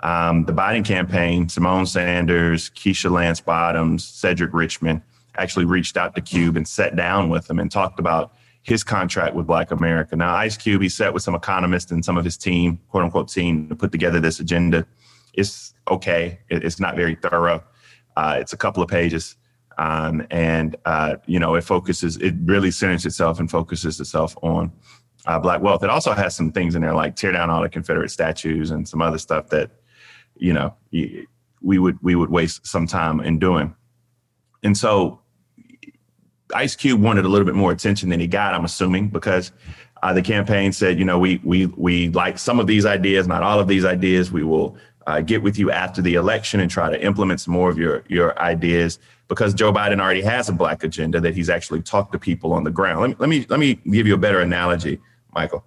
Um, 0.00 0.46
the 0.46 0.54
Biden 0.54 0.84
campaign, 0.84 1.46
Symone 1.46 1.86
Sanders, 1.86 2.70
Keisha 2.70 3.10
Lance 3.10 3.40
Bottoms, 3.40 4.02
Cedric 4.02 4.54
Richmond 4.54 5.02
actually 5.36 5.66
reached 5.66 5.98
out 5.98 6.14
to 6.14 6.22
Cube 6.22 6.56
and 6.56 6.66
sat 6.66 6.96
down 6.96 7.28
with 7.28 7.48
them 7.48 7.58
and 7.58 7.70
talked 7.70 8.00
about 8.00 8.32
his 8.64 8.82
contract 8.82 9.36
with 9.36 9.46
Black 9.46 9.70
America. 9.70 10.16
Now, 10.16 10.34
Ice 10.34 10.56
Cube, 10.56 10.82
he 10.82 10.88
sat 10.88 11.12
with 11.14 11.22
some 11.22 11.34
economists 11.34 11.92
and 11.92 12.04
some 12.04 12.18
of 12.18 12.24
his 12.24 12.36
team, 12.36 12.80
quote 12.88 13.04
unquote 13.04 13.28
team, 13.28 13.68
to 13.68 13.76
put 13.76 13.92
together 13.92 14.20
this 14.20 14.40
agenda. 14.40 14.86
It's 15.34 15.74
okay. 15.86 16.40
It's 16.48 16.80
not 16.80 16.96
very 16.96 17.14
thorough. 17.14 17.62
Uh, 18.16 18.38
it's 18.40 18.54
a 18.54 18.56
couple 18.56 18.82
of 18.82 18.88
pages. 18.88 19.36
Um, 19.76 20.26
and, 20.30 20.76
uh, 20.86 21.16
you 21.26 21.38
know, 21.38 21.56
it 21.56 21.64
focuses, 21.64 22.16
it 22.18 22.34
really 22.44 22.70
centers 22.70 23.04
itself 23.04 23.38
and 23.38 23.50
focuses 23.50 24.00
itself 24.00 24.36
on 24.42 24.72
uh, 25.26 25.38
Black 25.38 25.60
wealth. 25.60 25.82
It 25.84 25.90
also 25.90 26.12
has 26.12 26.34
some 26.34 26.50
things 26.50 26.74
in 26.74 26.82
there 26.82 26.94
like 26.94 27.16
tear 27.16 27.32
down 27.32 27.50
all 27.50 27.62
the 27.62 27.68
Confederate 27.68 28.10
statues 28.10 28.70
and 28.70 28.88
some 28.88 29.02
other 29.02 29.18
stuff 29.18 29.48
that, 29.50 29.70
you 30.36 30.52
know, 30.52 30.74
we 30.90 31.78
would 31.78 31.98
we 32.02 32.14
would 32.14 32.30
waste 32.30 32.66
some 32.66 32.86
time 32.86 33.20
in 33.20 33.38
doing. 33.38 33.74
And 34.62 34.76
so 34.76 35.20
Ice 36.54 36.76
Cube 36.76 37.00
wanted 37.00 37.24
a 37.24 37.28
little 37.28 37.44
bit 37.44 37.54
more 37.54 37.72
attention 37.72 38.08
than 38.08 38.20
he 38.20 38.26
got, 38.26 38.54
I'm 38.54 38.64
assuming, 38.64 39.08
because 39.08 39.52
Uh, 40.04 40.12
the 40.12 40.20
campaign 40.20 40.70
said, 40.70 40.98
you 40.98 41.04
know, 41.06 41.18
we 41.18 41.40
we 41.44 41.64
we 41.86 42.10
like 42.10 42.38
some 42.38 42.60
of 42.60 42.66
these 42.66 42.84
ideas, 42.84 43.26
not 43.26 43.42
all 43.42 43.58
of 43.58 43.66
these 43.66 43.86
ideas. 43.86 44.30
We 44.30 44.44
will 44.44 44.76
uh, 45.06 45.22
get 45.22 45.42
with 45.42 45.58
you 45.58 45.70
after 45.70 46.02
the 46.02 46.14
election 46.22 46.60
and 46.60 46.70
try 46.70 46.90
to 46.90 46.98
implement 47.02 47.40
some 47.40 47.54
more 47.54 47.70
of 47.70 47.78
your 47.78 48.04
your 48.08 48.38
ideas 48.38 48.98
because 49.28 49.54
Joe 49.54 49.72
Biden 49.72 50.00
already 50.00 50.20
has 50.20 50.50
a 50.50 50.52
black 50.52 50.84
agenda 50.84 51.20
that 51.20 51.34
he's 51.34 51.48
actually 51.48 51.80
talked 51.80 52.12
to 52.12 52.18
people 52.18 52.52
on 52.52 52.64
the 52.64 52.70
ground. 52.70 53.00
Let 53.00 53.08
me 53.10 53.16
let 53.22 53.30
me 53.30 53.46
let 53.48 53.58
me 53.58 53.96
give 53.96 54.06
you 54.06 54.14
a 54.14 54.18
better 54.26 54.40
analogy, 54.40 55.00
Michael. 55.32 55.64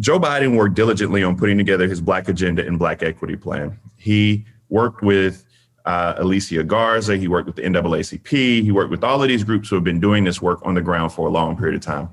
Joe 0.00 0.18
Biden 0.18 0.56
worked 0.56 0.74
diligently 0.74 1.22
on 1.22 1.36
putting 1.36 1.58
together 1.58 1.86
his 1.86 2.00
black 2.00 2.28
agenda 2.28 2.66
and 2.66 2.76
black 2.76 3.04
equity 3.04 3.36
plan. 3.36 3.78
He 3.96 4.44
worked 4.68 5.00
with 5.02 5.46
uh, 5.84 6.14
Alicia 6.16 6.64
Garza. 6.64 7.16
He 7.16 7.28
worked 7.28 7.46
with 7.46 7.56
the 7.56 7.62
NAACP. 7.62 8.62
He 8.62 8.72
worked 8.72 8.90
with 8.90 9.04
all 9.04 9.22
of 9.22 9.28
these 9.28 9.44
groups 9.44 9.68
who 9.68 9.76
have 9.76 9.84
been 9.84 10.00
doing 10.00 10.24
this 10.24 10.40
work 10.40 10.60
on 10.64 10.74
the 10.74 10.82
ground 10.82 11.12
for 11.12 11.28
a 11.28 11.30
long 11.30 11.56
period 11.56 11.76
of 11.76 11.82
time. 11.82 12.08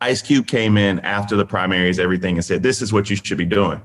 Ice 0.00 0.22
Cube 0.22 0.46
came 0.46 0.76
in 0.76 1.00
after 1.00 1.36
the 1.36 1.44
primaries, 1.44 1.98
everything, 1.98 2.36
and 2.36 2.44
said, 2.44 2.62
"This 2.62 2.80
is 2.80 2.92
what 2.92 3.10
you 3.10 3.16
should 3.16 3.38
be 3.38 3.44
doing." 3.44 3.80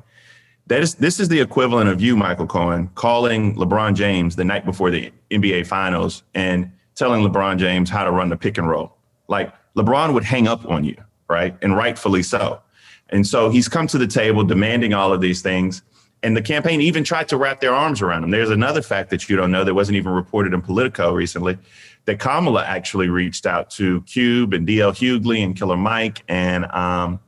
That 0.67 0.81
is, 0.81 0.95
this 0.95 1.19
is 1.19 1.27
the 1.27 1.41
equivalent 1.41 1.89
of 1.89 1.99
you, 1.99 2.15
Michael 2.15 2.47
Cohen, 2.47 2.89
calling 2.95 3.55
LeBron 3.55 3.95
James 3.95 4.35
the 4.35 4.45
night 4.45 4.63
before 4.63 4.91
the 4.91 5.11
NBA 5.29 5.65
Finals 5.67 6.23
and 6.35 6.71
telling 6.95 7.25
LeBron 7.25 7.57
James 7.57 7.89
how 7.89 8.03
to 8.03 8.11
run 8.11 8.29
the 8.29 8.37
pick 8.37 8.57
and 8.57 8.69
roll. 8.69 8.95
Like 9.27 9.53
LeBron 9.75 10.13
would 10.13 10.23
hang 10.23 10.47
up 10.47 10.65
on 10.69 10.83
you, 10.83 10.95
right, 11.27 11.55
and 11.61 11.75
rightfully 11.75 12.23
so. 12.23 12.61
And 13.09 13.27
so 13.27 13.49
he's 13.49 13.67
come 13.67 13.87
to 13.87 13.97
the 13.97 14.07
table 14.07 14.43
demanding 14.43 14.93
all 14.93 15.11
of 15.11 15.19
these 15.19 15.41
things. 15.41 15.81
And 16.23 16.35
the 16.37 16.41
campaign 16.41 16.81
even 16.81 17.03
tried 17.03 17.27
to 17.29 17.37
wrap 17.37 17.59
their 17.59 17.73
arms 17.73 18.01
around 18.01 18.23
him. 18.23 18.31
There's 18.31 18.49
another 18.49 18.81
fact 18.81 19.09
that 19.09 19.29
you 19.29 19.35
don't 19.35 19.51
know 19.51 19.63
that 19.63 19.73
wasn't 19.73 19.97
even 19.97 20.13
reported 20.13 20.53
in 20.53 20.61
Politico 20.61 21.13
recently 21.13 21.57
that 22.05 22.19
Kamala 22.19 22.63
actually 22.65 23.09
reached 23.09 23.45
out 23.45 23.69
to 23.71 24.01
Cube 24.03 24.53
and 24.53 24.67
DL 24.67 24.93
Hughley 24.93 25.43
and 25.43 25.55
Killer 25.55 25.77
Mike 25.77 26.23
and 26.27 26.65
um, 26.71 27.19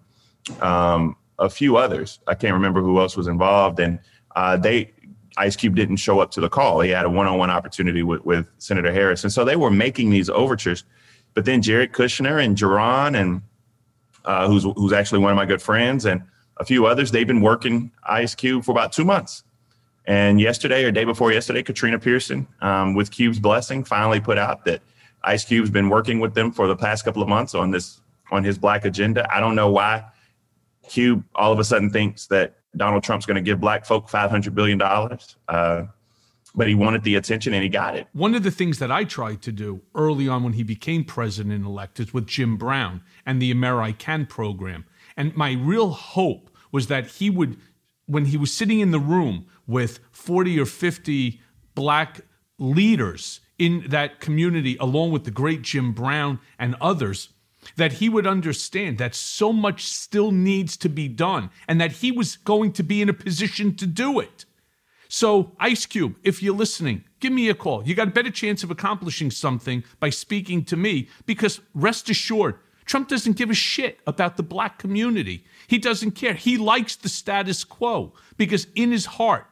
um, 0.61 1.15
a 1.39 1.49
few 1.49 1.77
others. 1.77 2.19
I 2.27 2.35
can't 2.35 2.53
remember 2.53 2.81
who 2.81 2.99
else 2.99 3.15
was 3.15 3.27
involved. 3.27 3.79
And 3.79 3.99
uh, 4.35 4.57
they, 4.57 4.91
Ice 5.37 5.55
Cube 5.55 5.75
didn't 5.75 5.97
show 5.97 6.19
up 6.19 6.31
to 6.31 6.41
the 6.41 6.49
call. 6.49 6.79
He 6.81 6.89
had 6.89 7.05
a 7.05 7.09
one 7.09 7.27
on 7.27 7.37
one 7.37 7.51
opportunity 7.51 8.03
with, 8.03 8.23
with 8.25 8.47
Senator 8.57 8.91
Harris. 8.91 9.23
And 9.23 9.31
so 9.31 9.43
they 9.43 9.55
were 9.55 9.71
making 9.71 10.09
these 10.09 10.29
overtures. 10.29 10.83
But 11.33 11.45
then 11.45 11.61
Jared 11.61 11.91
Kushner 11.91 12.43
and 12.43 12.55
Ja'Ron 12.55 13.19
and 13.19 13.41
uh, 14.25 14.47
who's 14.47 14.63
who's 14.63 14.93
actually 14.93 15.19
one 15.19 15.31
of 15.31 15.35
my 15.35 15.45
good 15.45 15.61
friends, 15.61 16.05
and 16.05 16.23
a 16.57 16.65
few 16.65 16.85
others. 16.85 17.11
They've 17.11 17.27
been 17.27 17.41
working 17.41 17.91
Ice 18.03 18.35
Cube 18.35 18.63
for 18.63 18.71
about 18.71 18.91
two 18.91 19.05
months. 19.05 19.43
And 20.05 20.39
yesterday 20.39 20.83
or 20.83 20.91
day 20.91 21.03
before 21.03 21.31
yesterday, 21.31 21.63
Katrina 21.63 21.97
Pearson, 21.97 22.47
um, 22.61 22.93
with 22.93 23.09
Cube's 23.11 23.39
blessing, 23.39 23.83
finally 23.83 24.19
put 24.19 24.37
out 24.37 24.63
that 24.65 24.81
Ice 25.23 25.43
Cube's 25.43 25.71
been 25.71 25.89
working 25.89 26.19
with 26.19 26.35
them 26.35 26.51
for 26.51 26.67
the 26.67 26.75
past 26.75 27.03
couple 27.03 27.23
of 27.23 27.27
months 27.27 27.55
on 27.55 27.71
this 27.71 28.01
on 28.31 28.43
his 28.43 28.57
black 28.57 28.85
agenda. 28.85 29.27
I 29.35 29.39
don't 29.39 29.55
know 29.55 29.71
why 29.71 30.03
Cube 30.87 31.23
all 31.33 31.51
of 31.51 31.59
a 31.59 31.63
sudden 31.63 31.89
thinks 31.89 32.27
that 32.27 32.55
Donald 32.77 33.03
Trump's 33.03 33.25
going 33.25 33.35
to 33.35 33.41
give 33.41 33.59
black 33.59 33.85
folk 33.85 34.07
five 34.09 34.29
hundred 34.29 34.53
billion 34.53 34.77
dollars. 34.77 35.37
Uh, 35.47 35.85
but 36.57 36.67
he 36.67 36.75
wanted 36.75 37.03
the 37.03 37.15
attention 37.15 37.53
and 37.53 37.63
he 37.63 37.69
got 37.69 37.97
it. 37.97 38.07
One 38.13 38.33
of 38.33 38.43
the 38.43 38.51
things 38.51 38.79
that 38.79 38.91
I 38.91 39.03
tried 39.03 39.41
to 39.41 39.51
do 39.51 39.81
early 39.93 40.29
on 40.29 40.43
when 40.43 40.53
he 40.53 40.63
became 40.63 41.03
president 41.03 41.65
elect 41.65 41.99
is 41.99 42.13
with 42.13 42.27
Jim 42.27 42.55
Brown 42.55 43.01
and 43.25 43.41
the 43.41 43.53
AmeriCAN 43.53 44.29
program. 44.29 44.85
And 45.17 45.35
my 45.35 45.53
real 45.53 45.89
hope 45.89 46.49
was 46.71 46.87
that 46.87 47.07
he 47.07 47.29
would, 47.29 47.57
when 48.05 48.25
he 48.25 48.37
was 48.37 48.53
sitting 48.53 48.79
in 48.79 48.91
the 48.91 48.99
room 48.99 49.47
with 49.67 49.99
40 50.11 50.59
or 50.59 50.65
50 50.65 51.41
black 51.73 52.21
leaders 52.57 53.41
in 53.57 53.85
that 53.87 54.19
community, 54.19 54.77
along 54.79 55.11
with 55.11 55.23
the 55.23 55.31
great 55.31 55.61
Jim 55.61 55.93
Brown 55.93 56.39
and 56.59 56.75
others, 56.81 57.29
that 57.77 57.93
he 57.93 58.09
would 58.09 58.27
understand 58.27 58.97
that 58.97 59.15
so 59.15 59.51
much 59.51 59.85
still 59.85 60.31
needs 60.31 60.77
to 60.77 60.89
be 60.89 61.07
done 61.07 61.49
and 61.67 61.81
that 61.81 61.93
he 61.93 62.11
was 62.11 62.37
going 62.37 62.71
to 62.73 62.83
be 62.83 63.01
in 63.01 63.09
a 63.09 63.13
position 63.13 63.75
to 63.75 63.87
do 63.87 64.19
it. 64.19 64.45
So, 65.07 65.55
Ice 65.59 65.85
Cube, 65.85 66.15
if 66.23 66.41
you're 66.41 66.55
listening, 66.55 67.03
give 67.19 67.31
me 67.31 67.49
a 67.49 67.55
call. 67.55 67.87
You 67.87 67.95
got 67.95 68.07
a 68.07 68.11
better 68.11 68.31
chance 68.31 68.63
of 68.63 68.71
accomplishing 68.71 69.31
something 69.31 69.83
by 69.99 70.09
speaking 70.09 70.63
to 70.65 70.75
me 70.75 71.09
because 71.25 71.61
rest 71.73 72.09
assured, 72.09 72.55
Trump 72.85 73.07
doesn't 73.07 73.37
give 73.37 73.49
a 73.49 73.55
shit 73.55 73.99
about 74.05 74.37
the 74.37 74.43
black 74.43 74.79
community. 74.79 75.43
He 75.67 75.77
doesn't 75.77 76.11
care. 76.11 76.33
He 76.33 76.57
likes 76.57 76.95
the 76.95 77.09
status 77.09 77.63
quo 77.63 78.13
because 78.37 78.67
in 78.75 78.91
his 78.91 79.05
heart, 79.05 79.47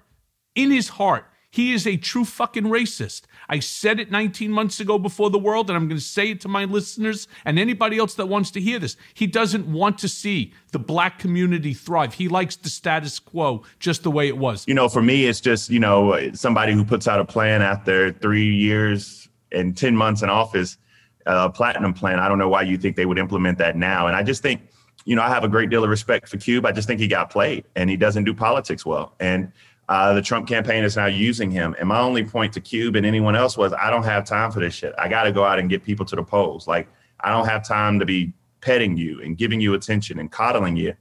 in 0.55 0.71
his 0.71 0.89
heart, 0.89 1.25
he 1.53 1.71
is 1.71 1.85
a 1.85 1.97
true 1.97 2.25
fucking 2.25 2.63
racist. 2.63 3.23
I 3.47 3.59
said 3.59 3.99
it 3.99 4.09
19 4.09 4.49
months 4.49 4.79
ago 4.79 4.97
before 4.97 5.29
the 5.29 5.37
world, 5.37 5.69
and 5.69 5.77
I'm 5.77 5.87
going 5.87 5.99
to 5.99 6.03
say 6.03 6.31
it 6.31 6.41
to 6.41 6.47
my 6.47 6.65
listeners 6.65 7.27
and 7.45 7.59
anybody 7.59 7.99
else 7.99 8.15
that 8.15 8.25
wants 8.25 8.49
to 8.51 8.61
hear 8.61 8.79
this. 8.79 8.97
He 9.13 9.27
doesn't 9.27 9.71
want 9.71 9.99
to 9.99 10.09
see 10.09 10.51
the 10.71 10.79
black 10.79 11.19
community 11.19 11.75
thrive. 11.75 12.15
He 12.15 12.27
likes 12.27 12.55
the 12.55 12.69
status 12.69 13.19
quo 13.19 13.61
just 13.77 14.01
the 14.01 14.09
way 14.09 14.27
it 14.27 14.37
was. 14.39 14.65
You 14.67 14.73
know, 14.73 14.89
for 14.89 15.03
me, 15.03 15.27
it's 15.27 15.39
just, 15.39 15.69
you 15.69 15.79
know, 15.79 16.31
somebody 16.33 16.73
who 16.73 16.83
puts 16.83 17.07
out 17.07 17.19
a 17.19 17.25
plan 17.25 17.61
after 17.61 18.11
three 18.11 18.51
years 18.51 19.29
and 19.51 19.77
10 19.77 19.95
months 19.95 20.23
in 20.23 20.31
office, 20.31 20.77
a 21.25 21.49
platinum 21.49 21.93
plan. 21.93 22.19
I 22.19 22.27
don't 22.27 22.37
know 22.37 22.49
why 22.49 22.63
you 22.63 22.77
think 22.77 22.95
they 22.95 23.05
would 23.05 23.17
implement 23.17 23.57
that 23.59 23.75
now. 23.75 24.07
And 24.07 24.15
I 24.15 24.23
just 24.23 24.41
think, 24.41 24.61
you 25.05 25.15
know, 25.15 25.21
I 25.21 25.29
have 25.29 25.43
a 25.43 25.47
great 25.47 25.69
deal 25.69 25.83
of 25.83 25.89
respect 25.89 26.29
for 26.29 26.37
Cube. 26.37 26.65
I 26.65 26.71
just 26.71 26.87
think 26.87 26.99
he 26.99 27.07
got 27.07 27.29
played 27.29 27.65
and 27.75 27.89
he 27.89 27.97
doesn't 27.97 28.23
do 28.23 28.33
politics 28.33 28.85
well. 28.85 29.15
And 29.19 29.51
uh, 29.89 30.13
the 30.13 30.21
Trump 30.21 30.47
campaign 30.47 30.83
is 30.83 30.95
now 30.95 31.07
using 31.07 31.51
him. 31.51 31.75
And 31.77 31.89
my 31.89 31.99
only 31.99 32.23
point 32.23 32.53
to 32.53 32.61
Cube 32.61 32.95
and 32.95 33.05
anyone 33.05 33.35
else 33.35 33.57
was 33.57 33.73
I 33.73 33.89
don't 33.89 34.03
have 34.03 34.25
time 34.25 34.51
for 34.51 34.59
this 34.59 34.73
shit. 34.73 34.93
I 34.97 35.07
got 35.07 35.23
to 35.23 35.31
go 35.31 35.43
out 35.43 35.59
and 35.59 35.69
get 35.69 35.83
people 35.83 36.05
to 36.05 36.15
the 36.15 36.23
polls. 36.23 36.67
Like, 36.67 36.87
I 37.19 37.31
don't 37.31 37.47
have 37.47 37.67
time 37.67 37.99
to 37.99 38.05
be 38.05 38.33
petting 38.61 38.95
you 38.95 39.21
and 39.21 39.37
giving 39.37 39.59
you 39.59 39.73
attention 39.73 40.19
and 40.19 40.31
coddling 40.31 40.77
you. 40.77 40.93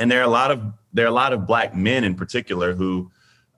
And 0.00 0.10
there 0.10 0.20
are 0.20 0.24
a 0.24 0.28
lot 0.28 0.50
of 0.50 0.62
there 0.92 1.04
are 1.04 1.08
a 1.08 1.12
lot 1.12 1.32
of 1.32 1.46
black 1.46 1.74
men 1.74 2.04
in 2.04 2.14
particular 2.14 2.74
who 2.74 3.10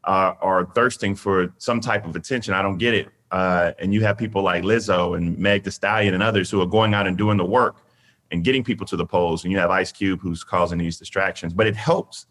uh, 0.05 0.35
are 0.41 0.67
thirsting 0.75 1.15
for 1.15 1.53
some 1.59 1.81
type 1.81 2.05
of 2.05 2.17
attention. 2.17 2.55
I 2.55 2.63
don't 2.63 2.79
get 2.79 2.95
it. 2.95 3.09
Uh, 3.31 3.73
and 3.79 3.95
you 3.95 4.03
have 4.03 4.19
people 4.19 4.43
like 4.43 4.65
Lizzo 4.65 5.17
and 5.17 5.39
Meg 5.39 5.63
Thee 5.63 5.71
Stallion 5.71 6.15
and 6.15 6.23
others 6.23 6.51
who 6.51 6.61
are 6.61 6.67
going 6.67 6.95
out 6.95 7.07
and 7.07 7.17
doing 7.17 7.37
the 7.37 7.45
work 7.45 7.77
and 8.31 8.45
getting 8.45 8.65
people 8.65 8.87
to 8.87 8.97
the 8.97 9.07
polls. 9.07 9.45
And 9.45 9.53
you 9.53 9.59
have 9.59 9.71
Ice 9.71 9.93
Cube 9.93 10.21
who's 10.21 10.43
causing 10.43 10.79
these 10.79 10.99
distractions. 10.99 11.53
But 11.53 11.67
it 11.67 11.77
helps 11.77 12.27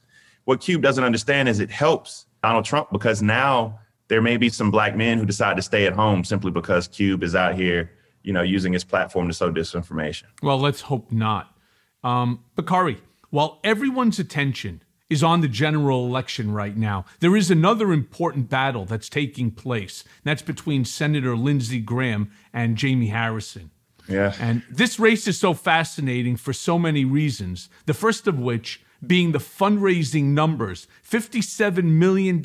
what 0.46 0.62
Cube 0.62 0.82
doesn't 0.82 1.04
understand 1.04 1.48
is 1.48 1.60
it 1.60 1.70
helps 1.70 2.26
Donald 2.42 2.66
Trump 2.66 2.90
because 2.92 3.22
now 3.22 3.80
there 4.08 4.22
may 4.22 4.36
be 4.36 4.50
some 4.50 4.72
black 4.72 4.96
men 4.96 5.18
who 5.18 5.26
decide 5.26 5.56
to 5.58 5.62
stay 5.62 5.86
at 5.86 5.94
home 5.94 6.24
simply 6.24 6.52
because 6.52 6.88
Cube 6.88 7.24
is 7.24 7.36
out 7.36 7.56
here, 7.56 7.92
you 8.24 8.34
know, 8.34 8.42
using 8.42 8.74
his 8.74 8.84
platform 8.84 9.28
to 9.28 9.34
sow 9.34 9.52
disinformation. 9.52 10.24
Well, 10.42 10.60
let's 10.60 10.82
hope 10.82 11.12
not. 11.12 11.56
Um, 12.04 12.44
Bakari, 12.56 12.98
while 13.30 13.60
everyone's 13.64 14.18
attention 14.18 14.82
is 15.10 15.24
on 15.24 15.42
the 15.42 15.48
general 15.48 16.06
election 16.06 16.52
right 16.52 16.78
now, 16.78 17.06
there 17.20 17.36
is 17.36 17.50
another 17.50 17.92
important 17.92 18.50
battle 18.50 18.86
that's 18.86 19.10
taking 19.10 19.52
place. 19.52 20.04
That's 20.24 20.42
between 20.42 20.86
Senator 20.86 21.36
Lindsey 21.36 21.80
Graham 21.80 22.32
and 22.54 22.78
Jamie 22.78 23.08
Harrison. 23.08 23.72
Yeah. 24.08 24.36
And 24.40 24.64
this 24.70 25.00
race 25.00 25.28
is 25.28 25.40
so 25.40 25.54
fascinating 25.54 26.36
for 26.36 26.54
so 26.54 26.80
many 26.80 27.06
reasons. 27.06 27.70
The 27.86 27.94
first 27.94 28.28
of 28.28 28.40
which 28.40 28.84
being 29.06 29.32
the 29.32 29.40
fundraising 29.40 30.26
numbers 30.26 30.88
$57 31.10 31.84
million 31.84 32.42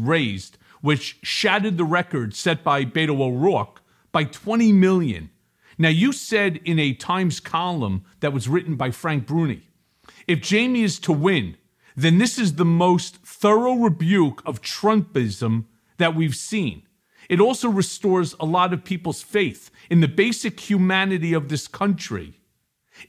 raised, 0.00 0.58
which 0.80 1.18
shattered 1.22 1.78
the 1.78 1.84
record 1.84 2.34
set 2.34 2.62
by 2.62 2.84
Beto 2.84 3.20
O'Rourke 3.20 3.80
by 4.12 4.24
20 4.24 4.72
million. 4.72 5.30
Now, 5.78 5.88
you 5.88 6.12
said 6.12 6.60
in 6.64 6.78
a 6.78 6.94
Times 6.94 7.40
column 7.40 8.04
that 8.20 8.32
was 8.32 8.48
written 8.48 8.76
by 8.76 8.90
Frank 8.90 9.26
Bruni 9.26 9.68
if 10.26 10.40
Jamie 10.40 10.82
is 10.82 10.98
to 11.00 11.12
win, 11.12 11.56
then 11.96 12.18
this 12.18 12.38
is 12.38 12.54
the 12.54 12.64
most 12.64 13.16
thorough 13.18 13.74
rebuke 13.74 14.42
of 14.44 14.60
Trumpism 14.60 15.64
that 15.98 16.14
we've 16.14 16.34
seen. 16.34 16.82
It 17.28 17.40
also 17.40 17.68
restores 17.68 18.34
a 18.38 18.44
lot 18.44 18.72
of 18.72 18.84
people's 18.84 19.22
faith 19.22 19.70
in 19.88 20.00
the 20.00 20.08
basic 20.08 20.60
humanity 20.60 21.32
of 21.32 21.48
this 21.48 21.68
country. 21.68 22.40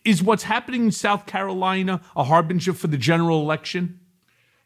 Is 0.03 0.23
what's 0.23 0.43
happening 0.43 0.85
in 0.85 0.91
South 0.91 1.25
Carolina 1.25 2.01
a 2.15 2.23
harbinger 2.23 2.73
for 2.73 2.87
the 2.87 2.97
general 2.97 3.41
election? 3.41 3.99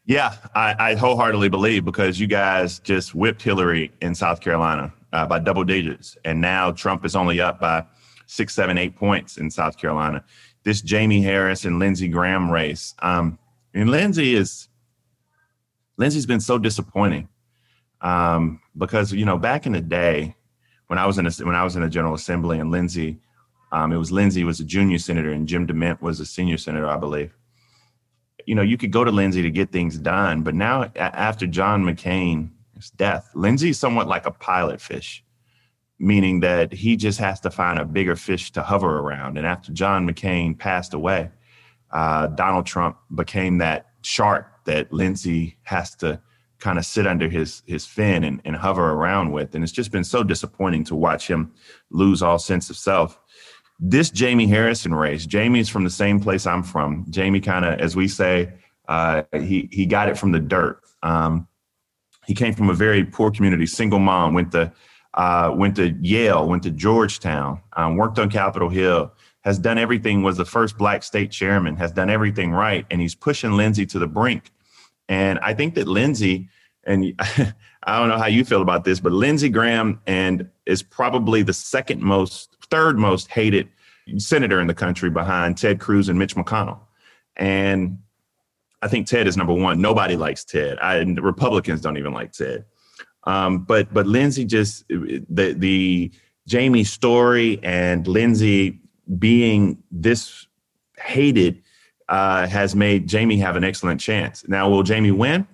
Yeah, 0.06 0.34
I, 0.54 0.74
I 0.78 0.94
wholeheartedly 0.94 1.50
believe 1.50 1.84
because 1.84 2.18
you 2.18 2.26
guys 2.26 2.78
just 2.78 3.14
whipped 3.14 3.42
Hillary 3.42 3.92
in 4.00 4.14
South 4.14 4.40
Carolina 4.40 4.92
uh, 5.12 5.26
by 5.26 5.38
double 5.38 5.64
digits, 5.64 6.16
and 6.24 6.40
now 6.40 6.72
Trump 6.72 7.04
is 7.04 7.14
only 7.14 7.40
up 7.40 7.60
by 7.60 7.84
six, 8.26 8.54
seven, 8.54 8.78
eight 8.78 8.96
points 8.96 9.36
in 9.36 9.50
South 9.50 9.76
Carolina. 9.76 10.24
This 10.62 10.80
Jamie 10.80 11.22
Harris 11.22 11.64
and 11.64 11.78
Lindsey 11.78 12.08
Graham 12.08 12.50
race, 12.50 12.94
um, 13.00 13.38
and 13.74 13.90
Lindsey 13.90 14.34
is 14.34 14.68
Lindsey's 15.96 16.26
been 16.26 16.40
so 16.40 16.58
disappointing 16.58 17.28
um, 18.00 18.60
because 18.76 19.12
you 19.12 19.24
know 19.24 19.38
back 19.38 19.66
in 19.66 19.72
the 19.72 19.80
day 19.80 20.36
when 20.88 20.98
I 20.98 21.06
was 21.06 21.18
in 21.18 21.26
a, 21.26 21.30
when 21.30 21.54
I 21.56 21.64
was 21.64 21.76
in 21.76 21.82
the 21.82 21.88
General 21.88 22.14
Assembly 22.14 22.58
and 22.58 22.70
Lindsey 22.70 23.20
um, 23.72 23.92
it 23.92 23.96
was 23.96 24.10
Lindsey 24.12 24.44
was 24.44 24.60
a 24.60 24.64
junior 24.64 24.98
senator 24.98 25.30
and 25.32 25.46
Jim 25.48 25.66
DeMint 25.66 26.02
was 26.02 26.20
a 26.20 26.26
senior 26.26 26.58
senator, 26.58 26.88
I 26.88 26.96
believe. 26.96 27.36
You 28.46 28.54
know, 28.54 28.62
you 28.62 28.76
could 28.76 28.90
go 28.90 29.04
to 29.04 29.10
Lindsey 29.12 29.42
to 29.42 29.50
get 29.50 29.70
things 29.70 29.98
done, 29.98 30.42
but 30.42 30.54
now 30.54 30.90
after 30.96 31.46
John 31.46 31.84
McCain's 31.84 32.90
death, 32.96 33.30
Lindsey's 33.34 33.78
somewhat 33.78 34.08
like 34.08 34.26
a 34.26 34.32
pilot 34.32 34.80
fish. 34.80 35.22
meaning 36.00 36.40
that 36.40 36.72
he 36.72 36.96
just 36.96 37.18
has 37.20 37.40
to 37.40 37.50
find 37.50 37.78
a 37.78 37.84
bigger 37.84 38.16
fish 38.16 38.50
to 38.52 38.62
hover 38.62 39.00
around. 39.00 39.36
And 39.36 39.46
after 39.46 39.70
John 39.70 40.08
McCain 40.08 40.58
passed 40.58 40.94
away, 40.94 41.30
uh, 41.92 42.28
Donald 42.28 42.66
Trump 42.66 42.96
became 43.14 43.58
that 43.58 43.86
shark 44.02 44.64
that 44.64 44.92
Lindsey 44.92 45.56
has 45.62 45.94
to 45.96 46.20
kind 46.58 46.78
of 46.78 46.84
sit 46.84 47.06
under 47.06 47.28
his 47.28 47.62
his 47.66 47.86
fin 47.86 48.22
and, 48.24 48.40
and 48.44 48.54
hover 48.54 48.92
around 48.92 49.32
with. 49.32 49.54
And 49.54 49.64
it's 49.64 49.72
just 49.72 49.90
been 49.90 50.04
so 50.04 50.22
disappointing 50.22 50.84
to 50.84 50.94
watch 50.94 51.26
him 51.26 51.52
lose 51.90 52.22
all 52.22 52.38
sense 52.38 52.70
of 52.70 52.76
self. 52.76 53.18
This 53.78 54.10
Jamie 54.10 54.46
Harrison 54.46 54.94
race, 54.94 55.24
Jamie's 55.24 55.68
from 55.68 55.84
the 55.84 55.90
same 55.90 56.20
place 56.20 56.46
I'm 56.46 56.62
from. 56.62 57.06
Jamie 57.08 57.40
kind 57.40 57.64
of, 57.64 57.80
as 57.80 57.96
we 57.96 58.08
say, 58.08 58.52
uh, 58.88 59.22
he 59.32 59.68
he 59.72 59.86
got 59.86 60.08
it 60.08 60.18
from 60.18 60.32
the 60.32 60.40
dirt. 60.40 60.80
Um, 61.02 61.48
he 62.26 62.34
came 62.34 62.54
from 62.54 62.68
a 62.68 62.74
very 62.74 63.04
poor 63.04 63.30
community, 63.30 63.66
single 63.66 63.98
mom, 63.98 64.34
went 64.34 64.52
to 64.52 64.70
uh, 65.14 65.52
went 65.56 65.76
to 65.76 65.90
Yale, 66.02 66.46
went 66.46 66.62
to 66.64 66.70
Georgetown, 66.70 67.60
um, 67.72 67.96
worked 67.96 68.18
on 68.18 68.30
Capitol 68.30 68.68
Hill, 68.68 69.12
has 69.42 69.58
done 69.58 69.78
everything, 69.78 70.22
was 70.22 70.36
the 70.36 70.44
first 70.44 70.76
black 70.76 71.02
state 71.02 71.30
chairman, 71.30 71.76
has 71.76 71.92
done 71.92 72.10
everything 72.10 72.52
right, 72.52 72.86
and 72.90 73.00
he's 73.00 73.14
pushing 73.14 73.52
Lindsey 73.52 73.86
to 73.86 73.98
the 73.98 74.06
brink. 74.06 74.52
And 75.08 75.38
I 75.40 75.54
think 75.54 75.74
that 75.74 75.88
Lindsey, 75.88 76.48
and 76.84 77.14
I 77.18 77.98
don't 77.98 78.08
know 78.08 78.18
how 78.18 78.26
you 78.26 78.44
feel 78.44 78.62
about 78.62 78.84
this, 78.84 79.00
but 79.00 79.12
Lindsey 79.12 79.48
Graham 79.48 80.00
and 80.06 80.48
is 80.66 80.82
probably 80.82 81.42
the 81.42 81.52
second 81.52 82.02
most, 82.02 82.56
third 82.70 82.98
most 82.98 83.28
hated 83.28 83.68
senator 84.18 84.60
in 84.60 84.66
the 84.66 84.74
country 84.74 85.10
behind 85.10 85.56
Ted 85.56 85.80
Cruz 85.80 86.08
and 86.08 86.18
Mitch 86.18 86.34
McConnell. 86.34 86.80
And 87.36 87.98
I 88.82 88.88
think 88.88 89.06
Ted 89.06 89.26
is 89.26 89.36
number 89.36 89.52
one. 89.52 89.80
Nobody 89.80 90.16
likes 90.16 90.44
Ted. 90.44 90.78
I, 90.80 90.98
Republicans 90.98 91.80
don't 91.80 91.96
even 91.96 92.12
like 92.12 92.32
Ted. 92.32 92.64
Um, 93.24 93.64
but 93.64 93.92
but 93.92 94.06
Lindsey 94.06 94.44
just 94.44 94.88
the 94.88 95.54
the 95.56 96.10
Jamie 96.46 96.84
story 96.84 97.60
and 97.62 98.06
Lindsey 98.06 98.80
being 99.18 99.82
this 99.90 100.46
hated 100.98 101.62
uh, 102.08 102.46
has 102.46 102.74
made 102.74 103.08
Jamie 103.08 103.38
have 103.38 103.56
an 103.56 103.64
excellent 103.64 104.00
chance. 104.00 104.46
Now, 104.48 104.68
will 104.68 104.82
Jamie 104.82 105.10
win? 105.10 105.46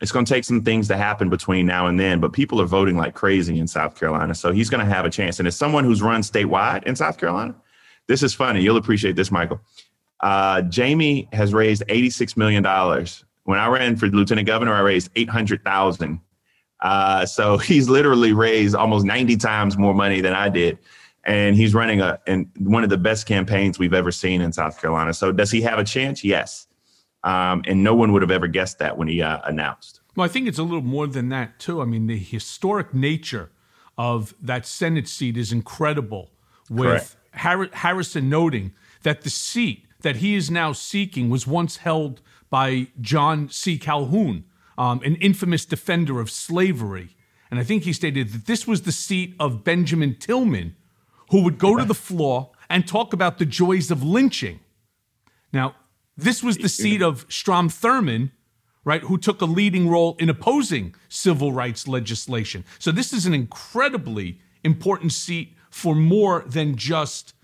It's 0.00 0.12
going 0.12 0.24
to 0.24 0.32
take 0.32 0.44
some 0.44 0.62
things 0.62 0.88
to 0.88 0.96
happen 0.96 1.30
between 1.30 1.66
now 1.66 1.86
and 1.86 1.98
then, 1.98 2.20
but 2.20 2.32
people 2.32 2.60
are 2.60 2.66
voting 2.66 2.96
like 2.96 3.14
crazy 3.14 3.58
in 3.58 3.66
South 3.66 3.98
Carolina, 3.98 4.34
so 4.34 4.52
he's 4.52 4.68
going 4.68 4.84
to 4.84 4.92
have 4.92 5.04
a 5.06 5.10
chance. 5.10 5.38
And 5.38 5.48
as 5.48 5.56
someone 5.56 5.84
who's 5.84 6.02
run 6.02 6.20
statewide 6.20 6.82
in 6.84 6.96
South 6.96 7.16
Carolina, 7.16 7.54
this 8.06 8.22
is 8.22 8.34
funny. 8.34 8.60
You'll 8.60 8.76
appreciate 8.76 9.16
this, 9.16 9.30
Michael. 9.30 9.60
Uh, 10.20 10.62
Jamie 10.62 11.28
has 11.32 11.54
raised 11.54 11.82
eighty-six 11.88 12.36
million 12.36 12.62
dollars. 12.62 13.24
When 13.44 13.58
I 13.58 13.68
ran 13.68 13.96
for 13.96 14.06
lieutenant 14.08 14.46
governor, 14.46 14.74
I 14.74 14.80
raised 14.80 15.10
eight 15.16 15.28
hundred 15.28 15.64
thousand 15.64 16.20
uh, 16.84 17.24
so 17.26 17.56
he's 17.58 17.88
literally 17.88 18.32
raised 18.32 18.76
almost 18.76 19.04
90 19.04 19.36
times 19.38 19.76
more 19.76 19.94
money 19.94 20.20
than 20.20 20.34
I 20.34 20.48
did. 20.48 20.78
And 21.26 21.56
he's 21.56 21.74
running 21.74 22.00
a 22.00 22.20
and 22.26 22.50
one 22.58 22.84
of 22.84 22.90
the 22.90 22.98
best 22.98 23.26
campaigns 23.26 23.78
we've 23.78 23.94
ever 23.94 24.12
seen 24.12 24.40
in 24.40 24.52
South 24.52 24.80
Carolina. 24.80 25.14
So 25.14 25.32
does 25.32 25.50
he 25.50 25.62
have 25.62 25.78
a 25.78 25.84
chance? 25.84 26.22
Yes. 26.22 26.66
Um, 27.22 27.62
and 27.66 27.82
no 27.82 27.94
one 27.94 28.12
would 28.12 28.20
have 28.20 28.30
ever 28.30 28.46
guessed 28.46 28.78
that 28.80 28.98
when 28.98 29.08
he 29.08 29.22
uh, 29.22 29.40
announced. 29.44 30.00
Well, 30.14 30.24
I 30.24 30.28
think 30.28 30.46
it's 30.46 30.58
a 30.58 30.62
little 30.62 30.82
more 30.82 31.06
than 31.06 31.30
that 31.30 31.58
too. 31.58 31.80
I 31.80 31.86
mean, 31.86 32.06
the 32.06 32.18
historic 32.18 32.92
nature 32.92 33.50
of 33.96 34.34
that 34.42 34.66
Senate 34.66 35.08
seat 35.08 35.36
is 35.36 35.50
incredible. 35.50 36.30
With 36.70 37.16
Har- 37.34 37.70
Harrison 37.72 38.28
noting 38.28 38.72
that 39.02 39.22
the 39.22 39.30
seat 39.30 39.86
that 40.00 40.16
he 40.16 40.34
is 40.34 40.50
now 40.50 40.72
seeking 40.72 41.30
was 41.30 41.46
once 41.46 41.78
held 41.78 42.20
by 42.50 42.88
John 43.00 43.48
C. 43.48 43.78
Calhoun, 43.78 44.44
um, 44.78 45.00
an 45.02 45.16
infamous 45.16 45.64
defender 45.64 46.20
of 46.20 46.30
slavery. 46.30 47.16
And 47.50 47.58
I 47.58 47.64
think 47.64 47.84
he 47.84 47.92
stated 47.92 48.30
that 48.30 48.46
this 48.46 48.66
was 48.66 48.82
the 48.82 48.92
seat 48.92 49.34
of 49.38 49.64
Benjamin 49.64 50.16
Tillman, 50.16 50.76
who 51.30 51.42
would 51.42 51.58
go 51.58 51.76
to 51.76 51.84
the 51.84 51.94
floor 51.94 52.50
and 52.68 52.86
talk 52.86 53.12
about 53.12 53.38
the 53.38 53.46
joys 53.46 53.90
of 53.90 54.02
lynching. 54.02 54.60
Now, 55.52 55.76
this 56.16 56.42
was 56.42 56.56
the 56.56 56.68
seat 56.68 57.02
of 57.02 57.26
Strom 57.28 57.68
Thurmond, 57.68 58.30
right, 58.84 59.02
who 59.02 59.18
took 59.18 59.40
a 59.40 59.46
leading 59.46 59.88
role 59.88 60.16
in 60.18 60.28
opposing 60.28 60.94
civil 61.08 61.52
rights 61.52 61.88
legislation. 61.88 62.64
So 62.78 62.92
this 62.92 63.12
is 63.12 63.26
an 63.26 63.34
incredibly 63.34 64.40
important 64.62 65.12
seat 65.12 65.54
for 65.70 65.94
more 65.94 66.44
than 66.46 66.76
just 66.76 67.34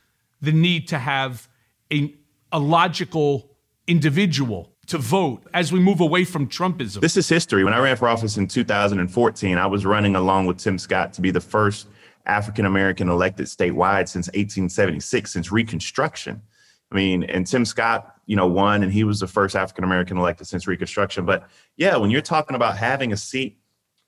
the 0.40 0.52
need 0.52 0.88
to 0.88 0.98
have 0.98 1.48
a, 1.92 2.14
a 2.52 2.58
logical 2.58 3.50
individual 3.86 4.72
to 4.86 4.98
vote 4.98 5.44
as 5.54 5.72
we 5.72 5.78
move 5.78 6.00
away 6.00 6.24
from 6.24 6.48
Trumpism. 6.48 7.00
This 7.00 7.16
is 7.16 7.28
history. 7.28 7.64
When 7.64 7.72
I 7.72 7.78
ran 7.78 7.96
for 7.96 8.08
office 8.08 8.36
in 8.36 8.48
2014, 8.48 9.58
I 9.58 9.66
was 9.66 9.86
running 9.86 10.16
along 10.16 10.46
with 10.46 10.58
Tim 10.58 10.78
Scott 10.78 11.12
to 11.14 11.20
be 11.20 11.30
the 11.30 11.40
first 11.40 11.86
African 12.26 12.66
American 12.66 13.08
elected 13.08 13.46
statewide 13.46 14.08
since 14.08 14.26
1876, 14.28 15.32
since 15.32 15.52
Reconstruction. 15.52 16.42
I 16.90 16.94
mean, 16.94 17.22
and 17.24 17.46
Tim 17.46 17.64
Scott, 17.64 18.16
you 18.26 18.36
know, 18.36 18.46
won, 18.46 18.82
and 18.82 18.92
he 18.92 19.04
was 19.04 19.20
the 19.20 19.26
first 19.26 19.54
African 19.54 19.84
American 19.84 20.16
elected 20.16 20.46
since 20.46 20.66
Reconstruction. 20.66 21.24
But 21.24 21.48
yeah, 21.76 21.96
when 21.96 22.10
you're 22.10 22.20
talking 22.20 22.56
about 22.56 22.76
having 22.76 23.12
a 23.12 23.16
seat 23.16 23.58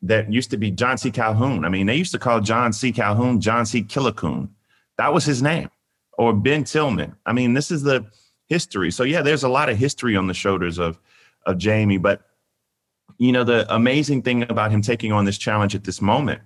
that 0.02 0.32
used 0.32 0.50
to 0.50 0.56
be 0.56 0.70
John 0.70 0.98
C. 0.98 1.10
Calhoun, 1.10 1.64
I 1.64 1.68
mean, 1.68 1.86
they 1.86 1.96
used 1.96 2.12
to 2.12 2.18
call 2.18 2.40
John 2.40 2.72
C. 2.72 2.92
Calhoun 2.92 3.40
John 3.40 3.66
C. 3.66 3.82
Killacoon. 3.82 4.48
That 4.98 5.12
was 5.12 5.24
his 5.24 5.42
name, 5.42 5.70
or 6.18 6.32
Ben 6.32 6.64
Tillman. 6.64 7.16
I 7.24 7.32
mean, 7.32 7.54
this 7.54 7.70
is 7.70 7.82
the 7.82 8.06
history. 8.48 8.90
So 8.90 9.04
yeah, 9.04 9.22
there's 9.22 9.44
a 9.44 9.48
lot 9.48 9.68
of 9.68 9.78
history 9.78 10.16
on 10.16 10.26
the 10.26 10.34
shoulders 10.34 10.78
of 10.78 10.98
of 11.46 11.58
Jamie. 11.58 11.98
But 11.98 12.22
you 13.18 13.32
know, 13.32 13.44
the 13.44 13.72
amazing 13.74 14.22
thing 14.22 14.42
about 14.42 14.70
him 14.70 14.82
taking 14.82 15.12
on 15.12 15.24
this 15.24 15.38
challenge 15.38 15.74
at 15.74 15.84
this 15.84 16.00
moment, 16.00 16.40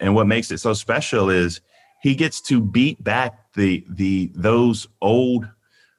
and 0.00 0.14
what 0.14 0.26
makes 0.26 0.50
it 0.50 0.58
so 0.58 0.72
special 0.72 1.30
is 1.30 1.60
he 2.02 2.14
gets 2.14 2.40
to 2.42 2.60
beat 2.60 3.02
back 3.02 3.52
the 3.54 3.84
the 3.88 4.30
those 4.34 4.86
old 5.00 5.48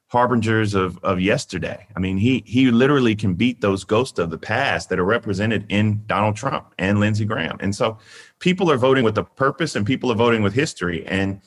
harbingers 0.08 0.74
of 0.74 0.98
of 1.04 1.20
yesterday. 1.20 1.86
I 1.94 2.00
mean, 2.00 2.16
he 2.18 2.42
he 2.46 2.70
literally 2.70 3.14
can 3.14 3.34
beat 3.34 3.60
those 3.60 3.84
ghosts 3.84 4.18
of 4.18 4.30
the 4.30 4.38
past 4.38 4.88
that 4.88 4.98
are 4.98 5.04
represented 5.04 5.66
in 5.68 6.02
Donald 6.06 6.36
Trump 6.36 6.74
and 6.78 6.98
Lindsey 6.98 7.24
Graham. 7.24 7.58
And 7.60 7.74
so 7.74 7.98
people 8.40 8.70
are 8.70 8.76
voting 8.76 9.04
with 9.04 9.18
a 9.18 9.24
purpose 9.24 9.76
and 9.76 9.86
people 9.86 10.10
are 10.10 10.16
voting 10.16 10.42
with 10.42 10.54
history. 10.54 11.06
And 11.06 11.40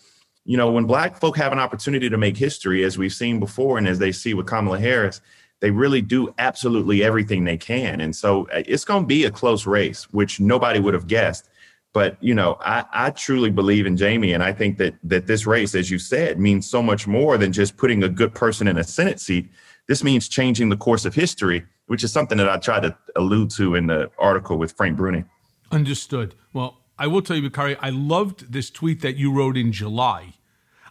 you 0.45 0.57
know, 0.57 0.71
when 0.71 0.85
black 0.85 1.17
folk 1.17 1.37
have 1.37 1.51
an 1.51 1.59
opportunity 1.59 2.09
to 2.09 2.17
make 2.17 2.35
history, 2.35 2.83
as 2.83 2.97
we've 2.97 3.13
seen 3.13 3.39
before, 3.39 3.77
and 3.77 3.87
as 3.87 3.99
they 3.99 4.11
see 4.11 4.33
with 4.33 4.45
Kamala 4.45 4.79
Harris, 4.79 5.21
they 5.61 5.71
really 5.71 6.01
do 6.01 6.33
absolutely 6.37 7.03
everything 7.03 7.45
they 7.45 7.55
can. 7.55 8.01
And 8.01 8.13
so 8.13 8.49
uh, 8.49 8.63
it's 8.65 8.83
going 8.83 9.03
to 9.03 9.07
be 9.07 9.23
a 9.23 9.31
close 9.31 9.65
race, 9.65 10.03
which 10.11 10.41
nobody 10.41 10.79
would 10.79 10.93
have 10.93 11.07
guessed. 11.07 11.49
But 11.93 12.17
you 12.21 12.33
know, 12.33 12.57
I, 12.59 12.85
I 12.91 13.09
truly 13.11 13.51
believe 13.51 13.85
in 13.85 13.95
Jamie, 13.95 14.33
and 14.33 14.43
I 14.43 14.51
think 14.51 14.77
that 14.79 14.95
that 15.03 15.27
this 15.27 15.45
race, 15.45 15.75
as 15.75 15.89
you 15.91 15.99
said, 15.99 16.39
means 16.39 16.69
so 16.69 16.81
much 16.81 17.07
more 17.07 17.37
than 17.37 17.53
just 17.53 17.77
putting 17.77 18.03
a 18.03 18.09
good 18.09 18.33
person 18.33 18.67
in 18.67 18.77
a 18.77 18.83
Senate 18.83 19.19
seat. 19.19 19.49
This 19.87 20.03
means 20.03 20.27
changing 20.27 20.69
the 20.69 20.77
course 20.77 21.05
of 21.05 21.13
history, 21.13 21.65
which 21.87 22.03
is 22.03 22.11
something 22.11 22.37
that 22.37 22.49
I 22.49 22.57
tried 22.57 22.83
to 22.83 22.97
allude 23.15 23.51
to 23.51 23.75
in 23.75 23.87
the 23.87 24.09
article 24.17 24.57
with 24.57 24.71
Frank 24.71 24.97
Bruni. 24.97 25.23
Understood. 25.71 26.35
Well, 26.51 26.79
I 26.97 27.07
will 27.07 27.21
tell 27.21 27.35
you, 27.35 27.43
Bakari, 27.43 27.75
I 27.77 27.89
loved 27.89 28.53
this 28.53 28.69
tweet 28.69 29.01
that 29.01 29.17
you 29.17 29.31
wrote 29.31 29.57
in 29.57 29.71
July. 29.71 30.33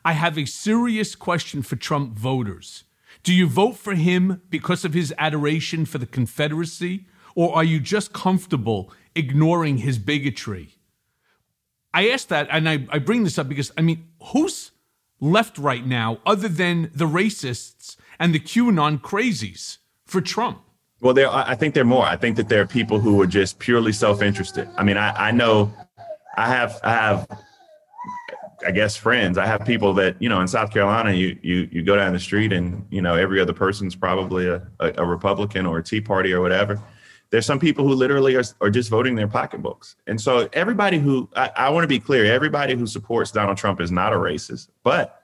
I 0.05 0.13
have 0.13 0.37
a 0.37 0.45
serious 0.45 1.15
question 1.15 1.63
for 1.63 1.77
Trump 1.77 2.19
voters. 2.19 2.85
Do 3.23 3.33
you 3.33 3.47
vote 3.47 3.77
for 3.77 3.95
him 3.95 4.43
because 4.51 4.85
of 4.85 4.95
his 4.95 5.15
adoration 5.17 5.85
for 5.85 5.99
the 5.99 6.07
Confederacy, 6.07 7.07
or 7.35 7.55
are 7.55 7.65
you 7.65 7.79
just 7.81 8.13
comfortable 8.13 8.93
ignoring 9.15 9.79
his 9.79 9.99
bigotry? 9.99 10.75
I 11.95 12.09
ask 12.11 12.29
that, 12.29 12.49
and 12.51 12.69
I, 12.69 12.87
I 12.91 12.99
bring 12.99 13.25
this 13.25 13.39
up 13.39 13.49
because, 13.49 13.71
I 13.77 13.83
mean, 13.83 14.07
who's 14.33 14.73
left 15.21 15.59
right 15.59 15.87
now 15.87 16.19
other 16.25 16.49
than 16.49 16.91
the 16.95 17.07
racists 17.07 17.97
and 18.19 18.35
the 18.35 18.41
QAnon 18.41 19.01
crazies 19.01 19.79
for 20.07 20.21
Trump? 20.21 20.63
Well, 21.01 21.15
there, 21.15 21.29
I 21.29 21.55
think 21.57 21.75
there 21.75 21.83
are 21.83 21.87
more. 21.87 22.05
I 22.05 22.17
think 22.17 22.37
that 22.37 22.49
there 22.49 22.63
are 22.63 22.67
people 22.67 23.01
who 23.01 23.21
are 23.21 23.27
just 23.27 23.59
purely 23.59 23.93
self-interested. 23.93 24.69
I 24.77 24.85
mean, 24.85 24.97
I, 24.97 25.29
I 25.29 25.31
know, 25.33 25.73
I 26.37 26.49
have, 26.49 26.79
I 26.85 26.93
have, 26.93 27.27
I 28.65 28.71
guess 28.71 28.97
friends. 28.97 29.39
I 29.39 29.47
have 29.47 29.65
people 29.65 29.93
that 29.95 30.21
you 30.21 30.29
know 30.29 30.41
in 30.41 30.49
South 30.49 30.71
Carolina. 30.71 31.13
You 31.13 31.37
you 31.43 31.69
you 31.73 31.83
go 31.83 31.97
down 31.97 32.13
the 32.13 32.21
street 32.21 32.53
and 32.53 32.87
you 32.91 33.03
know 33.03 33.15
every 33.15 33.41
other 33.41 33.53
person's 33.53 33.95
probably 33.97 34.47
a, 34.47 34.67
a, 34.81 34.93
a 34.99 35.05
Republican 35.05 35.67
or 35.67 35.79
a 35.79 35.83
Tea 35.83 36.01
Party 36.01 36.33
or 36.33 36.41
whatever. 36.41 36.81
There's 37.33 37.47
some 37.47 37.59
people 37.59 37.89
who 37.89 37.95
literally 37.95 38.37
are, 38.37 38.45
are 38.61 38.69
just 38.69 38.91
voting 38.91 39.15
their 39.15 39.27
pocketbooks. 39.27 39.97
And 40.07 40.21
so 40.21 40.51
everybody 40.53 40.99
who 40.99 41.31
I, 41.35 41.51
I 41.57 41.71
want 41.71 41.83
to 41.83 41.89
be 41.89 41.99
clear, 41.99 42.27
everybody 42.27 42.77
who 42.77 42.87
supports 42.87 43.33
Donald 43.33 43.57
Trump 43.57 43.81
is 43.81 43.91
not 43.91 44.13
a 44.13 44.17
racist, 44.17 44.69
but 44.83 45.23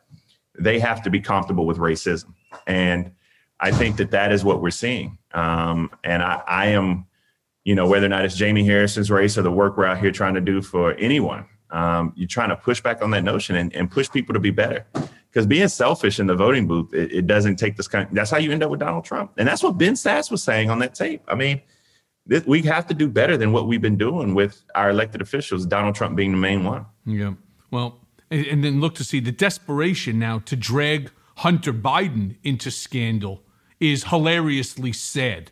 they 0.59 0.79
have 0.81 1.03
to 1.03 1.11
be 1.11 1.21
comfortable 1.21 1.67
with 1.67 1.77
racism. 1.77 2.33
And 2.67 3.13
I 3.61 3.73
think 3.73 3.99
that 3.99 4.11
that 4.13 4.33
is 4.33 4.43
what 4.43 4.63
we're 4.63 4.71
seeing. 4.71 5.19
Um, 5.35 5.91
and 6.03 6.23
I, 6.23 6.43
I 6.49 6.67
am, 6.69 7.07
you 7.65 7.75
know, 7.75 7.87
whether 7.87 8.07
or 8.07 8.09
not 8.09 8.25
it's 8.25 8.37
Jamie 8.37 8.65
Harrison's 8.65 9.11
race 9.11 9.37
or 9.37 9.43
the 9.43 9.53
work 9.53 9.77
we're 9.77 9.85
out 9.85 9.99
here 9.99 10.11
trying 10.11 10.35
to 10.35 10.41
do 10.41 10.63
for 10.63 10.95
anyone, 10.95 11.45
um, 11.71 12.15
you're 12.17 12.27
trying 12.27 12.49
to 12.49 12.57
push 12.57 12.81
back 12.81 13.03
on 13.03 13.11
that 13.11 13.23
notion 13.23 13.55
and, 13.57 13.75
and 13.77 13.91
push 13.91 14.11
people 14.11 14.33
to 14.33 14.41
be 14.41 14.51
better. 14.51 14.87
Because 15.29 15.47
being 15.47 15.69
selfish 15.69 16.21
in 16.21 16.27
the 16.27 16.35
voting 16.35 16.67
booth, 16.67 16.95
it, 16.95 17.13
it 17.13 17.27
doesn't 17.27 17.57
take 17.57 17.77
this 17.77 17.87
kind. 17.87 18.09
Of, 18.09 18.15
that's 18.15 18.31
how 18.31 18.39
you 18.39 18.51
end 18.51 18.63
up 18.63 18.71
with 18.71 18.81
Donald 18.81 19.05
Trump, 19.05 19.33
and 19.37 19.47
that's 19.47 19.63
what 19.63 19.77
Ben 19.77 19.93
Sasse 19.93 20.31
was 20.31 20.43
saying 20.43 20.71
on 20.71 20.79
that 20.79 20.95
tape. 20.95 21.21
I 21.29 21.35
mean, 21.35 21.61
this, 22.29 22.45
we 22.47 22.62
have 22.62 22.87
to 22.87 22.95
do 22.95 23.09
better 23.09 23.37
than 23.37 23.53
what 23.53 23.66
we've 23.66 23.81
been 23.81 23.97
doing 23.97 24.35
with 24.35 24.62
our 24.74 24.91
elected 24.91 25.20
officials. 25.20 25.66
Donald 25.66 25.95
Trump 25.95 26.14
being 26.14 26.33
the 26.33 26.39
main 26.39 26.62
one. 26.62 26.87
Yeah. 27.05 27.35
Well, 27.70 28.01
and, 28.31 28.47
and 28.47 28.64
then 28.64 28.81
look 28.81 28.95
to 28.97 29.05
see 29.05 29.18
the 29.18 29.33
desperation 29.33 30.18
now 30.18 30.39
to 30.41 30.55
drag 30.55 31.11
Hunter 31.39 31.72
Biden 31.72 32.37
into 32.45 32.70
scandal 32.70 33.43
is 33.81 34.05
hilariously 34.05 34.93
sad. 34.93 35.51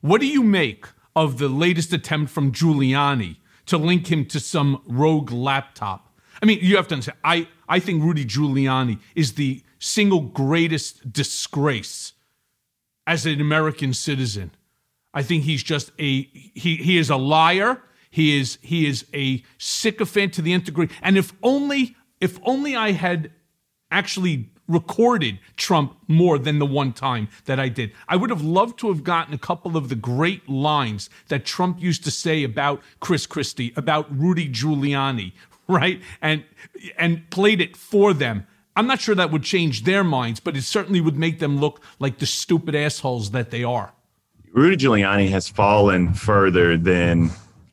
What 0.00 0.20
do 0.20 0.26
you 0.26 0.42
make 0.42 0.86
of 1.16 1.38
the 1.38 1.48
latest 1.48 1.92
attempt 1.92 2.30
from 2.30 2.52
Giuliani 2.52 3.38
to 3.66 3.78
link 3.78 4.06
him 4.06 4.26
to 4.26 4.38
some 4.38 4.82
rogue 4.86 5.32
laptop? 5.32 6.14
I 6.42 6.46
mean, 6.46 6.58
you 6.60 6.76
have 6.76 6.88
to 6.88 6.94
understand, 6.94 7.18
I, 7.24 7.48
I 7.68 7.78
think 7.80 8.02
Rudy 8.02 8.24
Giuliani 8.24 8.98
is 9.14 9.32
the 9.32 9.62
single 9.78 10.20
greatest 10.20 11.12
disgrace 11.12 12.12
as 13.06 13.26
an 13.26 13.40
American 13.40 13.94
citizen. 13.94 14.50
I 15.14 15.22
think 15.22 15.44
he's 15.44 15.62
just 15.62 15.92
a 15.98 16.22
he 16.22 16.76
he 16.76 16.98
is 16.98 17.08
a 17.08 17.16
liar. 17.16 17.80
He 18.10 18.38
is 18.38 18.58
he 18.60 18.86
is 18.86 19.06
a 19.14 19.42
sycophant 19.58 20.34
to 20.34 20.42
the 20.42 20.52
nth 20.52 20.64
degree. 20.64 20.88
And 21.00 21.16
if 21.16 21.32
only 21.42 21.96
if 22.20 22.38
only 22.44 22.76
I 22.76 22.92
had 22.92 23.30
actually 23.90 24.50
recorded 24.66 25.38
Trump 25.56 25.96
more 26.08 26.38
than 26.38 26.58
the 26.58 26.66
one 26.66 26.92
time 26.92 27.28
that 27.44 27.60
I 27.60 27.68
did. 27.68 27.92
I 28.08 28.16
would 28.16 28.30
have 28.30 28.42
loved 28.42 28.78
to 28.80 28.88
have 28.88 29.04
gotten 29.04 29.34
a 29.34 29.38
couple 29.38 29.76
of 29.76 29.88
the 29.88 29.94
great 29.94 30.48
lines 30.48 31.10
that 31.28 31.44
Trump 31.44 31.80
used 31.80 32.02
to 32.04 32.10
say 32.10 32.42
about 32.42 32.82
Chris 33.00 33.26
Christie, 33.26 33.72
about 33.76 34.06
Rudy 34.16 34.48
Giuliani, 34.48 35.32
right? 35.68 36.00
And 36.20 36.44
and 36.98 37.28
played 37.30 37.60
it 37.60 37.76
for 37.76 38.12
them. 38.12 38.46
I'm 38.76 38.86
not 38.88 39.00
sure 39.00 39.14
that 39.14 39.30
would 39.30 39.44
change 39.44 39.84
their 39.84 40.02
minds, 40.02 40.40
but 40.40 40.56
it 40.56 40.62
certainly 40.62 41.00
would 41.00 41.16
make 41.16 41.38
them 41.38 41.58
look 41.58 41.80
like 42.00 42.18
the 42.18 42.26
stupid 42.26 42.74
assholes 42.74 43.30
that 43.30 43.50
they 43.50 43.62
are. 43.62 43.92
Rudy 44.54 44.76
Giuliani 44.76 45.28
has 45.30 45.48
fallen 45.48 46.14
further 46.14 46.76
than 46.76 47.28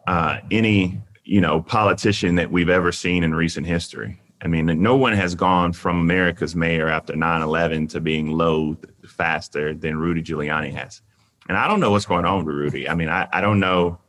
uh, 0.08 0.40
any 0.50 1.00
you 1.24 1.40
know 1.40 1.62
politician 1.62 2.34
that 2.36 2.52
we've 2.52 2.70
ever 2.70 2.92
seen 2.92 3.24
in 3.24 3.36
recent 3.36 3.68
history. 3.68 4.20
I 4.42 4.48
mean, 4.48 4.66
no 4.82 4.96
one 4.96 5.14
has 5.14 5.36
gone 5.36 5.74
from 5.74 6.00
America's 6.00 6.56
mayor 6.56 6.88
after 6.88 7.14
9/11 7.14 7.90
to 7.92 8.02
being 8.02 8.32
loathed 8.32 8.88
faster 9.06 9.76
than 9.76 9.98
Rudy 9.98 10.24
Giuliani 10.24 10.74
has. 10.74 11.04
And 11.48 11.56
I 11.56 11.68
don't 11.68 11.82
know 11.82 11.92
what's 11.92 12.08
going 12.08 12.26
on 12.26 12.46
with 12.46 12.56
Rudy. 12.56 12.90
I 12.90 12.96
mean, 12.96 13.10
I, 13.10 13.28
I 13.32 13.42
don't 13.42 13.60
know 13.60 14.00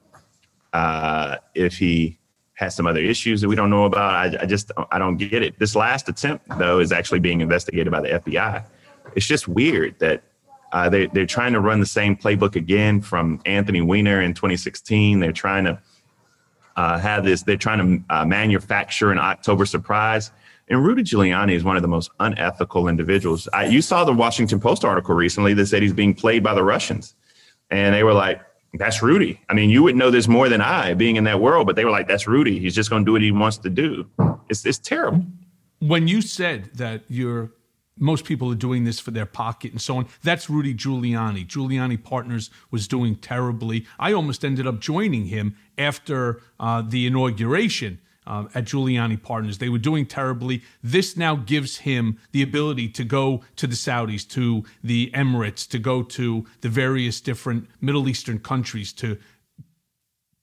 uh, 0.73 1.37
if 1.55 1.77
he 1.77 2.18
has 2.55 2.75
some 2.75 2.87
other 2.87 3.01
issues 3.01 3.43
that 3.43 3.49
we 3.49 3.55
don't 3.55 3.68
know 3.68 3.85
about. 3.85 4.14
I, 4.14 4.45
I 4.45 4.47
just 4.47 4.73
I 4.91 4.99
don't 4.99 5.18
get 5.18 5.43
it. 5.43 5.59
This 5.59 5.77
last 5.77 6.09
attempt, 6.09 6.47
though, 6.57 6.79
is 6.79 6.91
actually 6.91 7.20
being 7.20 7.43
investigated 7.43 7.93
by 7.93 8.01
the 8.01 8.09
FBI. 8.09 8.64
It's 9.14 9.27
just 9.27 9.47
weird 9.47 9.99
that 9.99 10.23
uh, 10.73 10.89
they, 10.89 11.07
they're 11.09 11.27
trying 11.27 11.53
to 11.53 11.61
run 11.61 11.81
the 11.81 11.87
same 11.87 12.16
playbook 12.16 12.57
again 12.57 13.01
from 13.01 13.41
Anthony 13.45 13.83
Weiner 13.83 14.23
in 14.23 14.35
2016. 14.35 15.20
They're 15.20 15.33
trying 15.33 15.64
to 15.64 15.79
uh, 16.77 16.99
have 16.99 17.25
this, 17.25 17.43
they're 17.43 17.57
trying 17.57 17.79
to 18.07 18.14
uh, 18.14 18.25
manufacture 18.25 19.12
an 19.12 19.18
October 19.18 19.66
surprise. 19.66 20.33
And 20.68 20.83
Rudy 20.83 21.03
Giuliani 21.03 21.53
is 21.53 21.64
one 21.64 21.77
of 21.77 21.83
the 21.83 21.89
most 21.89 22.11
unethical 22.20 22.89
individuals. 22.89 23.49
I, 23.53 23.66
you 23.66 23.83
saw 23.83 24.05
the 24.05 24.12
Washington 24.12 24.59
Post 24.59 24.85
article 24.85 25.14
recently 25.14 25.53
that 25.55 25.66
said 25.66 25.83
he's 25.83 25.93
being 25.93 26.14
played 26.14 26.43
by 26.43 26.55
the 26.55 26.64
Russians. 26.64 27.14
And 27.70 27.95
they 27.95 28.03
were 28.03 28.14
like, 28.14 28.41
that's 28.75 29.03
Rudy. 29.03 29.39
I 29.51 29.55
mean, 29.55 29.68
you 29.68 29.83
would 29.83 29.97
know 29.97 30.11
this 30.11 30.29
more 30.29 30.49
than 30.49 30.62
I 30.62 30.95
being 30.95 31.16
in 31.16 31.25
that 31.25 31.41
world, 31.41 31.66
but 31.66 31.77
they 31.77 31.85
were 31.85 31.91
like, 31.91 32.09
that's 32.09 32.27
Rudy. 32.27 32.59
He's 32.59 32.75
just 32.75 32.89
going 32.89 33.03
to 33.03 33.07
do 33.07 33.12
what 33.12 33.20
he 33.20 33.31
wants 33.31 33.59
to 33.59 33.68
do. 33.68 34.07
It's, 34.49 34.64
it's 34.64 34.79
terrible. 34.79 35.27
When 35.81 36.09
you 36.09 36.23
said 36.23 36.70
that 36.75 37.03
you're 37.09 37.51
most 37.99 38.24
people 38.24 38.51
are 38.51 38.57
doing 38.57 38.84
this 38.84 38.99
for 38.99 39.11
their 39.11 39.26
pocket 39.26 39.72
and 39.72 39.80
so 39.80 39.97
on. 39.97 40.07
That's 40.22 40.49
Rudy 40.49 40.74
Giuliani. 40.74 41.47
Giuliani 41.47 42.03
Partners 42.03 42.51
was 42.70 42.88
doing 42.88 43.16
terribly. 43.16 43.86
I 43.99 44.12
almost 44.12 44.45
ended 44.45 44.66
up 44.66 44.80
joining 44.80 45.26
him 45.26 45.57
after 45.76 46.40
uh, 46.59 46.82
the 46.82 47.07
inauguration 47.07 48.01
uh, 48.26 48.45
at 48.55 48.64
Giuliani 48.64 49.20
Partners. 49.22 49.59
They 49.59 49.68
were 49.68 49.78
doing 49.78 50.07
terribly. 50.07 50.62
This 50.82 51.16
now 51.16 51.36
gives 51.36 51.78
him 51.78 52.18
the 52.32 52.43
ability 52.43 52.88
to 52.90 53.05
go 53.05 53.43
to 53.57 53.66
the 53.66 53.74
Saudis, 53.74 54.28
to 54.30 54.64
the 54.82 55.11
Emirates, 55.14 55.68
to 55.68 55.78
go 55.78 56.03
to 56.03 56.47
the 56.61 56.68
various 56.68 57.20
different 57.20 57.68
Middle 57.80 58.09
Eastern 58.09 58.38
countries 58.38 58.93
to 58.95 59.18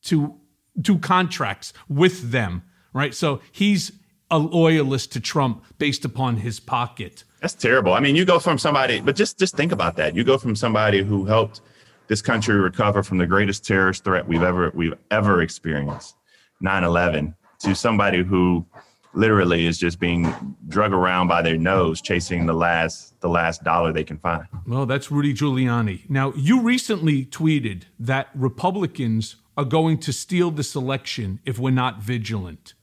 to 0.01 0.35
do 0.79 0.97
contracts 0.97 1.73
with 1.89 2.31
them. 2.31 2.63
Right. 2.93 3.13
So 3.13 3.41
he's 3.51 3.91
a 4.31 4.37
loyalist 4.37 5.11
to 5.13 5.19
Trump 5.19 5.63
based 5.77 6.05
upon 6.05 6.37
his 6.37 6.59
pocket. 6.59 7.23
That's 7.41 7.53
terrible. 7.53 7.93
I 7.93 7.99
mean, 7.99 8.15
you 8.15 8.25
go 8.25 8.39
from 8.39 8.57
somebody, 8.57 8.99
but 9.01 9.15
just 9.15 9.39
just 9.39 9.55
think 9.55 9.71
about 9.71 9.95
that. 9.97 10.15
You 10.15 10.23
go 10.23 10.37
from 10.37 10.55
somebody 10.55 11.03
who 11.03 11.25
helped 11.25 11.61
this 12.07 12.21
country 12.21 12.55
recover 12.55 13.03
from 13.03 13.17
the 13.17 13.27
greatest 13.27 13.65
terrorist 13.65 14.03
threat 14.03 14.27
we've 14.27 14.43
ever 14.43 14.71
we've 14.73 14.95
ever 15.11 15.41
experienced, 15.41 16.15
9/11, 16.61 17.35
to 17.59 17.75
somebody 17.75 18.23
who 18.23 18.65
literally 19.13 19.65
is 19.65 19.77
just 19.77 19.99
being 19.99 20.55
drug 20.67 20.93
around 20.93 21.27
by 21.27 21.41
their 21.41 21.57
nose 21.57 22.01
chasing 22.01 22.45
the 22.45 22.53
last 22.53 23.19
the 23.21 23.29
last 23.29 23.63
dollar 23.63 23.93
they 23.93 24.03
can 24.03 24.17
find. 24.17 24.45
Well, 24.67 24.85
that's 24.85 25.09
Rudy 25.09 25.33
Giuliani. 25.33 26.09
Now, 26.09 26.33
you 26.35 26.61
recently 26.61 27.25
tweeted 27.25 27.83
that 27.99 28.29
Republicans 28.35 29.37
are 29.57 29.65
going 29.65 29.97
to 29.99 30.13
steal 30.13 30.51
this 30.51 30.75
election 30.75 31.39
if 31.45 31.59
we're 31.59 31.71
not 31.71 32.01
vigilant. 32.01 32.73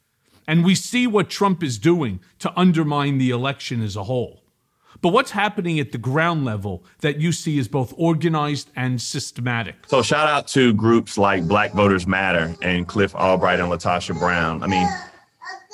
And 0.47 0.65
we 0.65 0.75
see 0.75 1.07
what 1.07 1.29
Trump 1.29 1.63
is 1.63 1.79
doing 1.79 2.21
to 2.39 2.53
undermine 2.59 3.19
the 3.19 3.31
election 3.31 3.83
as 3.83 3.97
a 3.97 4.05
whole. 4.05 4.43
But 5.03 5.11
what's 5.11 5.33
happening 5.33 5.79
at 5.79 5.93
the 5.93 5.99
ground 5.99 6.45
level 6.45 6.85
that 7.01 7.21
you 7.21 7.33
see 7.33 7.59
is 7.59 7.69
both 7.69 7.93
organized 7.97 8.71
and 8.77 9.01
systematic? 9.01 9.75
So, 9.89 10.03
shout 10.03 10.29
out 10.29 10.49
to 10.49 10.73
groups 10.73 11.19
like 11.19 11.47
Black 11.47 11.73
Voters 11.73 12.07
Matter 12.07 12.55
and 12.63 12.89
Cliff 12.89 13.15
Albright 13.15 13.61
and 13.61 13.71
LaTosha 13.71 14.19
Brown. 14.19 14.63
I 14.63 14.67
mean, 14.67 14.89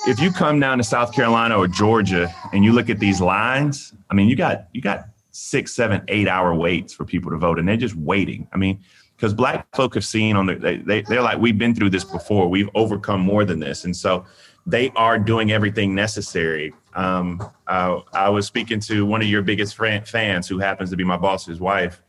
if 0.07 0.19
you 0.19 0.31
come 0.31 0.59
down 0.59 0.77
to 0.79 0.83
South 0.83 1.13
Carolina 1.13 1.57
or 1.57 1.67
Georgia 1.67 2.33
and 2.51 2.65
you 2.65 2.73
look 2.73 2.89
at 2.89 2.99
these 2.99 3.21
lines, 3.21 3.93
I 4.09 4.13
mean, 4.13 4.27
you 4.27 4.35
got 4.35 4.67
you 4.73 4.81
got 4.81 5.05
six, 5.31 5.73
seven, 5.73 6.01
eight 6.09 6.27
hour 6.27 6.53
waits 6.53 6.93
for 6.93 7.05
people 7.05 7.31
to 7.31 7.37
vote, 7.37 7.59
and 7.59 7.67
they're 7.67 7.77
just 7.77 7.95
waiting. 7.95 8.47
I 8.53 8.57
mean, 8.57 8.81
because 9.15 9.33
black 9.33 9.65
folk 9.73 9.93
have 9.93 10.05
seen 10.05 10.35
on 10.35 10.47
the 10.47 10.55
they, 10.55 10.77
they 10.77 11.01
they're 11.03 11.21
like 11.21 11.39
we've 11.39 11.57
been 11.57 11.73
through 11.73 11.91
this 11.91 12.03
before, 12.03 12.49
we've 12.49 12.69
overcome 12.75 13.21
more 13.21 13.45
than 13.45 13.59
this, 13.59 13.85
and 13.85 13.95
so 13.95 14.25
they 14.65 14.91
are 14.95 15.19
doing 15.19 15.51
everything 15.51 15.93
necessary. 15.93 16.73
Um, 16.95 17.41
uh, 17.67 18.01
I 18.13 18.29
was 18.29 18.47
speaking 18.47 18.79
to 18.81 19.05
one 19.05 19.21
of 19.21 19.27
your 19.27 19.41
biggest 19.41 19.75
fans, 19.75 20.47
who 20.47 20.59
happens 20.59 20.89
to 20.91 20.95
be 20.95 21.03
my 21.03 21.17
boss's 21.17 21.59
wife, 21.59 22.01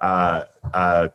uh, 0.00 0.44
uh, 0.74 1.08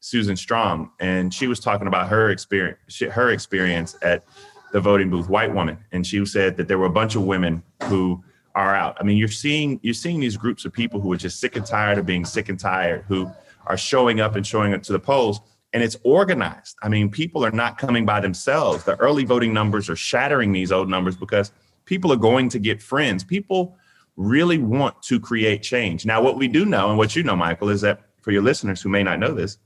Susan 0.00 0.36
Strom, 0.36 0.92
and 1.00 1.32
she 1.32 1.46
was 1.46 1.60
talking 1.60 1.86
about 1.86 2.08
her 2.08 2.30
experience, 2.30 2.78
her 3.12 3.30
experience 3.30 3.96
at 4.02 4.24
the 4.72 4.80
voting 4.80 5.08
booth, 5.08 5.28
white 5.28 5.52
woman, 5.52 5.78
and 5.92 6.06
she 6.06 6.24
said 6.26 6.56
that 6.56 6.68
there 6.68 6.78
were 6.78 6.86
a 6.86 6.90
bunch 6.90 7.14
of 7.14 7.22
women 7.22 7.62
who 7.84 8.22
are 8.54 8.74
out. 8.74 8.96
I 9.00 9.02
mean, 9.02 9.16
you're 9.16 9.28
seeing 9.28 9.80
you're 9.82 9.94
seeing 9.94 10.20
these 10.20 10.36
groups 10.36 10.64
of 10.64 10.72
people 10.72 11.00
who 11.00 11.12
are 11.12 11.16
just 11.16 11.40
sick 11.40 11.56
and 11.56 11.64
tired 11.64 11.98
of 11.98 12.06
being 12.06 12.24
sick 12.24 12.48
and 12.48 12.60
tired, 12.60 13.04
who 13.08 13.30
are 13.66 13.76
showing 13.76 14.20
up 14.20 14.36
and 14.36 14.46
showing 14.46 14.74
up 14.74 14.82
to 14.82 14.92
the 14.92 14.98
polls 14.98 15.40
and 15.74 15.82
it's 15.82 15.96
organized. 16.04 16.76
I 16.82 16.88
mean, 16.88 17.10
people 17.10 17.44
are 17.44 17.50
not 17.50 17.78
coming 17.78 18.06
by 18.06 18.20
themselves. 18.20 18.84
The 18.84 18.96
early 19.00 19.24
voting 19.24 19.52
numbers 19.52 19.90
are 19.90 19.96
shattering 19.96 20.52
these 20.52 20.70
old 20.70 20.88
numbers 20.88 21.16
because 21.16 21.50
people 21.84 22.12
are 22.12 22.16
going 22.16 22.48
to 22.50 22.60
get 22.60 22.80
friends. 22.80 23.24
People 23.24 23.76
really 24.16 24.56
want 24.56 25.02
to 25.02 25.18
create 25.18 25.64
change. 25.64 26.06
Now, 26.06 26.22
what 26.22 26.36
we 26.36 26.46
do 26.46 26.64
know, 26.64 26.90
and 26.90 26.96
what 26.96 27.16
you 27.16 27.24
know, 27.24 27.34
Michael, 27.34 27.70
is 27.70 27.80
that 27.80 28.02
for 28.22 28.30
your 28.30 28.40
listeners 28.40 28.80
who 28.80 28.88
may 28.88 29.02
not 29.02 29.18
know 29.18 29.34
this, 29.34 29.58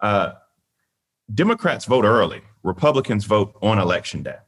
uh, 0.00 0.32
Democrats 1.32 1.84
vote 1.84 2.06
early, 2.06 2.40
Republicans 2.62 3.26
vote 3.26 3.54
on 3.60 3.78
election 3.78 4.22
day. 4.22 4.38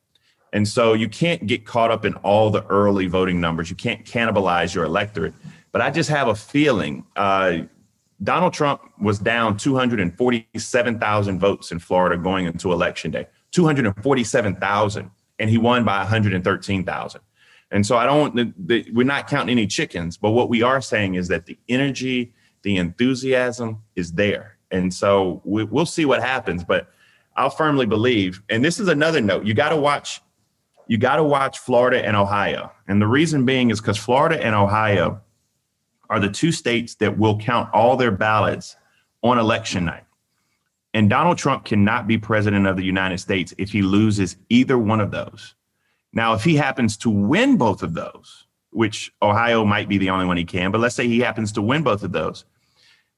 And 0.55 0.67
so 0.67 0.95
you 0.95 1.09
can't 1.09 1.47
get 1.47 1.67
caught 1.67 1.91
up 1.91 2.07
in 2.07 2.15
all 2.17 2.49
the 2.49 2.65
early 2.67 3.09
voting 3.09 3.43
numbers. 3.43 3.69
You 3.69 3.77
can't 3.77 4.07
cannibalize 4.07 4.75
your 4.75 4.85
electorate. 4.85 5.35
But 5.71 5.83
I 5.83 5.91
just 5.91 6.09
have 6.09 6.29
a 6.29 6.35
feeling 6.35 7.05
uh, 7.17 7.59
Donald 8.23 8.53
Trump 8.53 8.81
was 9.01 9.19
down 9.19 9.57
247,000 9.57 11.41
votes 11.41 11.73
in 11.73 11.79
Florida 11.79 12.17
going 12.17 12.47
into 12.47 12.73
election 12.73 13.11
day. 13.11 13.27
247,000 13.51 15.11
and 15.39 15.51
he 15.51 15.59
won 15.59 15.85
by 15.85 15.99
113,000. 15.99 17.21
And 17.71 17.85
so 17.85 17.97
I 17.97 18.07
don't 18.07 18.35
the, 18.37 18.53
the, 18.57 18.91
we're 18.93 19.05
not 19.05 19.29
counting 19.29 19.53
any 19.53 19.67
chickens, 19.67 20.17
but 20.17 20.31
what 20.31 20.49
we 20.49 20.63
are 20.63 20.81
saying 20.81 21.15
is 21.15 21.29
that 21.29 21.47
the 21.47 21.59
energy, 21.69 22.33
the 22.63 22.77
enthusiasm 22.77 23.83
is 23.97 24.13
there. 24.13 24.59
And 24.71 24.93
so 24.93 25.43
we, 25.45 25.65
we'll 25.65 25.87
see 25.87 26.05
what 26.05 26.23
happens, 26.23 26.63
but 26.65 26.89
I'll 27.37 27.51
firmly 27.51 27.87
believe 27.87 28.43
and 28.49 28.65
this 28.65 28.79
is 28.79 28.89
another 28.89 29.21
note. 29.21 29.45
You 29.45 29.55
got 29.55 29.71
to 29.71 29.77
watch 29.77 30.21
you 30.87 30.99
got 30.99 31.17
to 31.17 31.25
watch 31.25 31.59
Florida 31.59 32.05
and 32.05 32.15
Ohio. 32.15 32.71
And 32.87 33.01
the 33.01 33.07
reason 33.07 33.45
being 33.45 33.71
is 33.71 33.81
cuz 33.81 33.97
Florida 33.97 34.45
and 34.45 34.55
Ohio 34.55 35.21
are 36.11 36.21
the 36.21 36.29
two 36.29 36.53
states 36.53 36.95
that 36.97 37.19
will 37.19 37.39
count 37.39 37.69
all 37.73 37.97
their 37.97 38.11
ballots 38.11 38.77
on 39.23 39.39
election 39.39 39.85
night. 39.85 40.05
And 40.93 41.11
Donald 41.11 41.39
Trump 41.39 41.65
cannot 41.65 42.07
be 42.07 42.19
president 42.19 42.67
of 42.67 42.77
the 42.77 42.85
United 42.85 43.19
States 43.19 43.53
if 43.59 43.71
he 43.73 43.83
loses 43.83 44.37
either 44.49 44.79
one 44.79 45.01
of 45.01 45.11
those. 45.11 45.55
Now, 46.13 46.35
if 46.35 46.45
he 46.45 46.55
happens 46.55 46.97
to 46.99 47.11
win 47.11 47.57
both 47.57 47.83
of 47.83 47.95
those, 47.95 48.47
which 48.71 49.13
Ohio 49.21 49.65
might 49.65 49.89
be 49.89 49.99
the 49.99 50.11
only 50.11 50.27
one 50.27 50.37
he 50.37 50.45
can, 50.45 50.71
but 50.71 50.81
let's 50.81 50.95
say 50.95 51.09
he 51.09 51.21
happens 51.21 51.53
to 51.53 51.63
win 51.63 51.83
both 51.83 52.05
of 52.05 52.13
those, 52.13 52.45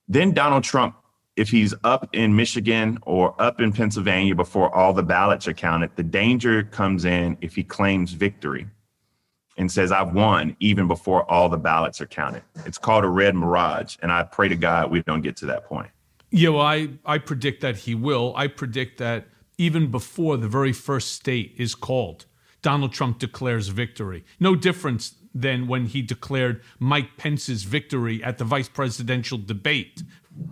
then 0.08 0.32
Donald 0.32 0.64
Trump 0.64 0.96
if 1.36 1.50
he's 1.50 1.74
up 1.84 2.08
in 2.14 2.34
Michigan 2.34 2.98
or 3.02 3.40
up 3.40 3.60
in 3.60 3.72
Pennsylvania 3.72 4.34
before 4.34 4.74
all 4.74 4.92
the 4.92 5.02
ballots 5.02 5.46
are 5.46 5.52
counted, 5.52 5.90
the 5.94 6.02
danger 6.02 6.62
comes 6.64 7.04
in 7.04 7.36
if 7.42 7.54
he 7.54 7.62
claims 7.62 8.12
victory 8.12 8.66
and 9.56 9.70
says, 9.70 9.92
I've 9.92 10.12
won 10.12 10.56
even 10.60 10.86
before 10.86 11.28
all 11.30 11.48
the 11.48 11.56
ballots 11.56 12.00
are 12.00 12.06
counted. 12.06 12.42
It's 12.64 12.78
called 12.78 13.04
a 13.04 13.08
red 13.08 13.34
mirage. 13.34 13.96
And 14.02 14.12
I 14.12 14.22
pray 14.22 14.48
to 14.48 14.56
God 14.56 14.90
we 14.90 15.02
don't 15.02 15.22
get 15.22 15.36
to 15.38 15.46
that 15.46 15.64
point. 15.66 15.90
Yeah, 16.30 16.50
well, 16.50 16.62
I, 16.62 16.88
I 17.04 17.18
predict 17.18 17.62
that 17.62 17.76
he 17.76 17.94
will. 17.94 18.34
I 18.36 18.48
predict 18.48 18.98
that 18.98 19.26
even 19.58 19.90
before 19.90 20.36
the 20.36 20.48
very 20.48 20.72
first 20.72 21.12
state 21.12 21.54
is 21.56 21.74
called, 21.74 22.26
Donald 22.62 22.92
Trump 22.92 23.18
declares 23.18 23.68
victory. 23.68 24.24
No 24.40 24.54
difference 24.54 25.14
than 25.34 25.66
when 25.66 25.86
he 25.86 26.02
declared 26.02 26.62
Mike 26.78 27.16
Pence's 27.16 27.62
victory 27.62 28.22
at 28.24 28.38
the 28.38 28.44
vice 28.44 28.68
presidential 28.68 29.38
debate, 29.38 30.02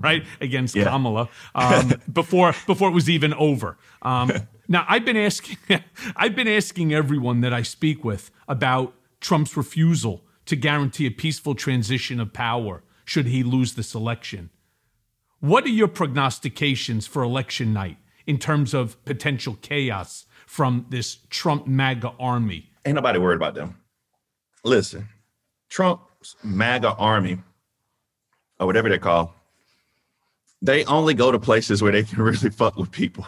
right, 0.00 0.24
against 0.40 0.76
Yeah. 0.76 0.84
Kamala 0.84 1.28
um, 1.54 1.94
before 2.12 2.54
before 2.66 2.88
it 2.88 2.94
was 2.94 3.10
even 3.10 3.34
over. 3.34 3.76
Um, 4.02 4.32
now, 4.68 4.84
I've 4.88 5.04
been 5.04 5.16
asking 5.16 5.58
I've 6.16 6.34
been 6.34 6.48
asking 6.48 6.92
everyone 6.92 7.40
that 7.42 7.52
I 7.52 7.62
speak 7.62 8.04
with 8.04 8.30
about 8.48 8.94
Trump's 9.20 9.56
refusal 9.56 10.24
to 10.46 10.56
guarantee 10.56 11.06
a 11.06 11.10
peaceful 11.10 11.54
transition 11.54 12.20
of 12.20 12.32
power 12.32 12.82
should 13.04 13.26
he 13.26 13.42
lose 13.42 13.74
this 13.74 13.94
election. 13.94 14.50
What 15.40 15.64
are 15.64 15.68
your 15.68 15.88
prognostications 15.88 17.06
for 17.06 17.22
election 17.22 17.72
night 17.72 17.98
in 18.26 18.38
terms 18.38 18.72
of 18.72 19.02
potential 19.04 19.58
chaos 19.60 20.24
from 20.46 20.86
this 20.88 21.18
Trump 21.28 21.66
MAGA 21.66 22.12
army? 22.18 22.70
Ain't 22.86 22.94
nobody 22.94 23.18
worried 23.18 23.36
about 23.36 23.54
them. 23.54 23.76
Listen, 24.64 25.08
Trump's 25.68 26.36
MAGA 26.42 26.94
army, 26.94 27.38
or 28.58 28.66
whatever 28.66 28.88
they 28.88 28.98
call, 28.98 29.34
they 30.62 30.84
only 30.86 31.12
go 31.12 31.30
to 31.30 31.38
places 31.38 31.82
where 31.82 31.92
they 31.92 32.04
can 32.04 32.22
really 32.22 32.50
fuck 32.50 32.76
with 32.76 32.90
people. 32.90 33.26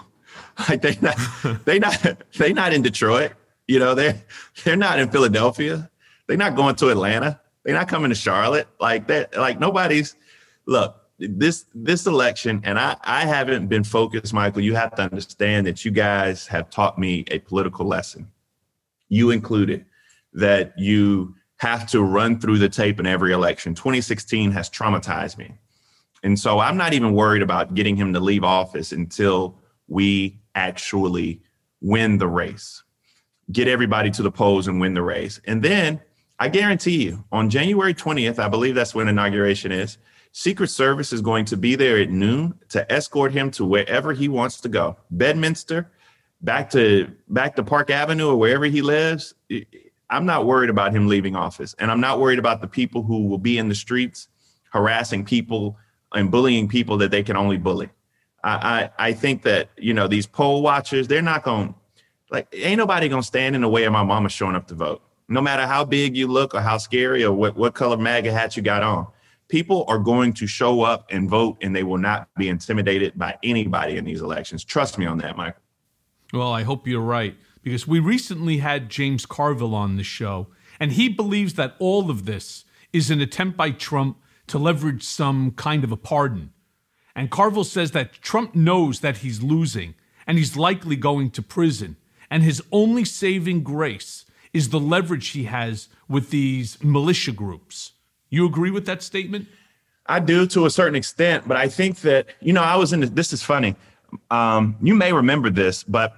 Like 0.69 0.81
they 0.81 0.97
not, 1.03 1.19
they 1.65 1.79
not, 1.79 2.23
they 2.39 2.53
not 2.53 2.73
in 2.73 2.83
Detroit. 2.83 3.33
You 3.69 3.79
know, 3.79 3.95
they 3.95 4.23
they're 4.65 4.77
not 4.77 4.99
in 4.99 5.11
Philadelphia. 5.11 5.91
They're 6.27 6.37
not 6.37 6.57
going 6.57 6.77
to 6.77 6.89
Atlanta. 6.89 7.41
They're 7.65 7.75
not 7.75 7.89
coming 7.89 8.09
to 8.09 8.15
Charlotte. 8.15 8.69
Like 8.81 9.07
that. 9.09 9.37
Like 9.37 9.61
nobody's. 9.61 10.17
Look, 10.67 10.97
this 11.19 11.67
this 11.75 12.07
election, 12.07 12.61
and 12.65 12.79
I 12.79 12.97
I 13.03 13.27
haven't 13.27 13.67
been 13.67 13.85
focused, 13.85 14.33
Michael. 14.33 14.63
You 14.63 14.75
have 14.75 14.95
to 14.97 15.03
understand 15.03 15.67
that 15.67 15.85
you 15.85 15.91
guys 15.91 16.47
have 16.47 16.71
taught 16.71 16.99
me 16.99 17.25
a 17.31 17.39
political 17.41 17.87
lesson. 17.87 18.31
You 19.09 19.31
included 19.31 19.85
that 20.33 20.73
you 20.79 21.35
have 21.59 21.87
to 21.89 22.03
run 22.03 22.39
through 22.39 22.59
the 22.59 22.69
tape 22.69 23.01
in 23.01 23.07
every 23.07 23.33
election. 23.33 23.75
2016 23.75 24.51
has 24.53 24.69
traumatized 24.69 25.39
me. 25.39 25.55
And 26.23 26.39
so 26.39 26.59
I'm 26.59 26.77
not 26.77 26.93
even 26.93 27.15
worried 27.15 27.43
about 27.43 27.75
getting 27.75 27.97
him 27.97 28.13
to 28.13 28.21
leave 28.21 28.45
office 28.45 28.93
until 28.93 29.59
we 29.89 30.39
actually 30.55 31.43
win 31.81 32.19
the 32.19 32.29
race, 32.29 32.83
get 33.53 33.69
everybody 33.69 34.11
to 34.11 34.23
the 34.23 34.31
polls 34.31 34.69
and 34.69 34.81
win 34.81 34.95
the 34.95 35.03
race. 35.03 35.41
And 35.47 35.63
then 35.63 36.01
I 36.39 36.49
guarantee 36.49 37.05
you 37.05 37.25
on 37.33 37.51
January 37.51 37.95
20th, 37.95 38.39
I 38.39 38.49
believe 38.49 38.75
that's 38.75 38.95
when 38.95 39.09
inauguration 39.09 39.73
is, 39.73 39.99
Secret 40.33 40.69
Service 40.69 41.13
is 41.15 41.23
going 41.23 41.47
to 41.47 41.57
be 41.57 41.77
there 41.77 41.99
at 41.99 42.11
noon 42.11 42.59
to 42.69 42.91
escort 42.93 43.33
him 43.33 43.51
to 43.53 43.65
wherever 43.65 44.13
he 44.13 44.29
wants 44.29 44.61
to 44.61 44.69
go. 44.69 44.97
Bedminster, 45.11 45.91
back 46.43 46.69
to 46.71 47.11
back 47.29 47.57
to 47.57 47.63
Park 47.63 47.89
Avenue 47.89 48.29
or 48.29 48.37
wherever 48.37 48.67
he 48.67 48.83
lives. 48.83 49.33
I'm 50.11 50.27
not 50.27 50.45
worried 50.45 50.69
about 50.69 50.95
him 50.95 51.09
leaving 51.09 51.35
office. 51.37 51.75
And 51.79 51.91
I'm 51.91 52.01
not 52.01 52.21
worried 52.21 52.39
about 52.39 52.61
the 52.61 52.69
people 52.69 53.03
who 53.03 53.27
will 53.27 53.39
be 53.39 53.57
in 53.57 53.71
the 53.71 53.75
streets 53.75 54.29
harassing 54.73 55.25
people 55.25 55.79
and 56.13 56.31
bullying 56.31 56.69
people 56.69 56.99
that 56.99 57.11
they 57.11 57.23
can 57.23 57.37
only 57.37 57.57
bully. 57.57 57.89
I, 58.47 58.91
I, 58.99 59.09
I 59.09 59.13
think 59.13 59.43
that, 59.43 59.71
you 59.77 59.93
know, 59.93 60.07
these 60.07 60.27
poll 60.27 60.63
watchers, 60.63 61.09
they're 61.09 61.21
not 61.21 61.43
going, 61.43 61.75
like, 62.31 62.47
ain't 62.53 62.79
nobody 62.79 63.09
to 63.09 63.23
stand 63.23 63.57
in 63.57 63.63
the 63.63 63.69
way 63.69 63.85
of 63.85 63.93
my 63.93 64.05
mama 64.05 64.29
showing 64.29 64.55
up 64.55 64.69
to 64.69 64.75
vote. 64.75 65.03
No 65.29 65.41
matter 65.41 65.67
how 65.67 65.85
big 65.85 66.17
you 66.17 66.29
look 66.29 66.55
or 66.55 66.61
how 66.61 66.79
scary 66.79 67.25
or 67.25 67.33
what, 67.33 67.57
what 67.57 67.75
color 67.75 67.97
MAGA 67.97 68.33
hat 68.33 68.57
you 68.57 68.63
got 68.63 68.85
on, 68.85 69.09
people 69.49 69.85
are 69.89 69.99
going 69.99 70.33
to 70.35 70.47
show 70.47 70.83
up 70.83 71.07
and 71.11 71.29
vote 71.29 71.57
and 71.61 71.75
they 71.75 71.83
will 71.83 71.99
not 71.99 72.29
be 72.37 72.49
intimidated 72.49 73.19
by 73.19 73.37
anybody 73.43 73.97
in 73.97 74.05
these 74.05 74.21
elections. 74.23 74.63
Trust 74.63 74.97
me 74.97 75.07
on 75.07 75.19
that, 75.19 75.37
Michael. 75.37 75.61
Well, 76.33 76.53
I 76.53 76.63
hope 76.63 76.87
you're 76.87 77.01
right 77.01 77.35
because 77.65 77.89
we 77.89 77.99
recently 77.99 78.59
had 78.59 78.89
James 78.89 79.27
Carville 79.27 79.75
on 79.75 79.97
the 79.97 80.05
show, 80.05 80.47
and 80.79 80.93
he 80.93 81.09
believes 81.09 81.55
that 81.55 81.75
all 81.81 82.11
of 82.11 82.27
this 82.27 82.65
is 82.93 83.11
an 83.11 83.21
attempt 83.21 83.57
by 83.57 83.73
Trump 83.73 84.19
to 84.47 84.59
leverage 84.59 85.03
some 85.03 85.51
kind 85.51 85.83
of 85.83 85.91
a 85.91 85.97
pardon. 85.97 86.53
And 87.17 87.31
Carville 87.31 87.65
says 87.65 87.91
that 87.93 88.13
Trump 88.21 88.55
knows 88.55 89.01
that 89.01 89.19
he's 89.19 89.43
losing 89.43 89.95
and 90.27 90.37
he's 90.37 90.57
likely 90.57 90.97
going 90.97 91.31
to 91.31 91.43
prison, 91.43 91.97
and 92.31 92.43
his 92.43 92.63
only 92.73 93.05
saving 93.05 93.63
grace 93.63 94.25
is 94.53 94.69
the 94.69 94.81
leverage 94.81 95.29
he 95.29 95.45
has 95.45 95.89
with 96.09 96.31
these 96.31 96.83
militia 96.83 97.33
groups. 97.33 97.93
You 98.29 98.45
agree 98.45 98.71
with 98.71 98.87
that 98.87 99.03
statement? 99.03 99.47
I 100.07 100.21
do 100.21 100.47
to 100.49 100.67
a 100.67 100.71
certain 100.71 100.95
extent, 100.95 101.47
but 101.47 101.57
I 101.57 101.69
think 101.69 102.01
that, 102.01 102.27
you 102.41 102.53
know, 102.53 102.63
I 102.63 102.77
was 102.77 102.93
in 102.93 103.01
the, 103.01 103.07
this 103.07 103.33
is 103.33 103.43
funny. 103.43 103.77
Um, 104.31 104.77
you 104.83 104.95
may 104.95 105.13
remember 105.13 105.49
this, 105.49 105.85
but 105.85 106.17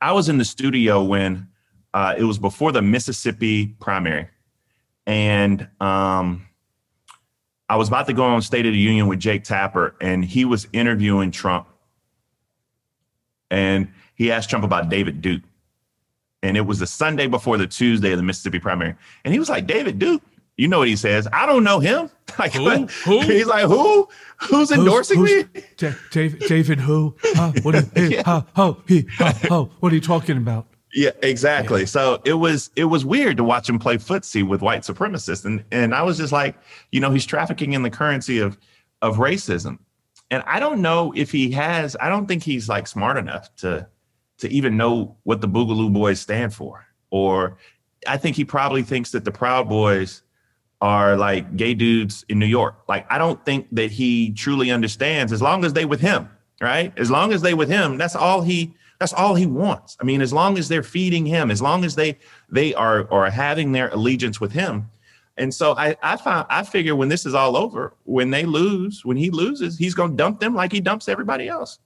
I 0.00 0.12
was 0.12 0.28
in 0.28 0.38
the 0.38 0.44
studio 0.44 1.02
when 1.02 1.48
uh, 1.92 2.14
it 2.16 2.24
was 2.24 2.38
before 2.38 2.72
the 2.72 2.82
Mississippi 2.82 3.68
primary. 3.80 4.28
And 5.06 5.68
um, 5.80 6.46
I 7.68 7.76
was 7.76 7.88
about 7.88 8.06
to 8.06 8.12
go 8.12 8.24
on 8.24 8.42
State 8.42 8.66
of 8.66 8.72
the 8.72 8.78
Union 8.78 9.06
with 9.06 9.18
Jake 9.20 9.44
Tapper, 9.44 9.94
and 10.00 10.24
he 10.24 10.44
was 10.44 10.68
interviewing 10.72 11.30
Trump. 11.30 11.66
And 13.50 13.88
he 14.14 14.30
asked 14.32 14.50
Trump 14.50 14.64
about 14.64 14.88
David 14.88 15.20
Duke. 15.22 15.42
And 16.42 16.56
it 16.56 16.62
was 16.62 16.78
the 16.78 16.86
Sunday 16.86 17.26
before 17.26 17.56
the 17.56 17.66
Tuesday 17.66 18.10
of 18.12 18.18
the 18.18 18.22
Mississippi 18.22 18.58
primary. 18.58 18.94
And 19.24 19.32
he 19.32 19.38
was 19.40 19.48
like, 19.48 19.66
David 19.66 19.98
Duke, 19.98 20.22
you 20.58 20.68
know 20.68 20.80
what 20.80 20.88
he 20.88 20.96
says? 20.96 21.26
I 21.32 21.46
don't 21.46 21.64
know 21.64 21.78
him. 21.80 22.10
Like, 22.38 22.52
Who? 22.54 22.86
Who? 23.04 23.20
He's 23.20 23.46
like, 23.46 23.66
who? 23.66 24.08
Who's 24.48 24.72
endorsing 24.72 25.18
who's- 25.18 25.44
me? 25.54 25.62
Da- 25.76 25.92
David, 26.10 26.40
David 26.48 26.80
who? 26.80 27.14
Huh? 27.22 27.52
What, 27.62 27.76
are, 27.76 27.84
huh? 28.24 28.42
Huh? 28.56 28.74
He, 28.88 29.06
huh? 29.18 29.32
Huh? 29.42 29.64
what 29.78 29.92
are 29.92 29.94
you 29.94 30.00
talking 30.00 30.36
about? 30.36 30.66
Yeah, 30.94 31.10
exactly. 31.22 31.86
So 31.86 32.22
it 32.24 32.34
was 32.34 32.70
it 32.76 32.84
was 32.84 33.04
weird 33.04 33.36
to 33.38 33.44
watch 33.44 33.68
him 33.68 33.80
play 33.80 33.96
footsie 33.96 34.46
with 34.46 34.62
white 34.62 34.82
supremacists, 34.82 35.44
and 35.44 35.64
and 35.72 35.92
I 35.92 36.02
was 36.02 36.16
just 36.16 36.32
like, 36.32 36.56
you 36.92 37.00
know, 37.00 37.10
he's 37.10 37.26
trafficking 37.26 37.72
in 37.72 37.82
the 37.82 37.90
currency 37.90 38.38
of 38.38 38.56
of 39.02 39.16
racism, 39.16 39.78
and 40.30 40.44
I 40.46 40.60
don't 40.60 40.80
know 40.80 41.12
if 41.16 41.32
he 41.32 41.50
has. 41.50 41.96
I 42.00 42.08
don't 42.08 42.26
think 42.26 42.44
he's 42.44 42.68
like 42.68 42.86
smart 42.86 43.16
enough 43.16 43.54
to 43.56 43.88
to 44.38 44.48
even 44.48 44.76
know 44.76 45.16
what 45.24 45.40
the 45.40 45.48
Boogaloo 45.48 45.92
Boys 45.92 46.20
stand 46.20 46.54
for, 46.54 46.86
or 47.10 47.58
I 48.06 48.16
think 48.16 48.36
he 48.36 48.44
probably 48.44 48.84
thinks 48.84 49.10
that 49.12 49.24
the 49.24 49.32
Proud 49.32 49.68
Boys 49.68 50.22
are 50.80 51.16
like 51.16 51.56
gay 51.56 51.74
dudes 51.74 52.24
in 52.28 52.38
New 52.38 52.46
York. 52.46 52.76
Like 52.88 53.10
I 53.10 53.18
don't 53.18 53.44
think 53.44 53.66
that 53.72 53.90
he 53.90 54.30
truly 54.30 54.70
understands. 54.70 55.32
As 55.32 55.42
long 55.42 55.64
as 55.64 55.72
they 55.72 55.86
with 55.86 56.00
him, 56.00 56.28
right? 56.60 56.96
As 56.96 57.10
long 57.10 57.32
as 57.32 57.42
they 57.42 57.54
with 57.54 57.68
him, 57.68 57.98
that's 57.98 58.14
all 58.14 58.42
he 58.42 58.76
that's 58.98 59.12
all 59.12 59.34
he 59.34 59.46
wants. 59.46 59.96
I 60.00 60.04
mean, 60.04 60.20
as 60.20 60.32
long 60.32 60.56
as 60.58 60.68
they're 60.68 60.82
feeding 60.82 61.26
him, 61.26 61.50
as 61.50 61.60
long 61.60 61.84
as 61.84 61.94
they 61.94 62.18
they 62.48 62.74
are 62.74 63.10
are 63.12 63.30
having 63.30 63.72
their 63.72 63.88
allegiance 63.88 64.40
with 64.40 64.52
him. 64.52 64.90
And 65.36 65.52
so 65.52 65.74
I 65.76 65.96
I 66.02 66.16
find 66.16 66.46
I 66.48 66.62
figure 66.62 66.94
when 66.94 67.08
this 67.08 67.26
is 67.26 67.34
all 67.34 67.56
over, 67.56 67.94
when 68.04 68.30
they 68.30 68.44
lose, 68.44 69.04
when 69.04 69.16
he 69.16 69.30
loses, 69.30 69.76
he's 69.76 69.94
going 69.94 70.12
to 70.12 70.16
dump 70.16 70.40
them 70.40 70.54
like 70.54 70.72
he 70.72 70.80
dumps 70.80 71.08
everybody 71.08 71.48
else. 71.48 71.78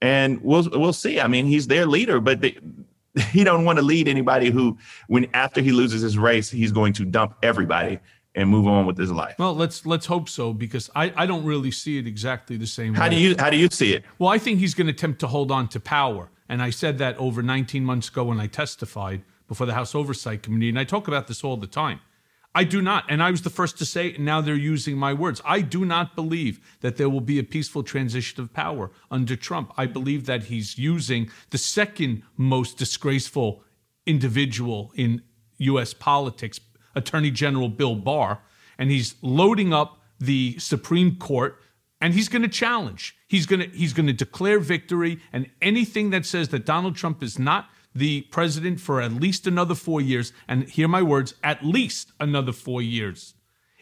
And 0.00 0.40
we'll 0.42 0.68
we'll 0.72 0.92
see. 0.92 1.20
I 1.20 1.28
mean, 1.28 1.46
he's 1.46 1.66
their 1.66 1.86
leader, 1.86 2.20
but 2.20 2.40
they, 2.40 2.56
he 3.30 3.44
don't 3.44 3.64
want 3.64 3.78
to 3.78 3.84
lead 3.84 4.08
anybody 4.08 4.50
who 4.50 4.78
when 5.08 5.28
after 5.34 5.60
he 5.60 5.72
loses 5.72 6.02
his 6.02 6.16
race, 6.16 6.50
he's 6.50 6.72
going 6.72 6.92
to 6.94 7.04
dump 7.04 7.34
everybody 7.42 7.98
and 8.34 8.48
move 8.48 8.66
on 8.68 8.86
with 8.86 8.96
his 8.96 9.10
life. 9.10 9.34
Well, 9.38 9.54
let's 9.54 9.84
let's 9.84 10.06
hope 10.06 10.28
so 10.28 10.52
because 10.52 10.88
I, 10.94 11.12
I 11.16 11.26
don't 11.26 11.44
really 11.44 11.72
see 11.72 11.98
it 11.98 12.06
exactly 12.06 12.56
the 12.56 12.66
same 12.66 12.94
How 12.94 13.04
way. 13.04 13.10
do 13.10 13.16
you 13.16 13.34
how 13.38 13.50
do 13.50 13.56
you 13.56 13.68
see 13.70 13.94
it? 13.94 14.04
Well, 14.18 14.30
I 14.30 14.38
think 14.38 14.60
he's 14.60 14.74
going 14.74 14.86
to 14.86 14.92
attempt 14.92 15.20
to 15.20 15.26
hold 15.26 15.50
on 15.50 15.68
to 15.68 15.80
power. 15.80 16.30
And 16.48 16.62
I 16.62 16.70
said 16.70 16.98
that 16.98 17.16
over 17.18 17.42
19 17.42 17.84
months 17.84 18.08
ago 18.08 18.24
when 18.24 18.40
I 18.40 18.46
testified 18.46 19.22
before 19.46 19.66
the 19.66 19.74
House 19.74 19.94
Oversight 19.94 20.42
Committee. 20.42 20.68
And 20.68 20.78
I 20.78 20.84
talk 20.84 21.08
about 21.08 21.26
this 21.26 21.44
all 21.44 21.56
the 21.56 21.66
time. 21.66 22.00
I 22.54 22.64
do 22.64 22.80
not, 22.80 23.04
and 23.08 23.22
I 23.22 23.30
was 23.30 23.42
the 23.42 23.50
first 23.50 23.78
to 23.78 23.84
say 23.84 24.14
and 24.14 24.24
now 24.24 24.40
they're 24.40 24.54
using 24.54 24.96
my 24.96 25.12
words. 25.12 25.42
I 25.44 25.60
do 25.60 25.84
not 25.84 26.16
believe 26.16 26.60
that 26.80 26.96
there 26.96 27.08
will 27.08 27.20
be 27.20 27.38
a 27.38 27.44
peaceful 27.44 27.82
transition 27.82 28.42
of 28.42 28.52
power 28.52 28.90
under 29.10 29.36
Trump. 29.36 29.72
I 29.76 29.86
believe 29.86 30.26
that 30.26 30.44
he's 30.44 30.78
using 30.78 31.30
the 31.50 31.58
second 31.58 32.22
most 32.36 32.78
disgraceful 32.78 33.62
individual 34.06 34.92
in 34.94 35.22
U.S. 35.58 35.92
politics, 35.92 36.58
Attorney 36.94 37.30
General 37.30 37.68
Bill 37.68 37.94
Barr, 37.94 38.40
and 38.78 38.90
he's 38.90 39.16
loading 39.22 39.72
up 39.72 40.00
the 40.18 40.58
Supreme 40.58 41.16
Court 41.16 41.60
and 42.00 42.14
he's 42.14 42.28
going 42.28 42.42
to 42.42 42.48
challenge. 42.48 43.17
He's 43.28 43.46
going 43.46 43.60
to 43.60 43.76
he's 43.76 43.92
going 43.92 44.06
to 44.06 44.12
declare 44.12 44.58
victory 44.58 45.20
and 45.32 45.48
anything 45.62 46.10
that 46.10 46.26
says 46.26 46.48
that 46.48 46.64
Donald 46.64 46.96
Trump 46.96 47.22
is 47.22 47.38
not 47.38 47.68
the 47.94 48.22
president 48.22 48.80
for 48.80 49.00
at 49.00 49.12
least 49.12 49.46
another 49.46 49.74
4 49.74 50.00
years 50.00 50.32
and 50.46 50.68
hear 50.68 50.88
my 50.88 51.02
words, 51.02 51.34
at 51.42 51.64
least 51.64 52.12
another 52.18 52.52
4 52.52 52.82
years 52.82 53.34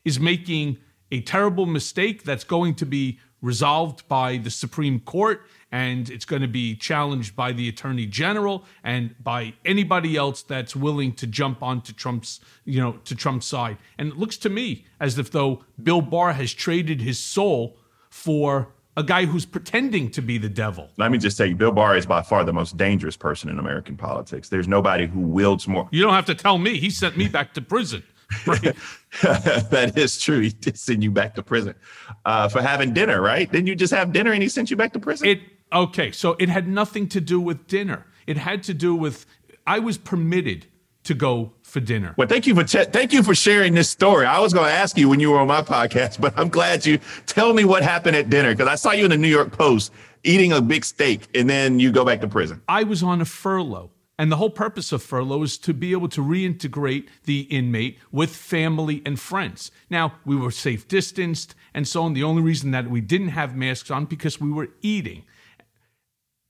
is 0.04 0.20
making 0.20 0.78
a 1.10 1.20
terrible 1.20 1.66
mistake 1.66 2.24
that's 2.24 2.44
going 2.44 2.74
to 2.74 2.86
be 2.86 3.18
resolved 3.42 4.08
by 4.08 4.36
the 4.36 4.50
Supreme 4.50 4.98
Court 5.00 5.42
and 5.70 6.08
it's 6.10 6.24
going 6.24 6.42
to 6.42 6.48
be 6.48 6.74
challenged 6.74 7.36
by 7.36 7.52
the 7.52 7.68
Attorney 7.68 8.06
General 8.06 8.64
and 8.82 9.14
by 9.22 9.54
anybody 9.64 10.16
else 10.16 10.42
that's 10.42 10.74
willing 10.74 11.12
to 11.12 11.26
jump 11.26 11.62
onto 11.62 11.92
Trump's, 11.92 12.40
you 12.64 12.80
know, 12.80 12.92
to 13.04 13.14
Trump's 13.14 13.46
side. 13.46 13.76
And 13.98 14.08
it 14.08 14.16
looks 14.16 14.36
to 14.38 14.48
me 14.48 14.86
as 14.98 15.18
if 15.18 15.30
though 15.30 15.64
Bill 15.80 16.00
Barr 16.00 16.32
has 16.32 16.54
traded 16.54 17.00
his 17.02 17.18
soul 17.18 17.76
for 18.08 18.72
a 18.96 19.02
guy 19.02 19.26
who's 19.26 19.44
pretending 19.44 20.10
to 20.10 20.22
be 20.22 20.38
the 20.38 20.48
devil. 20.48 20.88
Let 20.96 21.10
me 21.10 21.18
just 21.18 21.36
say, 21.36 21.52
Bill 21.52 21.72
Barr 21.72 21.96
is 21.96 22.06
by 22.06 22.22
far 22.22 22.44
the 22.44 22.52
most 22.52 22.76
dangerous 22.76 23.16
person 23.16 23.50
in 23.50 23.58
American 23.58 23.96
politics. 23.96 24.48
There's 24.48 24.68
nobody 24.68 25.06
who 25.06 25.20
wields 25.20 25.68
more. 25.68 25.88
You 25.90 26.02
don't 26.02 26.14
have 26.14 26.26
to 26.26 26.34
tell 26.34 26.58
me. 26.58 26.78
He 26.78 26.90
sent 26.90 27.16
me 27.16 27.28
back 27.28 27.54
to 27.54 27.62
prison. 27.62 28.02
Right? 28.44 28.74
that 29.22 29.92
is 29.96 30.20
true. 30.20 30.40
He 30.40 30.50
did 30.50 30.76
send 30.76 31.04
you 31.04 31.12
back 31.12 31.36
to 31.36 31.44
prison 31.44 31.76
uh, 32.24 32.48
for 32.48 32.60
having 32.60 32.92
dinner, 32.92 33.20
right? 33.20 33.50
Didn't 33.50 33.68
you 33.68 33.76
just 33.76 33.94
have 33.94 34.12
dinner 34.12 34.32
and 34.32 34.42
he 34.42 34.48
sent 34.48 34.68
you 34.68 34.76
back 34.76 34.92
to 34.94 34.98
prison? 34.98 35.28
It 35.28 35.40
okay. 35.72 36.10
So 36.10 36.34
it 36.40 36.48
had 36.48 36.66
nothing 36.66 37.08
to 37.10 37.20
do 37.20 37.40
with 37.40 37.68
dinner. 37.68 38.04
It 38.26 38.36
had 38.36 38.64
to 38.64 38.74
do 38.74 38.96
with 38.96 39.26
I 39.64 39.78
was 39.78 39.96
permitted 39.96 40.66
to 41.06 41.14
go 41.14 41.52
for 41.62 41.80
dinner. 41.80 42.14
Well, 42.16 42.28
thank 42.28 42.46
you 42.46 42.54
for 42.54 42.64
ch- 42.64 42.88
thank 42.92 43.12
you 43.12 43.22
for 43.22 43.34
sharing 43.34 43.74
this 43.74 43.88
story. 43.88 44.26
I 44.26 44.38
was 44.40 44.52
going 44.52 44.66
to 44.66 44.72
ask 44.72 44.96
you 44.96 45.08
when 45.08 45.20
you 45.20 45.30
were 45.30 45.38
on 45.38 45.48
my 45.48 45.62
podcast, 45.62 46.20
but 46.20 46.36
I'm 46.36 46.48
glad 46.48 46.84
you 46.84 46.98
tell 47.26 47.52
me 47.52 47.64
what 47.64 47.82
happened 47.82 48.16
at 48.16 48.30
dinner 48.30 48.52
because 48.52 48.68
I 48.68 48.74
saw 48.74 48.92
you 48.92 49.04
in 49.04 49.10
the 49.10 49.16
New 49.16 49.28
York 49.28 49.52
Post 49.52 49.92
eating 50.24 50.52
a 50.52 50.60
big 50.60 50.84
steak 50.84 51.28
and 51.34 51.48
then 51.48 51.80
you 51.80 51.92
go 51.92 52.04
back 52.04 52.20
to 52.20 52.28
prison. 52.28 52.60
I 52.68 52.82
was 52.82 53.02
on 53.02 53.20
a 53.20 53.24
furlough. 53.24 53.90
And 54.18 54.32
the 54.32 54.36
whole 54.36 54.48
purpose 54.48 54.92
of 54.92 55.02
furlough 55.02 55.42
is 55.42 55.58
to 55.58 55.74
be 55.74 55.92
able 55.92 56.08
to 56.08 56.22
reintegrate 56.22 57.06
the 57.24 57.40
inmate 57.42 57.98
with 58.10 58.34
family 58.34 59.02
and 59.04 59.20
friends. 59.20 59.70
Now, 59.90 60.14
we 60.24 60.34
were 60.36 60.50
safe 60.50 60.88
distanced 60.88 61.54
and 61.74 61.86
so 61.86 62.02
on. 62.02 62.14
The 62.14 62.22
only 62.22 62.40
reason 62.40 62.70
that 62.70 62.88
we 62.88 63.02
didn't 63.02 63.28
have 63.28 63.54
masks 63.54 63.90
on 63.90 64.06
because 64.06 64.40
we 64.40 64.50
were 64.50 64.70
eating. 64.80 65.24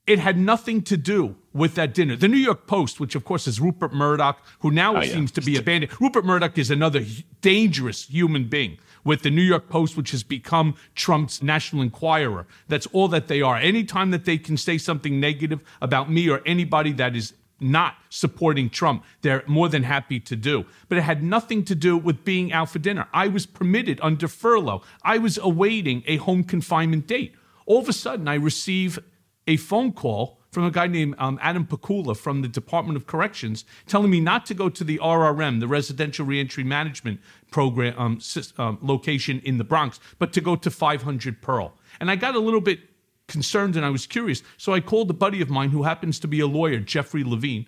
It 0.07 0.19
had 0.21 0.39
nothing 0.39 0.83
to 0.83 0.97
do 0.97 1.35
with 1.53 1.75
that 1.75 1.93
dinner. 1.93 2.15
The 2.15 2.29
New 2.29 2.37
York 2.37 2.67
Post, 2.67 3.01
which 3.01 3.15
of 3.17 3.25
course 3.25 3.47
is 3.49 3.61
Rupert 3.61 3.93
Murdoch, 3.93 4.39
who 4.61 4.71
now 4.71 4.97
Oh, 4.97 5.01
yeah. 5.03 5.13
seems 5.13 5.33
to 5.33 5.41
be 5.41 5.57
abandoned. 5.57 5.93
Rupert 6.01 6.25
Murdoch 6.25 6.57
is 6.59 6.71
another 6.71 7.05
dangerous 7.41 8.07
human 8.09 8.45
being 8.49 8.79
with 9.05 9.23
the 9.23 9.31
New 9.31 9.43
York 9.43 9.69
Post, 9.69 9.97
which 9.97 10.11
has 10.13 10.23
become 10.23 10.75
Trump's 10.95 11.43
National 11.43 11.83
Enquirer. 11.83 12.47
That's 12.69 12.87
all 12.89 13.09
that 13.09 13.27
they 13.29 13.41
are. 13.43 13.57
Anytime 13.57 14.11
that 14.13 14.25
they 14.25 14.39
can 14.39 14.57
say 14.57 14.79
something 14.79 15.19
negative 15.19 15.61
about 15.81 16.11
me 16.11 16.29
or 16.29 16.41
anybody 16.47 16.93
that 16.93 17.17
is 17.17 17.33
not 17.59 17.95
supporting 18.11 18.69
Trump, 18.69 19.03
they're 19.23 19.43
more 19.47 19.69
than 19.69 19.83
happy 19.85 20.21
to 20.21 20.37
do. 20.37 20.67
But 20.89 20.99
it 20.99 21.03
had 21.03 21.23
nothing 21.23 21.65
to 21.65 21.75
do 21.75 21.97
with 21.97 22.23
being 22.25 22.53
out 22.53 22.69
for 22.71 22.79
dinner. 22.79 23.09
I 23.15 23.29
was 23.29 23.47
permitted 23.47 23.99
under 24.03 24.29
furlough. 24.29 24.83
I 25.03 25.19
was 25.19 25.39
awaiting 25.39 26.03
a 26.07 26.17
home 26.19 26.45
confinement 26.45 27.07
date. 27.07 27.35
All 27.65 27.79
of 27.81 27.89
a 27.89 27.93
sudden, 27.93 28.29
I 28.29 28.35
receive 28.35 28.99
a 29.47 29.57
phone 29.57 29.93
call 29.93 30.41
from 30.51 30.65
a 30.65 30.71
guy 30.71 30.87
named 30.87 31.15
um, 31.19 31.39
Adam 31.43 31.67
Pakula 31.67 32.17
from 32.17 32.41
the 32.41 32.49
Department 32.49 32.97
of 32.97 33.07
Corrections 33.07 33.65
telling 33.87 34.11
me 34.11 34.21
not 34.21 34.47
to 34.47 34.55
go 34.55 34.69
to 34.69 34.85
the 34.85 34.99
RRM, 34.99 35.61
the 35.61 35.69
Residential 35.69 36.25
Reentry 36.25 36.65
Management 36.65 37.21
Program 37.51 37.95
um, 37.99 38.21
um, 38.59 38.79
location 38.81 39.41
in 39.45 39.59
the 39.59 39.65
Bronx, 39.65 40.01
but 40.19 40.33
to 40.33 40.41
go 40.41 40.57
to 40.57 40.71
500 40.71 41.43
Pearl. 41.43 41.75
And 42.01 42.11
I 42.11 42.17
got 42.17 42.35
a 42.35 42.41
little 42.41 42.61
bit 42.61 42.81
concerned 43.29 43.77
and 43.77 43.85
I 43.85 43.91
was 43.91 44.07
curious. 44.07 44.43
So 44.57 44.73
I 44.73 44.81
called 44.81 45.11
a 45.11 45.15
buddy 45.15 45.41
of 45.43 45.51
mine 45.51 45.71
who 45.71 45.83
happens 45.83 46.19
to 46.21 46.29
be 46.29 46.41
a 46.41 46.47
lawyer, 46.47 46.79
Jeffrey 46.79 47.25
Levine. 47.25 47.67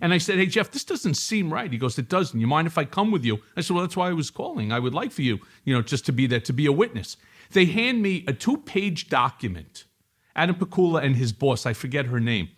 And 0.00 0.12
I 0.12 0.18
said, 0.18 0.38
Hey, 0.38 0.46
Jeff, 0.46 0.70
this 0.70 0.84
doesn't 0.84 1.14
seem 1.14 1.52
right. 1.52 1.70
He 1.70 1.78
goes, 1.78 1.98
It 1.98 2.08
doesn't. 2.08 2.40
You 2.40 2.46
mind 2.46 2.66
if 2.66 2.78
I 2.78 2.84
come 2.84 3.10
with 3.10 3.24
you? 3.24 3.40
I 3.56 3.60
said, 3.60 3.74
Well, 3.74 3.84
that's 3.84 3.96
why 3.96 4.08
I 4.08 4.12
was 4.12 4.30
calling. 4.30 4.72
I 4.72 4.78
would 4.78 4.94
like 4.94 5.12
for 5.12 5.22
you, 5.22 5.40
you 5.64 5.74
know, 5.74 5.82
just 5.82 6.06
to 6.06 6.12
be 6.12 6.26
there, 6.26 6.40
to 6.40 6.52
be 6.52 6.66
a 6.66 6.72
witness. 6.72 7.16
They 7.52 7.66
hand 7.66 8.02
me 8.02 8.24
a 8.26 8.32
two 8.32 8.56
page 8.56 9.08
document, 9.08 9.84
Adam 10.36 10.56
Pakula 10.56 11.02
and 11.02 11.16
his 11.16 11.32
boss, 11.32 11.66
I 11.66 11.72
forget 11.72 12.06
her 12.06 12.20
name. 12.20 12.48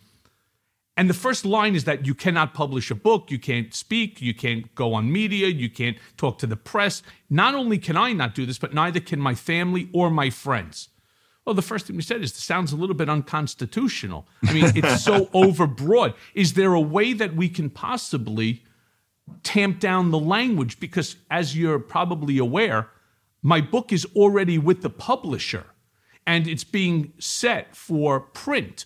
And 0.96 1.10
the 1.10 1.14
first 1.14 1.44
line 1.44 1.74
is 1.74 1.84
that 1.84 2.06
you 2.06 2.14
cannot 2.14 2.54
publish 2.54 2.90
a 2.90 2.94
book, 2.94 3.30
you 3.30 3.38
can't 3.38 3.74
speak, 3.74 4.22
you 4.22 4.32
can't 4.32 4.74
go 4.74 4.94
on 4.94 5.12
media, 5.12 5.48
you 5.48 5.68
can't 5.68 5.98
talk 6.16 6.38
to 6.38 6.46
the 6.46 6.56
press. 6.56 7.02
Not 7.28 7.54
only 7.54 7.78
can 7.78 7.98
I 7.98 8.14
not 8.14 8.34
do 8.34 8.46
this, 8.46 8.58
but 8.58 8.72
neither 8.72 9.00
can 9.00 9.20
my 9.20 9.34
family 9.34 9.90
or 9.92 10.10
my 10.10 10.30
friends. 10.30 10.88
Well, 11.44 11.54
the 11.54 11.62
first 11.62 11.86
thing 11.86 11.96
we 11.96 12.02
said 12.02 12.22
is 12.22 12.32
this 12.32 12.42
sounds 12.42 12.72
a 12.72 12.76
little 12.76 12.96
bit 12.96 13.10
unconstitutional. 13.10 14.26
I 14.44 14.52
mean, 14.54 14.72
it's 14.74 15.04
so 15.04 15.26
overbroad. 15.34 16.14
Is 16.34 16.54
there 16.54 16.72
a 16.72 16.80
way 16.80 17.12
that 17.12 17.36
we 17.36 17.48
can 17.50 17.68
possibly 17.68 18.64
tamp 19.42 19.78
down 19.78 20.10
the 20.10 20.18
language? 20.18 20.80
Because 20.80 21.16
as 21.30 21.56
you're 21.56 21.78
probably 21.78 22.38
aware, 22.38 22.88
my 23.42 23.60
book 23.60 23.92
is 23.92 24.06
already 24.16 24.58
with 24.58 24.82
the 24.82 24.90
publisher 24.90 25.66
and 26.26 26.46
it's 26.46 26.64
being 26.64 27.12
set 27.18 27.76
for 27.76 28.20
print. 28.20 28.84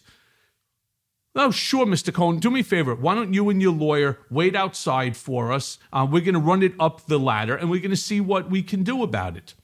Oh, 1.35 1.51
sure, 1.51 1.87
Mr. 1.87 2.13
Cohen. 2.13 2.39
Do 2.39 2.51
me 2.51 2.61
a 2.61 2.65
favor. 2.65 2.95
Why 2.95 3.15
don't 3.15 3.33
you 3.33 3.49
and 3.51 3.63
your 3.63 3.73
lawyer 3.73 4.19
wait 4.31 4.57
outside 4.57 5.17
for 5.17 5.53
us? 5.53 5.79
Uh, 5.93 6.07
we're 6.11 6.23
going 6.23 6.35
to 6.35 6.41
run 6.41 6.63
it 6.63 6.75
up 6.81 7.07
the 7.07 7.19
ladder 7.19 7.55
and 7.55 7.71
we're 7.71 7.81
going 7.81 7.91
to 7.91 7.97
see 7.97 8.21
what 8.21 8.51
we 8.51 8.63
can 8.63 8.83
do 8.83 9.03
about 9.03 9.37
it. 9.37 9.55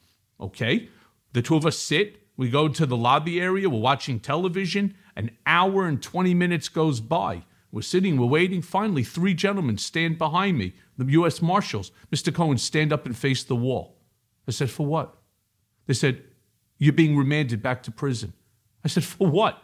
Okay? 0.41 0.89
The 1.33 1.43
two 1.43 1.57
of 1.57 1.67
us 1.67 1.77
sit. 1.77 2.23
We 2.37 2.51
go 2.51 2.69
to 2.69 2.87
the 2.87 2.97
lobby 2.97 3.41
area. 3.41 3.69
We're 3.69 3.81
watching 3.81 4.21
television. 4.21 4.95
An 5.17 5.31
hour 5.45 5.87
and 5.87 6.01
20 6.01 6.35
minutes 6.35 6.69
goes 6.69 7.01
by. 7.01 7.43
We're 7.73 7.83
sitting, 7.83 8.17
we're 8.17 8.27
waiting. 8.27 8.63
Finally, 8.63 9.05
three 9.05 9.35
gentlemen 9.35 9.77
stand 9.77 10.19
behind 10.19 10.57
me, 10.57 10.75
the 10.97 11.05
U.S. 11.13 11.43
Marshals. 11.43 11.91
Mr. 12.11 12.33
Cohen, 12.33 12.59
stand 12.59 12.93
up 12.93 13.07
and 13.07 13.17
face 13.17 13.43
the 13.43 13.57
wall. 13.57 13.99
I 14.47 14.53
said, 14.53 14.71
For 14.71 14.87
what? 14.87 15.17
They 15.87 15.95
said, 15.95 16.23
You're 16.79 16.93
being 16.93 17.17
remanded 17.17 17.63
back 17.63 17.83
to 17.85 17.91
prison. 17.91 18.33
I 18.85 18.89
said, 18.89 19.05
For 19.05 19.27
what? 19.29 19.63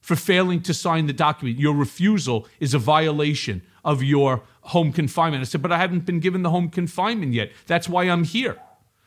For 0.00 0.16
failing 0.16 0.62
to 0.62 0.74
sign 0.74 1.06
the 1.06 1.12
document. 1.12 1.58
Your 1.58 1.74
refusal 1.74 2.46
is 2.60 2.74
a 2.74 2.78
violation 2.78 3.62
of 3.84 4.02
your 4.02 4.42
home 4.62 4.92
confinement. 4.92 5.42
I 5.42 5.44
said, 5.44 5.62
But 5.62 5.72
I 5.72 5.78
haven't 5.78 6.06
been 6.06 6.20
given 6.20 6.42
the 6.42 6.50
home 6.50 6.68
confinement 6.70 7.32
yet. 7.32 7.52
That's 7.66 7.88
why 7.88 8.04
I'm 8.04 8.24
here. 8.24 8.58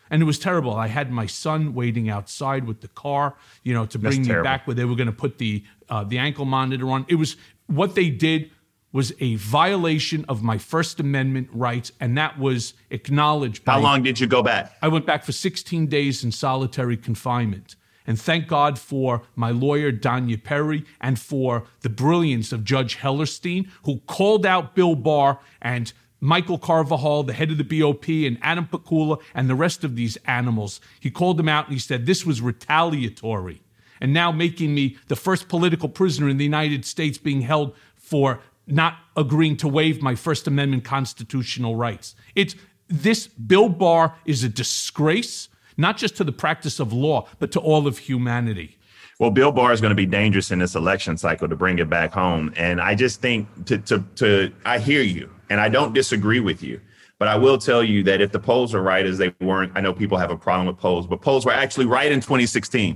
And 0.10 0.22
it 0.22 0.26
was 0.26 0.40
terrible. 0.40 0.74
I 0.74 0.88
had 0.88 1.12
my 1.12 1.26
son 1.26 1.74
waiting 1.74 2.10
outside 2.10 2.66
with 2.66 2.80
the 2.80 2.88
car, 2.88 3.36
you 3.64 3.74
know, 3.74 3.86
to 3.88 3.98
That's 3.98 4.16
bring 4.16 4.22
me 4.22 4.28
terrible. 4.28 4.44
back 4.46 4.66
where 4.66 4.74
they 4.74 4.86
were 4.86 4.96
going 4.96 5.08
to 5.08 5.14
put 5.14 5.38
the 5.38 5.64
uh, 5.90 6.04
the 6.06 6.18
ankle 6.18 6.46
monitor 6.46 6.90
on. 6.90 7.06
It 7.10 7.16
was 7.16 7.36
what 7.68 7.96
they 7.96 8.10
did 8.10 8.50
was 8.98 9.14
a 9.20 9.36
violation 9.36 10.26
of 10.28 10.42
my 10.42 10.58
First 10.58 11.00
Amendment 11.00 11.48
rights, 11.54 11.92
and 12.00 12.18
that 12.18 12.40
was 12.40 12.74
acknowledged. 12.90 13.64
By, 13.64 13.74
How 13.74 13.80
long 13.80 14.02
did 14.02 14.20
you 14.20 14.26
go 14.26 14.42
back? 14.42 14.76
I 14.82 14.88
went 14.88 15.06
back 15.06 15.24
for 15.24 15.34
16 15.34 15.86
days 15.86 16.24
in 16.24 16.32
solitary 16.32 16.98
confinement. 16.98 17.76
And 18.08 18.20
thank 18.20 18.48
God 18.48 18.80
for 18.80 19.22
my 19.36 19.52
lawyer, 19.52 19.92
Danya 19.92 20.44
Perry, 20.44 20.84
and 21.00 21.20
for 21.20 21.68
the 21.82 21.90
brilliance 21.90 22.52
of 22.52 22.64
Judge 22.64 22.98
Hellerstein, 22.98 23.70
who 23.84 24.00
called 24.08 24.48
out 24.48 24.74
Bill 24.74 24.96
Barr 24.96 25.42
and 25.62 25.94
Michael 26.20 26.58
Carvajal, 26.58 27.22
the 27.22 27.34
head 27.34 27.52
of 27.52 27.60
the 27.60 27.80
BOP, 27.80 28.10
and 28.10 28.40
Adam 28.42 28.66
Pakula, 28.66 29.22
and 29.36 29.48
the 29.48 29.54
rest 29.54 29.84
of 29.84 29.96
these 29.96 30.18
animals. 30.26 30.82
He 31.00 31.12
called 31.12 31.38
them 31.38 31.48
out 31.48 31.66
and 31.66 31.74
he 31.76 31.80
said 31.80 32.08
this 32.08 32.26
was 32.26 32.42
retaliatory. 32.42 33.62
And 34.02 34.12
now 34.12 34.32
making 34.32 34.74
me 34.74 34.98
the 35.08 35.16
first 35.16 35.48
political 35.48 35.90
prisoner 35.90 36.30
in 36.30 36.38
the 36.38 36.44
United 36.44 36.84
States 36.84 37.20
being 37.20 37.42
held 37.42 37.76
for 38.08 38.40
not 38.68 38.98
agreeing 39.16 39.58
to 39.58 39.68
waive 39.68 40.02
my 40.02 40.16
First 40.16 40.48
Amendment 40.48 40.84
constitutional 40.84 41.76
rights. 41.76 42.16
It's 42.36 42.56
this 42.88 43.28
Bill 43.28 43.70
Barr 43.70 44.16
is 44.26 44.44
a 44.44 44.50
disgrace, 44.50 45.50
not 45.78 45.98
just 45.98 46.16
to 46.18 46.24
the 46.24 46.32
practice 46.32 46.80
of 46.80 46.94
law, 46.94 47.28
but 47.40 47.52
to 47.54 47.60
all 47.60 47.88
of 47.88 47.98
humanity. 47.98 48.78
Well, 49.20 49.32
Bill 49.32 49.52
Barr 49.52 49.74
is 49.74 49.82
going 49.82 49.90
to 49.90 49.96
be 49.96 50.06
dangerous 50.06 50.52
in 50.52 50.60
this 50.60 50.76
election 50.76 51.18
cycle 51.18 51.50
to 51.50 51.56
bring 51.56 51.80
it 51.80 51.90
back 51.90 52.14
home. 52.14 52.54
And 52.56 52.80
I 52.80 52.94
just 52.94 53.20
think 53.20 53.48
to, 53.66 53.80
to, 53.80 54.04
to, 54.16 54.54
I 54.64 54.78
hear 54.78 55.02
you 55.02 55.34
and 55.50 55.60
I 55.60 55.70
don't 55.70 55.94
disagree 55.94 56.40
with 56.40 56.62
you. 56.62 56.80
But 57.20 57.28
I 57.28 57.36
will 57.36 57.58
tell 57.58 57.84
you 57.84 58.04
that 58.04 58.22
if 58.22 58.32
the 58.32 58.40
polls 58.40 58.76
are 58.76 58.84
right 58.84 59.04
as 59.04 59.18
they 59.18 59.34
weren't, 59.42 59.72
I 59.76 59.82
know 59.82 59.92
people 59.92 60.20
have 60.20 60.30
a 60.30 60.38
problem 60.38 60.68
with 60.68 60.78
polls, 60.78 61.08
but 61.08 61.20
polls 61.20 61.48
were 61.48 61.52
actually 61.52 61.88
right 61.88 62.12
in 62.12 62.20
2016. 62.20 62.96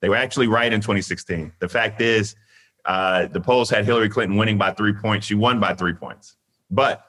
They 0.00 0.08
were 0.08 0.16
actually 0.16 0.46
right 0.46 0.72
in 0.72 0.80
2016. 0.80 1.52
The 1.58 1.68
fact 1.68 2.00
is, 2.00 2.36
uh, 2.84 3.26
the 3.26 3.40
polls 3.40 3.70
had 3.70 3.84
Hillary 3.84 4.08
Clinton 4.08 4.36
winning 4.36 4.58
by 4.58 4.72
three 4.72 4.92
points. 4.92 5.26
She 5.26 5.34
won 5.34 5.60
by 5.60 5.74
three 5.74 5.92
points. 5.92 6.36
But 6.70 7.04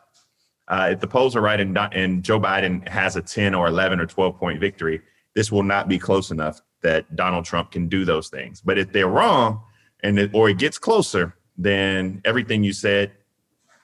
uh, 0.67 0.89
if 0.91 0.99
the 0.99 1.07
polls 1.07 1.36
are 1.36 1.41
right 1.41 1.59
and, 1.59 1.78
and 1.78 2.24
Joe 2.24 2.39
Biden 2.39 2.88
has 2.88 3.15
a 3.15 3.22
10 3.22 3.53
or 3.53 3.67
11 3.67 3.99
or 3.99 4.05
12 4.05 4.38
point 4.38 4.59
victory, 4.59 5.01
this 5.36 5.51
will 5.51 5.63
not 5.63 5.88
be 5.88 5.97
close 5.97 6.32
enough 6.32 6.61
that 6.82 7.15
Donald 7.15 7.45
Trump 7.45 7.72
can 7.72 7.88
do 7.88 8.05
those 8.05 8.30
things. 8.30 8.61
But 8.61 8.78
if 8.78 8.91
they're 8.91 9.07
wrong 9.07 9.61
and 10.03 10.17
it, 10.19 10.32
or 10.34 10.49
it 10.49 10.57
gets 10.57 10.78
closer, 10.78 11.36
then 11.57 12.22
everything 12.26 12.63
you 12.63 12.74
said 12.74 13.11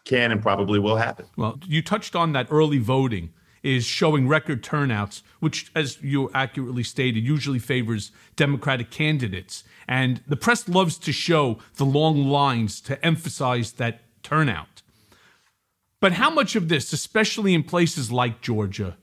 can 0.05 0.31
and 0.31 0.41
probably 0.41 0.79
will 0.79 0.95
happen. 0.95 1.25
Well, 1.35 1.59
you 1.65 1.81
touched 1.81 2.15
on 2.15 2.31
that 2.33 2.47
early 2.49 2.79
voting 2.79 3.33
is 3.67 3.85
showing 3.85 4.29
record 4.29 4.63
turnouts, 4.63 5.23
which, 5.41 5.69
as 5.75 6.01
you 6.01 6.31
accurately 6.33 6.83
stated, 6.83 7.23
usually 7.23 7.59
favors 7.59 8.11
Democratic 8.37 8.89
candidates. 8.89 9.65
And 9.87 10.21
the 10.25 10.37
press 10.37 10.69
loves 10.69 10.97
to 10.99 11.11
show 11.11 11.59
the 11.75 11.85
long 11.85 12.25
lines 12.27 12.79
to 12.81 13.05
emphasize 13.05 13.73
that 13.73 14.01
turnout. 14.23 14.81
But 15.99 16.13
how 16.13 16.29
much 16.29 16.55
of 16.55 16.69
this, 16.69 16.93
especially 16.93 17.53
in 17.53 17.63
places 17.63 18.09
like 18.09 18.41
Georgia, 18.41 18.97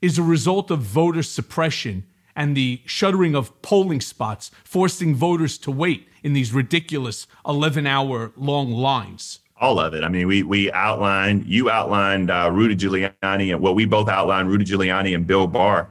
is 0.00 0.16
a 0.16 0.22
result 0.22 0.70
of 0.70 0.80
voter 0.80 1.22
suppression 1.22 2.06
and 2.36 2.56
the 2.56 2.82
shuttering 2.84 3.34
of 3.34 3.62
polling 3.62 4.00
spots, 4.00 4.50
forcing 4.62 5.14
voters 5.14 5.58
to 5.58 5.70
wait 5.70 6.08
in 6.22 6.34
these 6.34 6.52
ridiculous 6.52 7.26
11 7.46 7.86
hour 7.86 8.32
long 8.36 8.70
lines? 8.70 9.40
All 9.64 9.80
of 9.80 9.94
it. 9.94 10.04
I 10.04 10.10
mean, 10.10 10.26
we 10.26 10.42
we 10.42 10.70
outlined, 10.72 11.46
you 11.46 11.70
outlined 11.70 12.30
uh, 12.30 12.50
Rudy 12.52 12.76
Giuliani, 12.76 13.50
and 13.50 13.62
well, 13.62 13.74
we 13.74 13.86
both 13.86 14.10
outlined 14.10 14.50
Rudy 14.50 14.66
Giuliani 14.66 15.14
and 15.14 15.26
Bill 15.26 15.46
Barr 15.46 15.88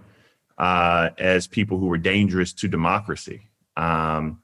uh, 0.60 1.10
as 1.18 1.48
people 1.48 1.80
who 1.80 1.88
were 1.88 1.98
dangerous 1.98 2.54
to 2.54 2.68
democracy. 2.68 3.50
Um, 3.76 4.44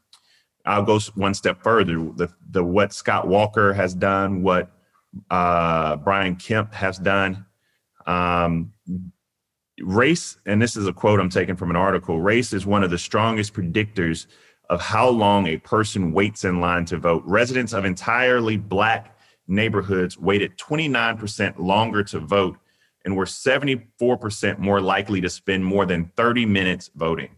I'll 0.65 0.81
go 0.81 0.99
one 1.13 1.35
step 1.35 1.61
further. 1.61 1.93
The, 1.93 2.33
the 2.49 2.63
what 2.63 2.91
Scott 2.91 3.27
Walker 3.27 3.71
has 3.71 3.93
done, 3.93 4.41
what 4.41 4.71
uh, 5.29 5.97
Brian 5.97 6.35
Kemp 6.35 6.73
has 6.73 6.97
done. 6.97 7.45
Um, 8.07 8.73
race, 9.79 10.37
and 10.47 10.59
this 10.59 10.75
is 10.75 10.87
a 10.87 10.93
quote 10.93 11.19
I'm 11.19 11.29
taking 11.29 11.55
from 11.55 11.69
an 11.69 11.75
article. 11.75 12.19
Race 12.19 12.51
is 12.51 12.65
one 12.65 12.83
of 12.83 12.89
the 12.89 12.97
strongest 12.97 13.53
predictors 13.53 14.25
of 14.71 14.81
how 14.81 15.07
long 15.07 15.45
a 15.45 15.57
person 15.57 16.13
waits 16.13 16.45
in 16.45 16.59
line 16.61 16.85
to 16.85 16.97
vote. 16.97 17.21
Residents 17.27 17.73
of 17.73 17.85
entirely 17.85 18.57
black 18.57 19.17
neighborhoods 19.49 20.17
waited 20.17 20.57
29% 20.57 21.59
longer 21.59 22.03
to 22.03 22.19
vote 22.19 22.57
and 23.03 23.15
were 23.15 23.25
74% 23.25 24.59
more 24.59 24.81
likely 24.81 25.21
to 25.21 25.29
spend 25.29 25.65
more 25.65 25.85
than 25.85 26.11
30 26.15 26.45
minutes 26.45 26.89
voting. 26.95 27.29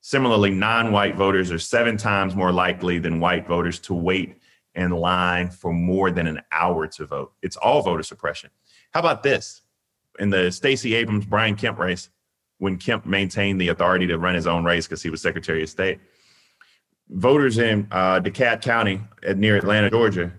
Similarly, 0.00 0.50
non 0.50 0.90
white 0.90 1.14
voters 1.14 1.52
are 1.52 1.58
seven 1.58 1.96
times 1.96 2.34
more 2.34 2.52
likely 2.52 2.98
than 2.98 3.20
white 3.20 3.46
voters 3.46 3.78
to 3.80 3.94
wait 3.94 4.38
in 4.74 4.90
line 4.90 5.50
for 5.50 5.72
more 5.72 6.10
than 6.10 6.26
an 6.26 6.40
hour 6.50 6.86
to 6.88 7.06
vote. 7.06 7.32
It's 7.42 7.56
all 7.56 7.82
voter 7.82 8.02
suppression. 8.02 8.50
How 8.92 9.00
about 9.00 9.22
this? 9.22 9.62
In 10.18 10.30
the 10.30 10.50
Stacey 10.50 10.94
Abrams 10.94 11.26
Brian 11.26 11.54
Kemp 11.54 11.78
race, 11.78 12.08
when 12.58 12.78
Kemp 12.78 13.06
maintained 13.06 13.60
the 13.60 13.68
authority 13.68 14.06
to 14.06 14.18
run 14.18 14.34
his 14.34 14.46
own 14.46 14.64
race 14.64 14.86
because 14.86 15.02
he 15.02 15.10
was 15.10 15.20
Secretary 15.20 15.62
of 15.62 15.68
State, 15.68 16.00
voters 17.08 17.58
in 17.58 17.86
uh, 17.90 18.20
DeKalb 18.20 18.62
County 18.62 19.00
near 19.36 19.56
Atlanta, 19.56 19.90
Georgia, 19.90 20.32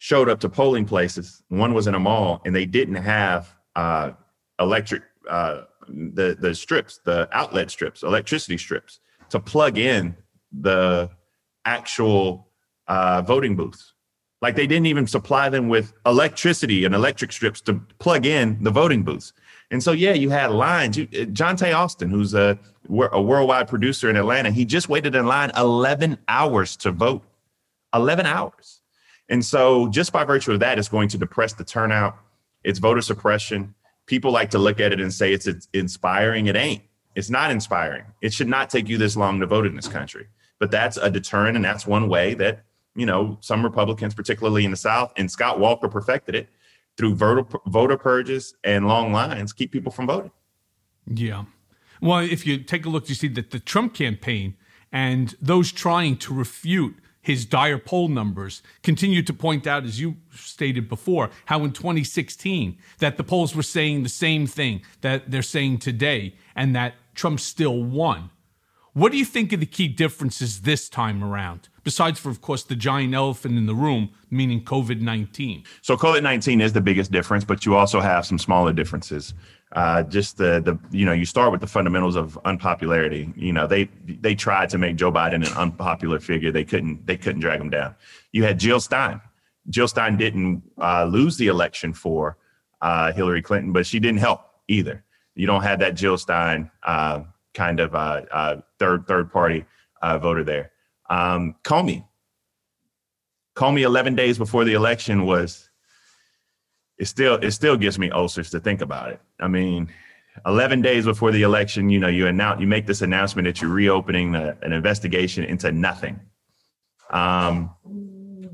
showed 0.00 0.30
up 0.30 0.40
to 0.40 0.48
polling 0.48 0.86
places. 0.86 1.42
One 1.48 1.74
was 1.74 1.86
in 1.86 1.94
a 1.94 2.00
mall, 2.00 2.40
and 2.46 2.54
they 2.54 2.64
didn't 2.64 2.96
have 2.96 3.54
uh, 3.76 4.12
electric 4.58 5.02
uh, 5.28 5.62
the 5.88 6.36
the 6.40 6.54
strips, 6.54 7.00
the 7.04 7.28
outlet 7.32 7.70
strips, 7.70 8.02
electricity 8.02 8.56
strips, 8.56 9.00
to 9.28 9.38
plug 9.38 9.76
in 9.76 10.16
the 10.50 11.10
actual 11.66 12.48
uh, 12.88 13.20
voting 13.22 13.54
booths. 13.54 13.92
Like 14.40 14.56
they 14.56 14.66
didn't 14.66 14.86
even 14.86 15.06
supply 15.06 15.50
them 15.50 15.68
with 15.68 15.92
electricity 16.06 16.86
and 16.86 16.94
electric 16.94 17.30
strips 17.30 17.60
to 17.62 17.74
plug 17.98 18.24
in 18.24 18.56
the 18.62 18.70
voting 18.70 19.02
booths. 19.02 19.34
And 19.70 19.82
so, 19.82 19.92
yeah, 19.92 20.14
you 20.14 20.30
had 20.30 20.50
lines. 20.50 20.96
You, 20.96 21.04
uh, 21.12 21.26
Johntá 21.26 21.76
Austin, 21.76 22.08
who's 22.08 22.32
a, 22.32 22.58
a 22.88 23.20
worldwide 23.20 23.68
producer 23.68 24.08
in 24.08 24.16
Atlanta, 24.16 24.50
he 24.50 24.64
just 24.64 24.88
waited 24.88 25.14
in 25.14 25.26
line 25.26 25.52
11 25.58 26.16
hours 26.26 26.74
to 26.78 26.90
vote. 26.90 27.22
11 27.94 28.24
hours. 28.24 28.79
And 29.30 29.44
so, 29.44 29.88
just 29.88 30.12
by 30.12 30.24
virtue 30.24 30.52
of 30.52 30.60
that, 30.60 30.78
it's 30.78 30.88
going 30.88 31.08
to 31.08 31.18
depress 31.18 31.54
the 31.54 31.64
turnout. 31.64 32.18
It's 32.62 32.78
voter 32.78 33.00
suppression 33.00 33.74
people 34.10 34.32
like 34.32 34.50
to 34.50 34.58
look 34.58 34.80
at 34.80 34.92
it 34.92 35.00
and 35.00 35.14
say 35.14 35.32
it's, 35.32 35.46
it's 35.46 35.68
inspiring. 35.72 36.46
It 36.46 36.56
ain't. 36.56 36.82
It's 37.14 37.30
not 37.30 37.52
inspiring. 37.52 38.04
It 38.20 38.34
should 38.34 38.48
not 38.48 38.68
take 38.68 38.88
you 38.88 38.98
this 38.98 39.16
long 39.16 39.38
to 39.38 39.46
vote 39.46 39.66
in 39.66 39.76
this 39.76 39.86
country. 39.86 40.26
But 40.58 40.72
that's 40.72 40.96
a 40.96 41.08
deterrent, 41.08 41.56
and 41.56 41.64
that's 41.64 41.86
one 41.86 42.08
way 42.08 42.34
that 42.34 42.64
you 42.94 43.06
know 43.06 43.38
some 43.40 43.62
Republicans, 43.62 44.14
particularly 44.14 44.64
in 44.64 44.72
the 44.72 44.76
South, 44.76 45.12
and 45.16 45.30
Scott 45.30 45.58
Walker 45.58 45.88
perfected 45.88 46.34
it 46.34 46.48
through 46.96 47.14
voter 47.14 47.44
voter 47.66 47.96
purges 47.96 48.54
and 48.64 48.86
long 48.86 49.12
lines, 49.12 49.52
keep 49.52 49.72
people 49.72 49.90
from 49.90 50.06
voting. 50.06 50.32
Yeah. 51.06 51.44
Well, 52.02 52.18
if 52.18 52.46
you 52.46 52.58
take 52.58 52.84
a 52.84 52.88
look, 52.90 53.08
you 53.08 53.14
see 53.14 53.28
that 53.28 53.52
the 53.52 53.60
Trump 53.60 53.94
campaign 53.94 54.56
and 54.92 55.34
those 55.40 55.72
trying 55.72 56.16
to 56.18 56.34
refute 56.34 56.96
his 57.30 57.46
dire 57.46 57.78
poll 57.78 58.08
numbers 58.08 58.62
continue 58.82 59.22
to 59.22 59.32
point 59.32 59.66
out, 59.66 59.84
as 59.84 60.00
you 60.00 60.16
stated 60.34 60.88
before, 60.88 61.30
how 61.46 61.64
in 61.64 61.72
2016 61.72 62.76
that 62.98 63.16
the 63.16 63.24
polls 63.24 63.54
were 63.56 63.62
saying 63.62 64.02
the 64.02 64.08
same 64.08 64.46
thing 64.46 64.82
that 65.00 65.30
they're 65.30 65.42
saying 65.42 65.78
today, 65.78 66.34
and 66.54 66.76
that 66.76 66.94
Trump 67.14 67.40
still 67.40 67.82
won. 67.82 68.30
What 68.92 69.12
do 69.12 69.18
you 69.18 69.24
think 69.24 69.52
are 69.52 69.56
the 69.56 69.66
key 69.66 69.88
differences 69.88 70.62
this 70.62 70.88
time 70.88 71.24
around? 71.24 71.68
Besides, 71.82 72.20
for 72.20 72.30
of 72.30 72.40
course, 72.40 72.62
the 72.62 72.76
giant 72.76 73.14
elephant 73.14 73.56
in 73.56 73.66
the 73.66 73.74
room, 73.74 74.10
meaning 74.30 74.62
COVID 74.64 75.00
19. 75.00 75.64
So, 75.82 75.96
COVID 75.96 76.22
19 76.22 76.60
is 76.60 76.72
the 76.72 76.80
biggest 76.80 77.10
difference, 77.10 77.44
but 77.44 77.64
you 77.64 77.76
also 77.76 78.00
have 78.00 78.26
some 78.26 78.38
smaller 78.38 78.72
differences 78.72 79.34
uh, 79.72 80.02
just 80.02 80.36
the 80.36 80.60
the 80.60 80.78
you 80.96 81.06
know 81.06 81.12
you 81.12 81.24
start 81.24 81.52
with 81.52 81.60
the 81.60 81.66
fundamentals 81.66 82.16
of 82.16 82.38
unpopularity. 82.44 83.32
You 83.36 83.52
know 83.52 83.66
they 83.66 83.84
they 84.04 84.34
tried 84.34 84.68
to 84.70 84.78
make 84.78 84.96
Joe 84.96 85.12
Biden 85.12 85.46
an 85.46 85.52
unpopular 85.56 86.18
figure. 86.18 86.50
They 86.50 86.64
couldn't 86.64 87.06
they 87.06 87.16
couldn't 87.16 87.40
drag 87.40 87.60
him 87.60 87.70
down. 87.70 87.94
You 88.32 88.42
had 88.44 88.58
Jill 88.58 88.80
Stein. 88.80 89.20
Jill 89.68 89.86
Stein 89.86 90.16
didn't 90.16 90.62
uh, 90.78 91.04
lose 91.04 91.36
the 91.36 91.46
election 91.46 91.92
for 91.92 92.36
uh, 92.80 93.12
Hillary 93.12 93.42
Clinton, 93.42 93.72
but 93.72 93.86
she 93.86 94.00
didn't 94.00 94.18
help 94.18 94.40
either. 94.66 95.04
You 95.36 95.46
don't 95.46 95.62
have 95.62 95.78
that 95.78 95.94
Jill 95.94 96.18
Stein 96.18 96.70
uh, 96.82 97.22
kind 97.54 97.78
of 97.78 97.94
uh, 97.94 98.22
uh, 98.32 98.56
third 98.78 99.06
third 99.06 99.30
party 99.30 99.64
voter 100.02 100.42
there. 100.42 100.72
Um, 101.10 101.56
Comey. 101.64 102.06
Comey, 103.56 103.82
11 103.82 104.14
days 104.14 104.38
before 104.38 104.64
the 104.64 104.72
election 104.72 105.26
was 105.26 105.68
it 106.98 107.06
still 107.06 107.34
it 107.36 107.50
still 107.50 107.76
gives 107.76 107.98
me 107.98 108.10
ulcers 108.10 108.50
to 108.50 108.60
think 108.60 108.80
about 108.80 109.10
it. 109.10 109.20
I 109.40 109.48
mean, 109.48 109.88
11 110.46 110.82
days 110.82 111.06
before 111.06 111.32
the 111.32 111.42
election, 111.42 111.90
you 111.90 111.98
know, 111.98 112.08
you 112.08 112.26
announce 112.26 112.60
you 112.60 112.66
make 112.66 112.86
this 112.86 113.02
announcement 113.02 113.46
that 113.46 113.60
you're 113.60 113.70
reopening 113.70 114.34
an 114.34 114.72
investigation 114.72 115.44
into 115.44 115.72
nothing. 115.72 116.20
Um, 117.10 117.74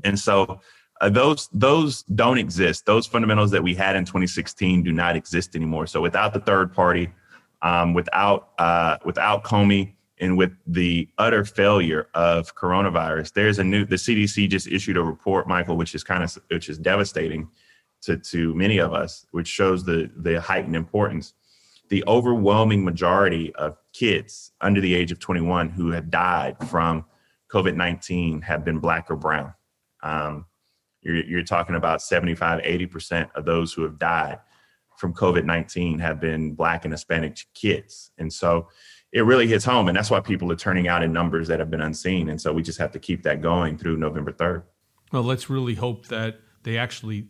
and 0.03 0.17
so 0.17 0.61
uh, 1.01 1.09
those 1.09 1.49
those 1.53 2.03
don't 2.03 2.37
exist. 2.37 2.85
Those 2.85 3.05
fundamentals 3.05 3.51
that 3.51 3.61
we 3.61 3.75
had 3.75 3.95
in 3.95 4.05
2016 4.05 4.83
do 4.83 4.91
not 4.91 5.15
exist 5.15 5.55
anymore. 5.55 5.85
So 5.85 6.01
without 6.01 6.33
the 6.33 6.39
third 6.39 6.73
party, 6.73 7.11
um, 7.61 7.93
without 7.93 8.51
uh, 8.57 8.97
without 9.05 9.43
Comey, 9.43 9.93
and 10.19 10.37
with 10.37 10.51
the 10.65 11.09
utter 11.17 11.45
failure 11.45 12.07
of 12.13 12.55
coronavirus, 12.55 13.33
there's 13.33 13.59
a 13.59 13.63
new. 13.63 13.85
The 13.85 13.95
CDC 13.95 14.49
just 14.49 14.67
issued 14.67 14.97
a 14.97 15.03
report, 15.03 15.47
Michael, 15.47 15.77
which 15.77 15.93
is 15.93 16.03
kind 16.03 16.23
of 16.23 16.37
which 16.49 16.69
is 16.69 16.77
devastating 16.77 17.49
to, 18.01 18.17
to 18.17 18.53
many 18.55 18.79
of 18.79 18.93
us, 18.93 19.25
which 19.31 19.47
shows 19.47 19.83
the, 19.83 20.09
the 20.15 20.41
heightened 20.41 20.75
importance. 20.75 21.33
The 21.89 22.03
overwhelming 22.07 22.83
majority 22.83 23.53
of 23.55 23.77
kids 23.93 24.51
under 24.59 24.81
the 24.81 24.93
age 24.93 25.11
of 25.11 25.19
21 25.19 25.69
who 25.69 25.91
have 25.91 26.09
died 26.09 26.57
from 26.67 27.05
COVID 27.49 27.75
19 27.75 28.41
have 28.41 28.65
been 28.65 28.79
Black 28.79 29.09
or 29.09 29.15
Brown. 29.15 29.53
Um, 30.03 30.45
you're, 31.01 31.23
you're 31.23 31.43
talking 31.43 31.75
about 31.75 32.01
75, 32.01 32.61
80% 32.61 33.29
of 33.35 33.45
those 33.45 33.71
who 33.71 33.83
have 33.83 33.97
died 33.97 34.39
from 34.97 35.13
COVID 35.13 35.45
19 35.45 35.99
have 35.99 36.19
been 36.19 36.53
Black 36.53 36.83
and 36.83 36.93
Hispanic 36.93 37.37
kids. 37.53 38.11
And 38.17 38.31
so 38.33 38.67
it 39.11 39.21
really 39.21 39.47
hits 39.47 39.65
home. 39.65 39.87
And 39.87 39.97
that's 39.97 40.11
why 40.11 40.19
people 40.19 40.51
are 40.51 40.55
turning 40.55 40.87
out 40.87 41.03
in 41.03 41.13
numbers 41.13 41.47
that 41.47 41.59
have 41.59 41.71
been 41.71 41.81
unseen. 41.81 42.29
And 42.29 42.39
so 42.39 42.53
we 42.53 42.61
just 42.61 42.77
have 42.79 42.91
to 42.91 42.99
keep 42.99 43.23
that 43.23 43.41
going 43.41 43.77
through 43.77 43.97
November 43.97 44.31
3rd. 44.31 44.63
Well, 45.11 45.23
let's 45.23 45.49
really 45.49 45.75
hope 45.75 46.07
that 46.07 46.39
they 46.63 46.77
actually 46.77 47.27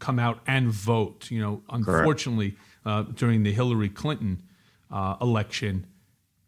come 0.00 0.18
out 0.18 0.40
and 0.46 0.68
vote. 0.68 1.30
You 1.30 1.40
know, 1.40 1.62
unfortunately, 1.70 2.56
uh, 2.84 3.02
during 3.02 3.44
the 3.44 3.52
Hillary 3.52 3.88
Clinton 3.88 4.42
uh, 4.90 5.16
election, 5.20 5.86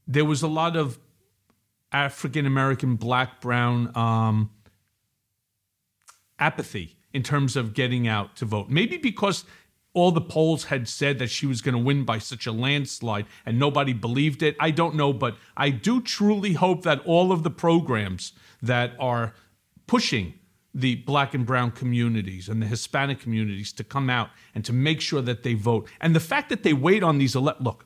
there 0.08 0.24
was 0.24 0.42
a 0.42 0.48
lot 0.48 0.76
of 0.76 0.98
African 1.92 2.46
American, 2.46 2.96
black, 2.96 3.40
brown 3.40 3.96
um, 3.96 4.50
apathy 6.38 6.96
in 7.12 7.22
terms 7.22 7.56
of 7.56 7.74
getting 7.74 8.08
out 8.08 8.36
to 8.36 8.44
vote. 8.44 8.68
Maybe 8.68 8.96
because 8.96 9.44
all 9.94 10.10
the 10.10 10.20
polls 10.20 10.64
had 10.64 10.88
said 10.88 11.18
that 11.18 11.30
she 11.30 11.46
was 11.46 11.60
going 11.60 11.74
to 11.74 11.80
win 11.80 12.04
by 12.04 12.18
such 12.18 12.46
a 12.46 12.52
landslide 12.52 13.26
and 13.44 13.58
nobody 13.58 13.92
believed 13.92 14.42
it. 14.42 14.56
I 14.58 14.70
don't 14.70 14.94
know, 14.94 15.12
but 15.12 15.36
I 15.56 15.70
do 15.70 16.00
truly 16.00 16.54
hope 16.54 16.82
that 16.82 17.00
all 17.04 17.30
of 17.30 17.42
the 17.42 17.50
programs 17.50 18.32
that 18.62 18.92
are 18.98 19.34
pushing 19.86 20.34
the 20.74 20.94
black 20.94 21.34
and 21.34 21.44
brown 21.44 21.70
communities 21.70 22.48
and 22.48 22.62
the 22.62 22.66
Hispanic 22.66 23.20
communities 23.20 23.72
to 23.74 23.84
come 23.84 24.08
out 24.08 24.30
and 24.54 24.64
to 24.64 24.72
make 24.72 25.02
sure 25.02 25.20
that 25.20 25.42
they 25.42 25.52
vote. 25.52 25.86
And 26.00 26.16
the 26.16 26.20
fact 26.20 26.48
that 26.48 26.62
they 26.62 26.72
wait 26.72 27.02
on 27.02 27.18
these 27.18 27.36
ele- 27.36 27.56
look, 27.60 27.84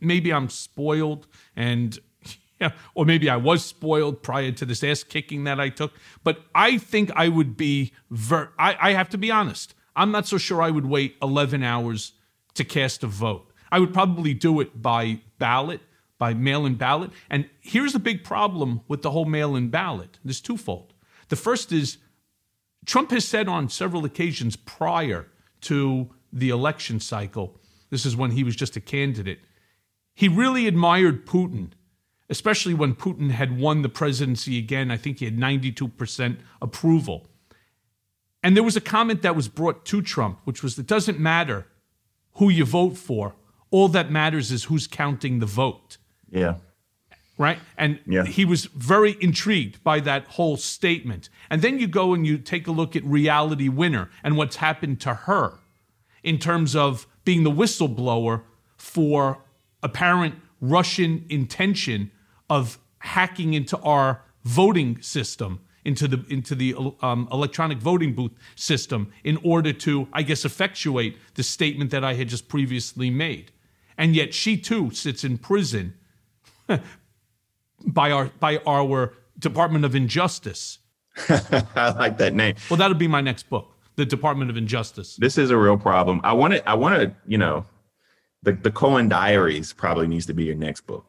maybe 0.00 0.32
I'm 0.32 0.48
spoiled 0.48 1.26
and 1.54 1.98
yeah, 2.60 2.72
or 2.94 3.04
maybe 3.04 3.28
I 3.28 3.36
was 3.36 3.62
spoiled 3.62 4.22
prior 4.22 4.52
to 4.52 4.64
this 4.64 4.82
ass 4.82 5.02
kicking 5.02 5.44
that 5.44 5.60
I 5.60 5.68
took, 5.68 5.92
but 6.24 6.44
I 6.54 6.78
think 6.78 7.10
I 7.14 7.28
would 7.28 7.58
be 7.58 7.92
ver- 8.10 8.52
I, 8.58 8.76
I 8.80 8.92
have 8.92 9.10
to 9.10 9.18
be 9.18 9.30
honest. 9.30 9.74
I'm 9.94 10.10
not 10.10 10.26
so 10.26 10.38
sure 10.38 10.62
I 10.62 10.70
would 10.70 10.86
wait 10.86 11.16
11 11.22 11.62
hours 11.62 12.12
to 12.54 12.64
cast 12.64 13.02
a 13.02 13.06
vote. 13.06 13.52
I 13.70 13.78
would 13.78 13.92
probably 13.92 14.34
do 14.34 14.60
it 14.60 14.82
by 14.82 15.20
ballot, 15.38 15.80
by 16.18 16.34
mail 16.34 16.66
in 16.66 16.74
ballot. 16.74 17.10
And 17.30 17.48
here's 17.60 17.92
the 17.92 17.98
big 17.98 18.24
problem 18.24 18.82
with 18.88 19.02
the 19.02 19.10
whole 19.10 19.24
mail 19.24 19.56
in 19.56 19.68
ballot. 19.68 20.18
There's 20.24 20.40
twofold. 20.40 20.92
The 21.28 21.36
first 21.36 21.72
is 21.72 21.98
Trump 22.84 23.10
has 23.10 23.26
said 23.26 23.48
on 23.48 23.68
several 23.68 24.04
occasions 24.04 24.56
prior 24.56 25.28
to 25.62 26.10
the 26.32 26.50
election 26.50 26.98
cycle 26.98 27.58
This 27.90 28.06
is 28.06 28.16
when 28.16 28.32
he 28.32 28.42
was 28.42 28.56
just 28.56 28.76
a 28.76 28.80
candidate. 28.80 29.40
He 30.14 30.28
really 30.28 30.66
admired 30.66 31.26
Putin, 31.26 31.72
especially 32.28 32.74
when 32.74 32.94
Putin 32.94 33.30
had 33.30 33.58
won 33.58 33.82
the 33.82 33.88
presidency 33.88 34.58
again. 34.58 34.90
I 34.90 34.96
think 34.96 35.18
he 35.18 35.24
had 35.24 35.38
92% 35.38 36.38
approval. 36.60 37.28
And 38.42 38.56
there 38.56 38.62
was 38.64 38.76
a 38.76 38.80
comment 38.80 39.22
that 39.22 39.36
was 39.36 39.48
brought 39.48 39.84
to 39.86 40.02
Trump, 40.02 40.40
which 40.44 40.62
was 40.62 40.78
it 40.78 40.86
doesn't 40.86 41.18
matter 41.20 41.66
who 42.34 42.48
you 42.48 42.64
vote 42.64 42.96
for. 42.96 43.34
All 43.70 43.88
that 43.88 44.10
matters 44.10 44.50
is 44.50 44.64
who's 44.64 44.86
counting 44.86 45.38
the 45.38 45.46
vote. 45.46 45.96
Yeah. 46.30 46.56
Right. 47.38 47.58
And 47.78 48.00
Yeah. 48.06 48.24
he 48.24 48.44
was 48.44 48.66
very 48.66 49.16
intrigued 49.20 49.82
by 49.82 50.00
that 50.00 50.26
whole 50.26 50.56
statement. 50.56 51.28
And 51.50 51.62
then 51.62 51.78
you 51.78 51.86
go 51.86 52.14
and 52.14 52.26
you 52.26 52.38
take 52.38 52.66
a 52.66 52.72
look 52.72 52.94
at 52.94 53.04
Reality 53.04 53.68
Winner 53.68 54.10
and 54.22 54.36
what's 54.36 54.56
happened 54.56 55.00
to 55.02 55.14
her 55.14 55.58
in 56.22 56.38
terms 56.38 56.76
of 56.76 57.06
being 57.24 57.42
the 57.42 57.50
whistleblower 57.50 58.42
for 58.76 59.42
apparent 59.82 60.34
Russian 60.60 61.24
intention 61.28 62.10
of 62.50 62.78
hacking 62.98 63.54
into 63.54 63.78
our 63.78 64.22
voting 64.44 65.00
system, 65.00 65.60
into 65.84 66.08
the 66.08 66.24
into 66.28 66.54
the 66.54 66.74
um, 67.02 67.28
electronic 67.32 67.78
voting 67.78 68.14
booth 68.14 68.32
system, 68.54 69.12
in 69.24 69.38
order 69.42 69.72
to, 69.72 70.08
I 70.12 70.22
guess, 70.22 70.44
effectuate 70.44 71.16
the 71.34 71.42
statement 71.42 71.90
that 71.90 72.04
I 72.04 72.14
had 72.14 72.28
just 72.28 72.48
previously 72.48 73.10
made. 73.10 73.52
And 73.98 74.14
yet, 74.14 74.34
she 74.34 74.56
too 74.56 74.90
sits 74.90 75.24
in 75.24 75.38
prison 75.38 75.94
by 77.86 78.10
our 78.10 78.26
by 78.40 78.58
our 78.66 79.14
Department 79.38 79.84
of 79.84 79.94
Injustice. 79.94 80.78
I 81.28 81.94
like 81.98 82.18
that 82.18 82.34
name. 82.34 82.54
Well, 82.70 82.78
that'll 82.78 82.96
be 82.96 83.08
my 83.08 83.20
next 83.20 83.50
book, 83.50 83.76
the 83.96 84.06
Department 84.06 84.50
of 84.50 84.56
Injustice. 84.56 85.16
This 85.16 85.36
is 85.36 85.50
a 85.50 85.56
real 85.56 85.76
problem. 85.76 86.20
I 86.24 86.32
want 86.32 86.54
to, 86.54 86.68
I 86.68 86.74
want 86.74 86.94
to, 86.96 87.14
you 87.26 87.38
know, 87.38 87.66
the, 88.42 88.52
the 88.52 88.70
Cohen 88.70 89.08
Diaries 89.08 89.72
probably 89.72 90.06
needs 90.06 90.26
to 90.26 90.34
be 90.34 90.44
your 90.44 90.54
next 90.54 90.82
book. 90.82 91.04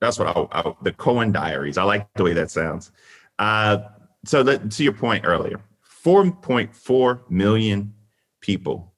That's 0.00 0.18
what 0.18 0.28
I, 0.28 0.60
I 0.60 0.74
the 0.82 0.92
Cohen 0.92 1.32
Diaries. 1.32 1.78
I 1.78 1.82
like 1.84 2.08
the 2.14 2.24
way 2.24 2.32
that 2.32 2.50
sounds. 2.50 2.92
Uh, 3.38 3.78
so 4.24 4.42
that, 4.42 4.70
to 4.72 4.84
your 4.84 4.92
point 4.92 5.24
earlier, 5.26 5.60
4.4 6.04 7.30
million 7.30 7.94
people 8.40 8.94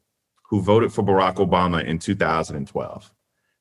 who 0.50 0.60
voted 0.60 0.92
for 0.92 1.02
Barack 1.02 1.36
Obama 1.36 1.84
in 1.84 1.98
2012 1.98 3.12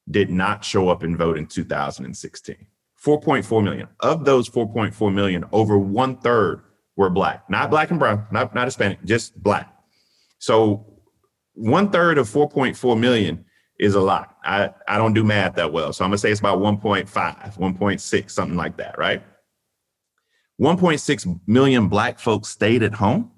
did 0.10 0.30
not 0.30 0.64
show 0.64 0.90
up 0.90 1.04
and 1.04 1.18
vote 1.18 1.38
in 1.38 1.48
2016. 1.48 2.56
4.4 3.04 3.64
million. 3.64 3.88
Of 4.00 4.26
those 4.26 4.50
4.4 4.50 5.14
million, 5.14 5.46
over 5.52 5.78
one 5.78 6.18
third 6.18 6.62
were 6.96 7.10
black, 7.10 7.50
not 7.50 7.70
black 7.70 7.92
and 7.92 8.00
brown, 8.00 8.26
not, 8.32 8.56
not 8.56 8.66
Hispanic, 8.66 9.04
just 9.04 9.42
black. 9.42 9.72
So 10.40 11.00
one 11.54 11.90
third 11.92 12.18
of 12.18 12.28
4.4 12.28 13.00
million 13.00 13.46
is 13.80 13.96
a 13.96 14.00
lot. 14.00 14.38
I, 14.44 14.70
I 14.88 14.98
don't 14.98 15.14
do 15.14 15.24
math 15.24 15.56
that 15.56 15.72
well. 15.72 15.92
So 15.92 16.04
I'm 16.04 16.10
gonna 16.10 16.18
say 16.18 16.32
it's 16.32 16.40
about 16.40 16.60
1.5, 16.60 17.10
1.6, 17.10 18.32
something 18.32 18.58
like 18.58 18.78
that, 18.78 18.98
right? 18.98 19.22
1.6 20.60 21.40
million 21.48 21.90
black 21.90 22.20
folks 22.20 22.50
stayed 22.50 22.84
at 22.84 22.94
home 22.94 23.32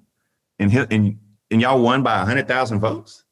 and 0.59 0.73
and, 0.91 1.19
and 1.51 1.61
y'all 1.61 1.81
won 1.81 2.03
by 2.03 2.17
100,000 2.17 2.79
votes. 2.79 3.23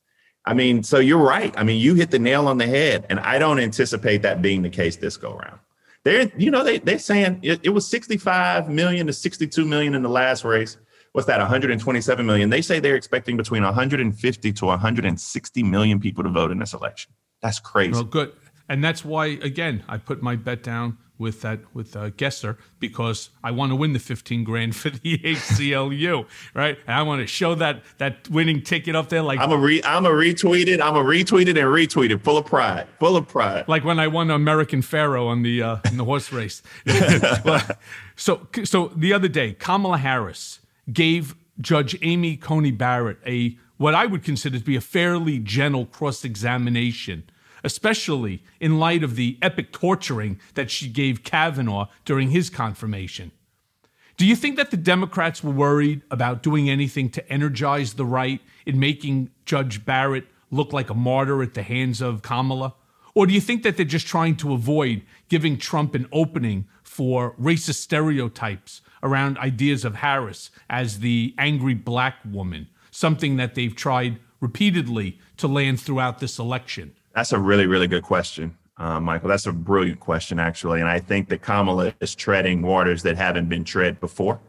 I 0.46 0.54
mean, 0.54 0.84
so 0.84 1.00
you're 1.00 1.18
right. 1.18 1.54
I 1.58 1.64
mean, 1.64 1.82
you 1.82 1.96
hit 1.96 2.12
the 2.12 2.20
nail 2.20 2.48
on 2.48 2.58
the 2.60 2.68
head, 2.68 3.06
and 3.10 3.20
I 3.20 3.40
don't 3.40 3.60
anticipate 3.60 4.22
that 4.22 4.42
being 4.42 4.62
the 4.62 4.70
case 4.70 4.96
this 4.96 5.18
go 5.18 5.36
around. 5.36 5.60
They're, 6.04 6.32
you 6.38 6.52
know, 6.52 6.64
they 6.64 6.78
they're 6.78 7.00
saying 7.00 7.40
it, 7.42 7.62
it 7.64 7.70
was 7.70 7.88
65 7.88 8.70
million 8.70 9.08
to 9.08 9.14
62 9.14 9.66
million 9.66 9.96
in 9.96 10.04
the 10.04 10.10
last 10.10 10.44
race. 10.44 10.78
What's 11.14 11.28
that? 11.28 11.40
127 11.40 12.26
million. 12.26 12.50
They 12.50 12.62
say 12.62 12.80
they're 12.80 12.96
expecting 12.96 13.38
between 13.38 13.64
150 13.64 14.54
to 14.54 14.66
160 14.66 15.64
million 15.64 16.00
people 16.00 16.24
to 16.24 16.30
vote 16.30 16.52
in 16.52 16.60
this 16.60 16.74
election. 16.74 17.12
That's 17.42 17.60
crazy. 17.60 17.94
Well, 17.94 18.04
good, 18.04 18.34
and 18.70 18.84
that's 18.84 19.04
why 19.06 19.26
again 19.28 19.84
I 19.88 19.98
put 19.98 20.22
my 20.22 20.36
bet 20.36 20.64
down 20.64 20.98
with 21.18 21.42
that 21.42 21.60
with 21.74 21.96
uh, 21.96 22.10
Gesser 22.12 22.58
because 22.80 23.30
I 23.44 23.52
want 23.52 23.72
to 23.72 23.76
win 23.78 23.94
the 23.94 24.00
15 24.00 24.44
grand 24.44 24.76
for 24.76 24.90
the 24.90 25.18
ACLU, 25.24 26.26
right? 26.54 26.78
And 26.86 26.96
I 26.98 27.04
want 27.04 27.22
to 27.22 27.28
show 27.28 27.56
that 27.56 27.84
that 28.00 28.30
winning 28.30 28.62
ticket 28.62 28.96
up 28.96 29.08
there, 29.10 29.22
like 29.22 29.40
I'm 29.40 29.52
a 29.52 29.58
re 29.58 29.82
I'm 29.84 30.06
a 30.06 30.10
retweet 30.10 30.68
it. 30.68 30.82
I'm 30.82 30.96
a 30.96 31.04
retweet 31.04 31.48
it 31.48 31.58
and 31.58 31.68
retweet 31.68 32.12
it, 32.12 32.22
full 32.22 32.38
of 32.38 32.46
pride, 32.46 32.88
full 33.00 33.16
of 33.16 33.28
pride. 33.28 33.66
like 33.68 33.86
when 33.86 34.00
I 34.00 34.08
won 34.08 34.30
American 34.30 34.82
Pharoah 34.82 35.28
on 35.28 35.42
the 35.44 35.62
uh, 35.64 35.78
in 35.86 35.98
the 35.98 36.06
horse 36.06 36.32
race. 36.32 36.62
So 38.18 38.48
so 38.64 38.94
the 38.96 39.12
other 39.12 39.28
day, 39.28 39.54
Kamala 39.54 39.98
Harris 39.98 40.60
gave 40.92 41.36
Judge 41.60 41.98
Amy 42.02 42.38
Coney 42.38 42.72
Barrett 42.72 43.18
a 43.26 43.58
what 43.78 43.94
I 43.94 44.06
would 44.06 44.24
consider 44.24 44.58
to 44.58 44.64
be 44.64 44.78
a 44.78 44.82
fairly 44.82 45.38
gentle 45.40 45.86
cross 45.86 46.24
examination, 46.24 47.30
especially 47.66 48.44
in 48.60 48.80
light 48.80 49.04
of 49.04 49.16
the 49.16 49.38
epic 49.42 49.74
torturing 49.74 50.40
that 50.54 50.70
she 50.70 50.88
gave 50.88 51.24
Kavanaugh 51.24 51.88
during 52.06 52.30
his 52.30 52.50
confirmation. 52.50 53.32
Do 54.18 54.26
you 54.26 54.36
think 54.36 54.56
that 54.56 54.72
the 54.72 54.78
Democrats 54.78 55.44
were 55.44 55.52
worried 55.52 56.04
about 56.10 56.44
doing 56.44 56.70
anything 56.70 57.10
to 57.10 57.30
energize 57.30 57.96
the 57.96 58.06
right 58.06 58.40
in 58.66 58.80
making 58.80 59.32
Judge 59.46 59.84
Barrett 59.84 60.28
look 60.52 60.72
like 60.72 60.90
a 60.90 60.94
martyr 60.94 61.42
at 61.42 61.56
the 61.56 61.64
hands 61.64 62.02
of 62.02 62.22
Kamala? 62.22 62.76
Or 63.14 63.26
do 63.26 63.34
you 63.34 63.42
think 63.42 63.64
that 63.64 63.76
they're 63.78 63.86
just 63.86 64.08
trying 64.08 64.38
to 64.38 64.54
avoid 64.54 65.02
giving 65.28 65.58
Trump 65.58 65.96
an 65.96 66.08
opening 66.12 66.68
for 66.84 67.34
racist 67.34 67.76
stereotypes 67.76 68.82
around 69.02 69.38
ideas 69.40 69.84
of 69.84 69.96
Harris 69.96 70.52
as 70.70 71.00
the 71.00 71.34
angry 71.38 71.74
black 71.74 72.16
woman, 72.24 72.68
something 72.92 73.38
that 73.38 73.56
they've 73.56 73.76
tried 73.76 74.20
repeatedly 74.40 75.20
to 75.38 75.48
land 75.48 75.82
throughout 75.82 76.20
this 76.20 76.40
election? 76.40 76.94
That's 77.16 77.32
a 77.32 77.40
really, 77.40 77.66
really 77.66 77.88
good 77.88 78.04
question, 78.04 78.58
uh, 78.78 79.00
Michael. 79.00 79.30
That's 79.30 79.46
a 79.46 79.54
brilliant 79.54 80.02
question, 80.02 80.38
actually. 80.38 80.82
And 80.82 80.90
I 80.90 81.00
think 81.00 81.30
that 81.30 81.42
Kamala 81.42 81.94
is 82.02 82.14
treading 82.14 82.62
waters 82.62 83.04
that 83.04 83.16
haven't 83.16 83.48
been 83.48 83.64
tread 83.64 84.02
before. 84.02 84.42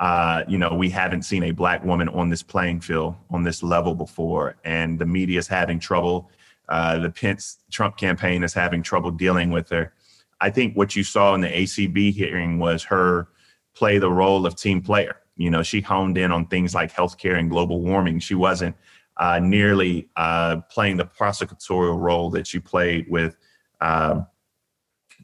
Uh, 0.00 0.42
you 0.48 0.58
know, 0.58 0.74
we 0.74 0.90
haven't 0.90 1.22
seen 1.22 1.44
a 1.44 1.52
black 1.52 1.84
woman 1.84 2.08
on 2.08 2.28
this 2.28 2.42
playing 2.42 2.80
field 2.80 3.14
on 3.30 3.44
this 3.44 3.62
level 3.62 3.94
before, 3.94 4.56
and 4.64 4.98
the 4.98 5.06
media 5.06 5.38
is 5.38 5.46
having 5.46 5.78
trouble. 5.78 6.28
Uh, 6.68 6.98
the 6.98 7.10
Pence 7.10 7.58
Trump 7.70 7.96
campaign 7.96 8.42
is 8.42 8.52
having 8.52 8.82
trouble 8.82 9.12
dealing 9.12 9.50
with 9.50 9.68
her. 9.68 9.92
I 10.40 10.50
think 10.50 10.76
what 10.76 10.96
you 10.96 11.04
saw 11.04 11.34
in 11.34 11.42
the 11.42 11.48
ACB 11.48 12.12
hearing 12.12 12.58
was 12.58 12.82
her 12.84 13.28
play 13.76 13.98
the 13.98 14.10
role 14.10 14.46
of 14.46 14.56
team 14.56 14.80
player. 14.82 15.16
You 15.36 15.50
know, 15.50 15.62
she 15.62 15.80
honed 15.80 16.18
in 16.18 16.32
on 16.32 16.46
things 16.46 16.74
like 16.74 16.92
healthcare 16.92 17.38
and 17.38 17.48
global 17.48 17.80
warming. 17.82 18.18
She 18.18 18.34
wasn't 18.34 18.74
uh, 19.20 19.38
nearly 19.38 20.08
uh, 20.16 20.56
playing 20.70 20.96
the 20.96 21.04
prosecutorial 21.04 21.98
role 22.00 22.30
that 22.30 22.52
you 22.52 22.60
played 22.60 23.04
with 23.08 23.36
um, 23.80 24.26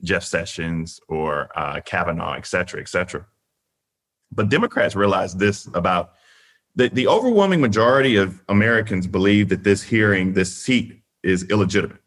Jeff 0.05 0.23
Sessions 0.23 1.01
or 1.09 1.49
uh, 1.57 1.81
Kavanaugh, 1.81 2.35
et 2.35 2.47
cetera, 2.47 2.81
et 2.81 2.89
cetera. 2.89 3.27
But 4.31 4.51
Democrats 4.51 4.95
realize 4.95 5.35
this 5.35 5.69
about 5.75 6.13
the, 6.75 6.91
the 6.91 7.07
overwhelming 7.07 7.61
majority 7.61 8.17
of 8.17 8.43
Americans 8.49 9.07
believe 9.07 9.49
that 9.49 9.65
this 9.65 9.83
hearing, 9.83 10.35
this 10.35 10.55
seat, 10.55 11.03
is 11.23 11.45
illegitimate 11.45 12.03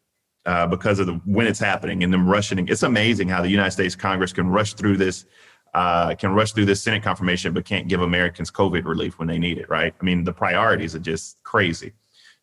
uh, 0.45 0.67
because 0.67 0.99
of 0.99 1.07
the 1.07 1.13
when 1.25 1.47
it's 1.47 1.59
happening 1.59 2.03
and 2.03 2.13
them 2.13 2.27
rushing. 2.29 2.67
It's 2.67 2.83
amazing 2.83 3.29
how 3.29 3.41
the 3.41 3.49
United 3.49 3.71
States 3.71 3.95
Congress 3.95 4.31
can 4.31 4.47
rush 4.47 4.73
through 4.75 4.97
this, 4.97 5.25
uh, 5.73 6.15
can 6.15 6.33
rush 6.33 6.51
through 6.51 6.65
this 6.65 6.81
Senate 6.81 7.03
confirmation, 7.03 7.53
but 7.53 7.65
can't 7.65 7.87
give 7.87 8.01
Americans 8.01 8.51
COVID 8.51 8.85
relief 8.85 9.19
when 9.19 9.27
they 9.27 9.37
need 9.37 9.57
it. 9.57 9.69
Right? 9.69 9.93
I 9.99 10.03
mean, 10.03 10.23
the 10.23 10.33
priorities 10.33 10.95
are 10.95 10.99
just 10.99 11.41
crazy. 11.43 11.93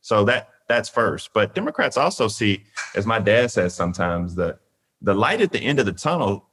So 0.01 0.25
that 0.25 0.51
that's 0.69 0.89
first. 0.89 1.31
But 1.33 1.55
Democrats 1.55 1.97
also 1.97 2.29
see, 2.29 2.65
as 2.95 3.07
my 3.07 3.19
dad 3.19 3.51
says 3.51 3.75
sometimes, 3.75 4.35
the 4.35 4.59
the 5.03 5.15
light 5.15 5.41
at 5.41 5.53
the 5.53 5.61
end 5.61 5.79
of 5.79 5.87
the 5.87 5.93
tunnel. 5.93 6.49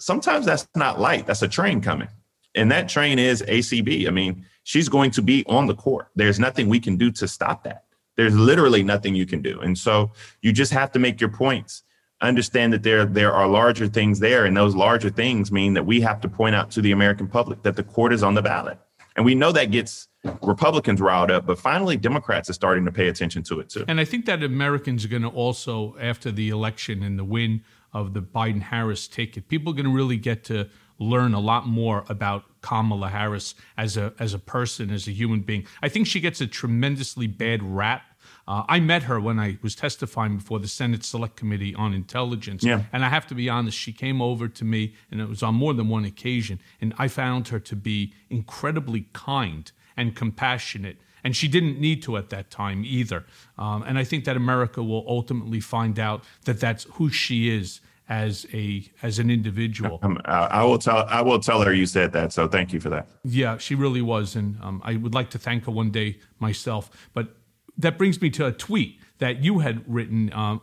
Sometimes 0.00 0.46
that's 0.46 0.68
not 0.76 1.00
light. 1.00 1.26
That's 1.26 1.42
a 1.42 1.48
train 1.48 1.80
coming, 1.80 2.08
and 2.54 2.70
that 2.70 2.88
train 2.88 3.18
is 3.18 3.42
ACB. 3.42 4.06
I 4.06 4.10
mean, 4.10 4.46
she's 4.62 4.88
going 4.88 5.10
to 5.12 5.22
be 5.22 5.44
on 5.46 5.66
the 5.66 5.74
court. 5.74 6.08
There's 6.14 6.38
nothing 6.38 6.68
we 6.68 6.78
can 6.78 6.96
do 6.96 7.10
to 7.12 7.26
stop 7.26 7.64
that. 7.64 7.84
There's 8.18 8.36
literally 8.36 8.82
nothing 8.82 9.14
you 9.14 9.24
can 9.24 9.40
do. 9.40 9.60
And 9.60 9.78
so 9.78 10.10
you 10.42 10.52
just 10.52 10.72
have 10.72 10.92
to 10.92 10.98
make 10.98 11.20
your 11.20 11.30
points. 11.30 11.84
Understand 12.20 12.72
that 12.72 12.82
there 12.82 13.04
there 13.04 13.32
are 13.32 13.46
larger 13.46 13.86
things 13.86 14.18
there, 14.18 14.44
and 14.44 14.56
those 14.56 14.74
larger 14.74 15.10
things 15.10 15.52
mean 15.52 15.74
that 15.74 15.86
we 15.86 16.00
have 16.00 16.20
to 16.22 16.28
point 16.28 16.54
out 16.54 16.70
to 16.72 16.82
the 16.82 16.92
American 16.92 17.28
public 17.28 17.62
that 17.62 17.76
the 17.76 17.84
court 17.84 18.12
is 18.12 18.22
on 18.22 18.34
the 18.34 18.42
ballot. 18.42 18.78
And 19.16 19.24
we 19.24 19.34
know 19.34 19.52
that 19.52 19.70
gets 19.70 20.08
Republicans 20.42 21.00
riled 21.00 21.30
up, 21.30 21.46
but 21.46 21.58
finally 21.58 21.96
Democrats 21.96 22.50
are 22.50 22.54
starting 22.54 22.84
to 22.84 22.92
pay 22.92 23.08
attention 23.08 23.42
to 23.44 23.60
it 23.60 23.68
too. 23.68 23.84
And 23.88 24.00
I 24.00 24.04
think 24.04 24.26
that 24.26 24.42
Americans 24.42 25.04
are 25.04 25.08
going 25.08 25.22
to 25.22 25.28
also, 25.28 25.96
after 26.00 26.30
the 26.30 26.50
election 26.50 27.02
and 27.02 27.18
the 27.18 27.24
win 27.24 27.62
of 27.92 28.14
the 28.14 28.20
Biden 28.20 28.62
Harris 28.62 29.08
ticket, 29.08 29.48
people 29.48 29.72
are 29.72 29.76
going 29.76 29.86
to 29.86 29.94
really 29.94 30.16
get 30.16 30.44
to 30.44 30.68
learn 30.98 31.34
a 31.34 31.40
lot 31.40 31.66
more 31.66 32.04
about 32.08 32.44
Kamala 32.60 33.08
Harris 33.08 33.54
as 33.76 33.96
a 33.96 34.12
as 34.18 34.34
a 34.34 34.38
person, 34.38 34.90
as 34.90 35.06
a 35.06 35.12
human 35.12 35.40
being. 35.40 35.66
I 35.82 35.88
think 35.88 36.06
she 36.06 36.20
gets 36.20 36.40
a 36.40 36.46
tremendously 36.46 37.26
bad 37.26 37.62
rap. 37.62 38.02
Uh, 38.48 38.64
I 38.66 38.80
met 38.80 39.02
her 39.02 39.20
when 39.20 39.38
I 39.38 39.58
was 39.60 39.74
testifying 39.74 40.38
before 40.38 40.58
the 40.58 40.68
Senate 40.68 41.04
Select 41.04 41.36
Committee 41.36 41.74
on 41.74 41.92
Intelligence. 41.92 42.64
Yeah. 42.64 42.84
And 42.94 43.04
I 43.04 43.10
have 43.10 43.26
to 43.26 43.34
be 43.34 43.46
honest, 43.50 43.76
she 43.76 43.92
came 43.92 44.22
over 44.22 44.48
to 44.48 44.64
me, 44.64 44.94
and 45.10 45.20
it 45.20 45.28
was 45.28 45.42
on 45.42 45.54
more 45.54 45.74
than 45.74 45.88
one 45.90 46.06
occasion, 46.06 46.58
and 46.80 46.94
I 46.98 47.08
found 47.08 47.48
her 47.48 47.60
to 47.60 47.76
be 47.76 48.14
incredibly 48.30 49.06
kind 49.12 49.70
and 49.98 50.16
compassionate 50.16 50.96
And 51.24 51.36
she 51.36 51.48
didn't 51.48 51.80
need 51.80 52.02
to 52.04 52.16
at 52.16 52.30
that 52.30 52.50
time 52.50 52.84
either. 52.84 53.24
Um, 53.58 53.82
and 53.82 53.98
I 53.98 54.04
think 54.04 54.24
that 54.24 54.36
America 54.36 54.82
will 54.82 55.04
ultimately 55.06 55.60
find 55.60 55.98
out 55.98 56.24
that 56.44 56.60
that's 56.60 56.84
who 56.92 57.10
she 57.10 57.54
is 57.54 57.80
as 58.08 58.46
a 58.54 58.90
as 59.02 59.18
an 59.18 59.30
individual. 59.30 59.98
Um, 60.02 60.18
I 60.24 60.60
I 60.60 60.62
will 60.64 60.78
tell 60.78 61.04
I 61.08 61.20
will 61.20 61.40
tell 61.40 61.60
her 61.62 61.74
you 61.74 61.86
said 61.86 62.12
that. 62.12 62.32
So 62.32 62.48
thank 62.48 62.72
you 62.72 62.80
for 62.80 62.88
that. 62.88 63.08
Yeah, 63.24 63.58
she 63.58 63.74
really 63.74 64.00
was, 64.00 64.34
and 64.36 64.56
um, 64.62 64.80
I 64.84 64.96
would 64.96 65.14
like 65.14 65.28
to 65.30 65.38
thank 65.38 65.64
her 65.64 65.70
one 65.70 65.90
day 65.90 66.18
myself. 66.38 66.90
But 67.12 67.36
that 67.78 67.96
brings 67.96 68.20
me 68.20 68.30
to 68.30 68.46
a 68.46 68.52
tweet 68.52 69.00
that 69.18 69.42
you 69.42 69.60
had 69.60 69.82
written. 69.86 70.32
Um, 70.32 70.62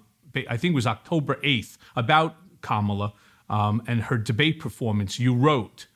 I 0.50 0.58
think 0.58 0.74
it 0.74 0.76
was 0.76 0.88
October 0.88 1.40
eighth 1.44 1.78
about 1.96 2.36
Kamala 2.62 3.14
um, 3.50 3.82
and 3.88 4.04
her 4.04 4.18
debate 4.18 4.60
performance. 4.60 5.20
You 5.20 5.34
wrote. 5.34 5.88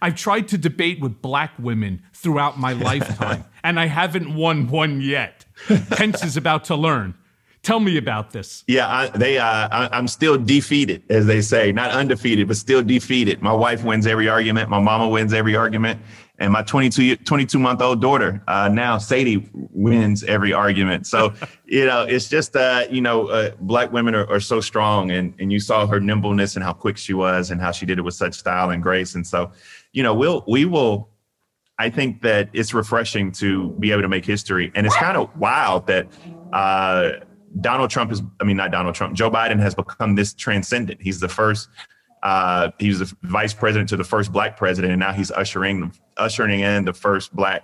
I've 0.00 0.14
tried 0.14 0.46
to 0.48 0.58
debate 0.58 1.00
with 1.00 1.20
black 1.20 1.52
women 1.58 2.02
throughout 2.12 2.58
my 2.58 2.72
lifetime, 2.90 3.44
and 3.64 3.80
I 3.80 3.86
haven't 3.86 4.34
won 4.34 4.68
one 4.68 5.00
yet. 5.00 5.44
Pence 5.90 6.22
is 6.22 6.36
about 6.36 6.64
to 6.64 6.76
learn. 6.76 7.14
Tell 7.62 7.80
me 7.80 7.96
about 7.96 8.30
this. 8.30 8.62
Yeah, 8.68 8.88
I, 8.88 9.08
they. 9.08 9.38
Uh, 9.38 9.44
I, 9.44 9.88
I'm 9.92 10.06
still 10.06 10.38
defeated, 10.38 11.02
as 11.10 11.26
they 11.26 11.40
say, 11.40 11.72
not 11.72 11.90
undefeated, 11.90 12.46
but 12.46 12.56
still 12.56 12.82
defeated. 12.82 13.42
My 13.42 13.52
wife 13.52 13.82
wins 13.82 14.06
every 14.06 14.28
argument. 14.28 14.70
My 14.70 14.78
mama 14.78 15.08
wins 15.08 15.32
every 15.32 15.56
argument, 15.56 16.00
and 16.38 16.52
my 16.52 16.62
22 16.62 17.16
22 17.16 17.58
month 17.58 17.82
old 17.82 18.00
daughter 18.00 18.42
uh, 18.46 18.68
now, 18.68 18.98
Sadie, 18.98 19.48
wins 19.52 20.22
every 20.24 20.52
argument. 20.52 21.06
So 21.06 21.34
you 21.66 21.84
know, 21.84 22.02
it's 22.02 22.28
just 22.28 22.56
uh, 22.56 22.84
you 22.90 23.00
know, 23.00 23.26
uh, 23.28 23.50
black 23.60 23.92
women 23.92 24.14
are, 24.14 24.28
are 24.30 24.40
so 24.40 24.60
strong, 24.60 25.10
and 25.10 25.34
and 25.38 25.52
you 25.52 25.60
saw 25.60 25.86
her 25.86 26.00
nimbleness 26.00 26.56
and 26.56 26.64
how 26.64 26.72
quick 26.72 26.96
she 26.96 27.14
was, 27.14 27.50
and 27.50 27.60
how 27.60 27.72
she 27.72 27.86
did 27.86 27.98
it 27.98 28.02
with 28.02 28.14
such 28.14 28.34
style 28.34 28.70
and 28.70 28.82
grace. 28.82 29.14
And 29.14 29.26
so, 29.26 29.52
you 29.92 30.02
know, 30.02 30.14
we'll 30.14 30.44
we 30.46 30.64
will. 30.64 31.10
I 31.80 31.90
think 31.90 32.22
that 32.22 32.50
it's 32.52 32.74
refreshing 32.74 33.30
to 33.32 33.70
be 33.78 33.92
able 33.92 34.02
to 34.02 34.08
make 34.08 34.24
history, 34.24 34.72
and 34.74 34.86
it's 34.86 34.96
kind 34.96 35.16
of 35.16 35.36
wild 35.38 35.86
that. 35.88 36.08
Uh, 36.52 37.10
Donald 37.62 37.88
Trump 37.88 38.12
is, 38.12 38.22
I 38.40 38.44
mean, 38.44 38.58
not 38.58 38.70
Donald 38.70 38.94
Trump, 38.94 39.16
Joe 39.16 39.30
Biden 39.30 39.58
has 39.58 39.74
become 39.74 40.14
this 40.14 40.34
transcendent. 40.34 41.00
He's 41.00 41.18
the 41.18 41.30
first, 41.30 41.70
uh, 42.22 42.70
he 42.78 42.88
was 42.88 42.98
the 42.98 43.16
vice 43.22 43.54
president 43.54 43.88
to 43.90 43.96
the 43.96 44.04
first 44.04 44.32
black 44.32 44.56
president, 44.56 44.92
and 44.92 45.00
now 45.00 45.12
he's 45.12 45.30
ushering 45.30 45.92
ushering 46.16 46.60
in 46.60 46.84
the 46.84 46.92
first 46.92 47.34
black 47.34 47.62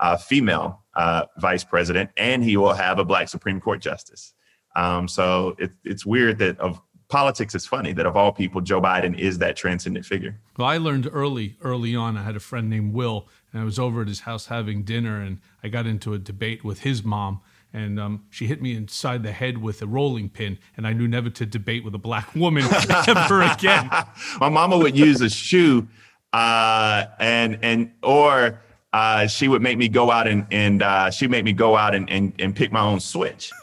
uh, 0.00 0.16
female 0.16 0.84
uh, 0.94 1.24
vice 1.38 1.64
president, 1.64 2.10
and 2.16 2.44
he 2.44 2.56
will 2.56 2.74
have 2.74 2.98
a 2.98 3.04
black 3.04 3.28
Supreme 3.28 3.60
Court 3.60 3.80
justice. 3.80 4.34
Um, 4.74 5.08
so 5.08 5.56
it, 5.58 5.72
it's 5.84 6.04
weird 6.04 6.38
that 6.38 6.58
of 6.60 6.80
politics 7.08 7.54
is 7.54 7.66
funny 7.66 7.92
that 7.92 8.06
of 8.06 8.16
all 8.16 8.32
people, 8.32 8.60
Joe 8.60 8.80
Biden 8.80 9.18
is 9.18 9.38
that 9.38 9.56
transcendent 9.56 10.04
figure. 10.04 10.38
Well, 10.56 10.68
I 10.68 10.78
learned 10.78 11.08
early, 11.12 11.56
early 11.62 11.94
on. 11.94 12.16
I 12.16 12.22
had 12.22 12.36
a 12.36 12.40
friend 12.40 12.68
named 12.68 12.92
Will, 12.92 13.28
and 13.52 13.62
I 13.62 13.64
was 13.64 13.78
over 13.78 14.02
at 14.02 14.08
his 14.08 14.20
house 14.20 14.46
having 14.46 14.82
dinner, 14.82 15.20
and 15.20 15.40
I 15.62 15.68
got 15.68 15.86
into 15.86 16.14
a 16.14 16.18
debate 16.18 16.64
with 16.64 16.80
his 16.80 17.04
mom, 17.04 17.40
and 17.76 18.00
um, 18.00 18.24
she 18.30 18.46
hit 18.46 18.62
me 18.62 18.74
inside 18.74 19.22
the 19.22 19.32
head 19.32 19.58
with 19.58 19.82
a 19.82 19.86
rolling 19.86 20.30
pin, 20.30 20.58
and 20.78 20.86
I 20.86 20.94
knew 20.94 21.06
never 21.06 21.28
to 21.28 21.44
debate 21.44 21.84
with 21.84 21.94
a 21.94 21.98
black 21.98 22.34
woman 22.34 22.64
ever 23.06 23.42
again. 23.42 23.90
My 24.40 24.48
mama 24.48 24.78
would 24.78 24.96
use 24.96 25.20
a 25.20 25.28
shoe, 25.28 25.86
uh, 26.32 27.04
and 27.20 27.58
and 27.60 27.92
or 28.02 28.62
uh, 28.94 29.26
she 29.26 29.46
would 29.46 29.60
make 29.60 29.76
me 29.76 29.88
go 29.88 30.10
out 30.10 30.26
and 30.26 30.46
and 30.50 30.82
uh, 30.82 31.10
she 31.10 31.28
make 31.28 31.44
me 31.44 31.52
go 31.52 31.76
out 31.76 31.94
and, 31.94 32.08
and 32.08 32.32
and 32.38 32.56
pick 32.56 32.72
my 32.72 32.80
own 32.80 32.98
switch. 32.98 33.52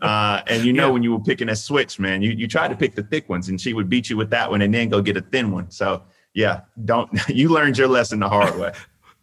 Uh, 0.00 0.40
and 0.46 0.64
you 0.64 0.72
know 0.72 0.92
when 0.92 1.02
you 1.02 1.12
were 1.12 1.20
picking 1.20 1.48
a 1.48 1.56
switch, 1.56 1.98
man, 1.98 2.22
you 2.22 2.30
you 2.30 2.46
tried 2.46 2.68
to 2.68 2.76
pick 2.76 2.94
the 2.94 3.02
thick 3.02 3.28
ones, 3.28 3.48
and 3.48 3.60
she 3.60 3.74
would 3.74 3.88
beat 3.88 4.08
you 4.08 4.16
with 4.16 4.30
that 4.30 4.48
one, 4.48 4.62
and 4.62 4.72
then 4.72 4.88
go 4.88 5.02
get 5.02 5.16
a 5.16 5.20
thin 5.20 5.50
one. 5.50 5.68
So 5.70 6.02
yeah, 6.34 6.60
don't 6.84 7.10
you 7.28 7.48
learned 7.48 7.76
your 7.76 7.88
lesson 7.88 8.20
the 8.20 8.28
hard 8.28 8.56
way. 8.56 8.72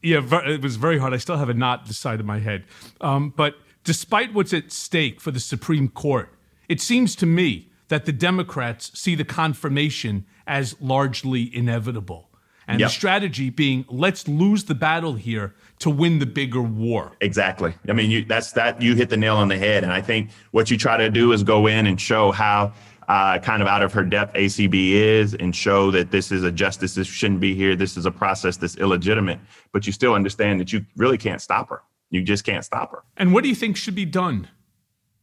Yeah, 0.03 0.21
it 0.45 0.61
was 0.61 0.75
very 0.75 0.99
hard. 0.99 1.13
I 1.13 1.17
still 1.17 1.37
have 1.37 1.49
a 1.49 1.53
knot 1.53 1.87
the 1.87 1.93
side 1.93 2.19
of 2.19 2.25
my 2.25 2.39
head. 2.39 2.65
Um, 2.99 3.33
but 3.35 3.55
despite 3.85 4.33
what's 4.33 4.53
at 4.53 4.73
stake 4.73 5.21
for 5.21 5.31
the 5.31 5.39
Supreme 5.39 5.87
Court, 5.87 6.33
it 6.67 6.81
seems 6.81 7.15
to 7.15 7.25
me 7.25 7.69
that 7.87 8.05
the 8.05 8.11
Democrats 8.11 8.91
see 8.99 9.15
the 9.15 9.23
confirmation 9.23 10.25
as 10.45 10.75
largely 10.81 11.55
inevitable. 11.55 12.29
And 12.67 12.79
Yep. 12.79 12.89
the 12.89 12.93
strategy 12.93 13.49
being 13.51 13.85
let's 13.87 14.27
lose 14.27 14.63
the 14.63 14.73
battle 14.73 15.13
here 15.13 15.53
to 15.79 15.89
win 15.91 16.17
the 16.17 16.25
bigger 16.25 16.63
war. 16.63 17.11
Exactly. 17.21 17.75
I 17.87 17.93
mean, 17.93 18.09
you, 18.09 18.25
that's 18.25 18.53
that 18.53 18.81
you 18.81 18.95
hit 18.95 19.09
the 19.09 19.17
nail 19.17 19.37
on 19.37 19.49
the 19.49 19.57
head. 19.57 19.83
And 19.83 19.93
I 19.93 20.01
think 20.01 20.31
what 20.49 20.71
you 20.71 20.77
try 20.77 20.97
to 20.97 21.09
do 21.11 21.31
is 21.31 21.43
go 21.43 21.67
in 21.67 21.85
and 21.85 22.01
show 22.01 22.31
how 22.31 22.73
uh, 23.07 23.37
kind 23.37 23.61
of 23.61 23.67
out 23.67 23.83
of 23.83 23.93
her 23.93 24.03
depth 24.03 24.33
ACB 24.35 24.93
is 24.93 25.35
and 25.35 25.55
show 25.55 25.91
that 25.91 26.09
this 26.09 26.31
is 26.31 26.43
a 26.43 26.51
justice 26.51 26.95
that 26.95 27.05
shouldn't 27.05 27.39
be 27.39 27.53
here. 27.53 27.75
This 27.75 27.97
is 27.97 28.07
a 28.07 28.11
process 28.11 28.57
that's 28.57 28.77
illegitimate. 28.77 29.39
But 29.71 29.85
you 29.85 29.93
still 29.93 30.15
understand 30.15 30.59
that 30.59 30.73
you 30.73 30.83
really 30.97 31.19
can't 31.19 31.41
stop 31.41 31.69
her. 31.69 31.83
You 32.15 32.23
just 32.23 32.45
can't 32.45 32.63
stop 32.63 32.91
her. 32.91 33.03
And 33.17 33.33
what 33.33 33.43
do 33.43 33.49
you 33.49 33.55
think 33.55 33.75
should 33.75 33.93
be 33.95 34.05
done 34.05 34.47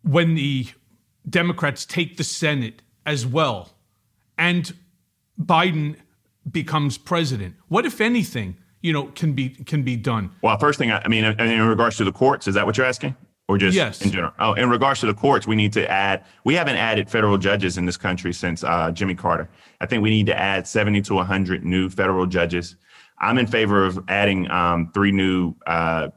when 0.03 0.35
the 0.35 0.67
Democrats 1.29 1.87
take 1.87 2.17
the 2.19 2.25
Senate 2.25 2.83
as 3.07 3.27
well 3.27 3.71
and 4.37 4.73
Biden 5.41 5.97
becomes 6.51 6.99
president? 6.99 7.55
What, 7.69 7.87
if 7.87 8.01
anything, 8.01 8.59
you 8.83 8.93
know, 8.93 9.07
can 9.07 9.33
be 9.33 9.49
can 9.51 9.83
be 9.83 9.97
done? 9.97 10.31
Well, 10.43 10.59
first 10.59 10.79
thing, 10.79 10.91
I, 10.91 11.01
I 11.05 11.09
mean, 11.09 11.25
in, 11.25 11.63
regards 11.67 11.97
to 11.97 12.05
the 12.05 12.13
courts, 12.13 12.47
is 12.47 12.55
that 12.55 12.67
what 12.67 12.77
you're 12.77 12.87
asking? 12.87 13.17
Or 13.49 13.59
just 13.59 13.75
Yes. 13.77 14.03
in 14.03 14.11
general? 14.11 14.33
Oh, 14.39 14.53
in 14.55 14.71
regards 14.71 15.01
to 15.01 15.07
the 15.07 15.15
courts, 15.15 15.47
we 15.47 15.57
need 15.57 15.73
to 15.73 15.91
add, 15.91 16.25
we 16.45 16.55
haven't 16.55 16.77
added 16.77 17.11
federal 17.11 17.39
judges 17.39 17.77
in 17.77 17.87
this 17.87 17.97
country 17.97 18.33
since 18.33 18.63
uh, 18.65 18.91
Jimmy 18.93 19.15
Carter. 19.15 19.49
I 19.81 19.87
think 19.87 20.03
we 20.03 20.11
need 20.11 20.27
to 20.27 20.39
add 20.39 20.67
70 20.67 21.03
to 21.03 21.15
100 21.15 21.65
new 21.65 21.89
federal 21.89 22.27
judges. 22.27 22.77
I'm 23.19 23.39
in 23.39 23.47
favor 23.47 23.85
of 23.85 24.03
adding 24.09 24.51
um, 24.51 24.91
three 24.95 25.13
new 25.13 25.55
uh, 25.67 26.09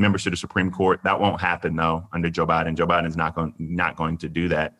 members 0.00 0.24
to 0.24 0.30
the 0.30 0.36
Supreme 0.36 0.70
Court. 0.70 1.00
That 1.04 1.20
won't 1.20 1.40
happen 1.40 1.76
though 1.76 2.08
under 2.12 2.30
Joe 2.30 2.46
Biden. 2.46 2.74
Joe 2.74 2.86
Biden's 2.86 3.16
not 3.16 3.34
going 3.34 3.54
not 3.58 3.96
going 3.96 4.18
to 4.18 4.28
do 4.28 4.48
that. 4.48 4.74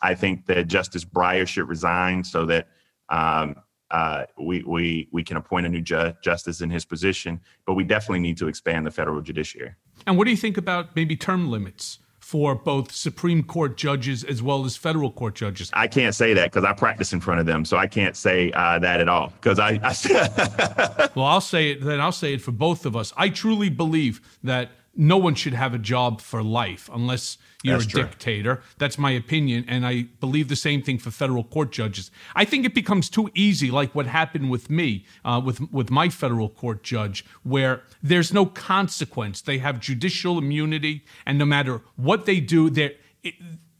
I 0.00 0.14
think 0.14 0.46
that 0.46 0.66
Justice 0.66 1.04
Breyer 1.04 1.46
should 1.46 1.68
resign 1.68 2.24
so 2.24 2.46
that 2.46 2.68
um, 3.08 3.56
uh, 3.90 4.24
we 4.40 4.62
we 4.62 5.08
we 5.12 5.22
can 5.22 5.36
appoint 5.36 5.66
a 5.66 5.68
new 5.68 5.82
ju- 5.82 6.14
justice 6.22 6.60
in 6.60 6.70
his 6.70 6.84
position. 6.84 7.40
But 7.66 7.74
we 7.74 7.84
definitely 7.84 8.20
need 8.20 8.38
to 8.38 8.48
expand 8.48 8.86
the 8.86 8.90
federal 8.90 9.20
judiciary. 9.20 9.74
And 10.06 10.16
what 10.16 10.24
do 10.24 10.30
you 10.30 10.36
think 10.36 10.56
about 10.56 10.96
maybe 10.96 11.16
term 11.16 11.50
limits 11.50 11.98
for 12.32 12.54
both 12.54 12.90
Supreme 12.92 13.42
Court 13.42 13.76
judges 13.76 14.24
as 14.24 14.42
well 14.42 14.64
as 14.64 14.74
federal 14.74 15.10
court 15.10 15.34
judges? 15.34 15.68
I 15.74 15.86
can't 15.86 16.14
say 16.14 16.32
that 16.32 16.50
because 16.50 16.64
I 16.64 16.72
practice 16.72 17.12
in 17.12 17.20
front 17.20 17.40
of 17.40 17.46
them, 17.46 17.66
so 17.66 17.76
I 17.76 17.86
can't 17.86 18.16
say 18.16 18.50
uh, 18.52 18.78
that 18.78 19.00
at 19.00 19.08
all. 19.10 19.34
Because 19.38 19.58
I, 19.58 19.78
I 19.82 21.10
well, 21.14 21.26
I'll 21.26 21.42
say 21.42 21.72
it. 21.72 21.84
Then 21.84 22.00
I'll 22.00 22.10
say 22.10 22.32
it 22.32 22.40
for 22.40 22.50
both 22.50 22.86
of 22.86 22.96
us. 22.96 23.12
I 23.18 23.28
truly 23.28 23.68
believe 23.68 24.22
that 24.44 24.70
no 24.94 25.16
one 25.16 25.34
should 25.34 25.54
have 25.54 25.72
a 25.74 25.78
job 25.78 26.20
for 26.20 26.42
life 26.42 26.90
unless 26.92 27.38
you're 27.62 27.78
That's 27.78 27.86
a 27.86 27.90
true. 27.90 28.02
dictator. 28.02 28.62
That's 28.78 28.98
my 28.98 29.12
opinion, 29.12 29.64
and 29.68 29.86
I 29.86 30.02
believe 30.20 30.48
the 30.48 30.56
same 30.56 30.82
thing 30.82 30.98
for 30.98 31.10
federal 31.10 31.44
court 31.44 31.72
judges. 31.72 32.10
I 32.34 32.44
think 32.44 32.66
it 32.66 32.74
becomes 32.74 33.08
too 33.08 33.30
easy, 33.34 33.70
like 33.70 33.94
what 33.94 34.06
happened 34.06 34.50
with 34.50 34.68
me, 34.68 35.04
uh, 35.24 35.40
with 35.44 35.60
with 35.72 35.90
my 35.90 36.08
federal 36.08 36.48
court 36.48 36.82
judge, 36.82 37.24
where 37.42 37.82
there's 38.02 38.32
no 38.32 38.46
consequence. 38.46 39.40
They 39.40 39.58
have 39.58 39.80
judicial 39.80 40.38
immunity, 40.38 41.04
and 41.24 41.38
no 41.38 41.46
matter 41.46 41.80
what 41.96 42.26
they 42.26 42.40
do, 42.40 42.70
they're. 42.70 42.92
It, 43.22 43.34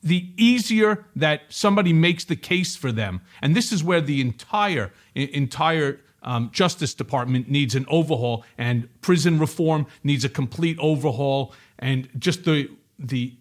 the 0.05 0.33
easier 0.37 1.07
that 1.15 1.43
somebody 1.49 1.93
makes 1.93 2.25
the 2.25 2.35
case 2.35 2.75
for 2.75 2.91
them, 2.91 3.21
and 3.41 3.55
this 3.55 3.71
is 3.71 3.85
where 3.85 4.01
the 4.01 4.21
entire 4.21 4.93
entire 5.15 6.01
um, 6.23 6.51
Justice 6.53 6.95
Department 6.95 7.49
needs 7.49 7.75
an 7.75 7.87
overhaul, 7.89 8.45
and 8.59 8.89
prison 9.01 9.39
reform 9.39 9.87
needs 10.05 10.25
a 10.25 10.29
complete 10.29 10.79
overhaul, 10.79 11.55
and 11.79 12.09
just 12.19 12.45
the 12.45 12.71
the 12.99 13.35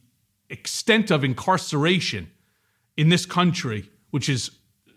extent 0.49 1.11
of 1.11 1.23
incarceration 1.23 2.29
in 2.97 3.09
this 3.09 3.25
country, 3.25 3.89
which 4.09 4.27
is 4.27 4.51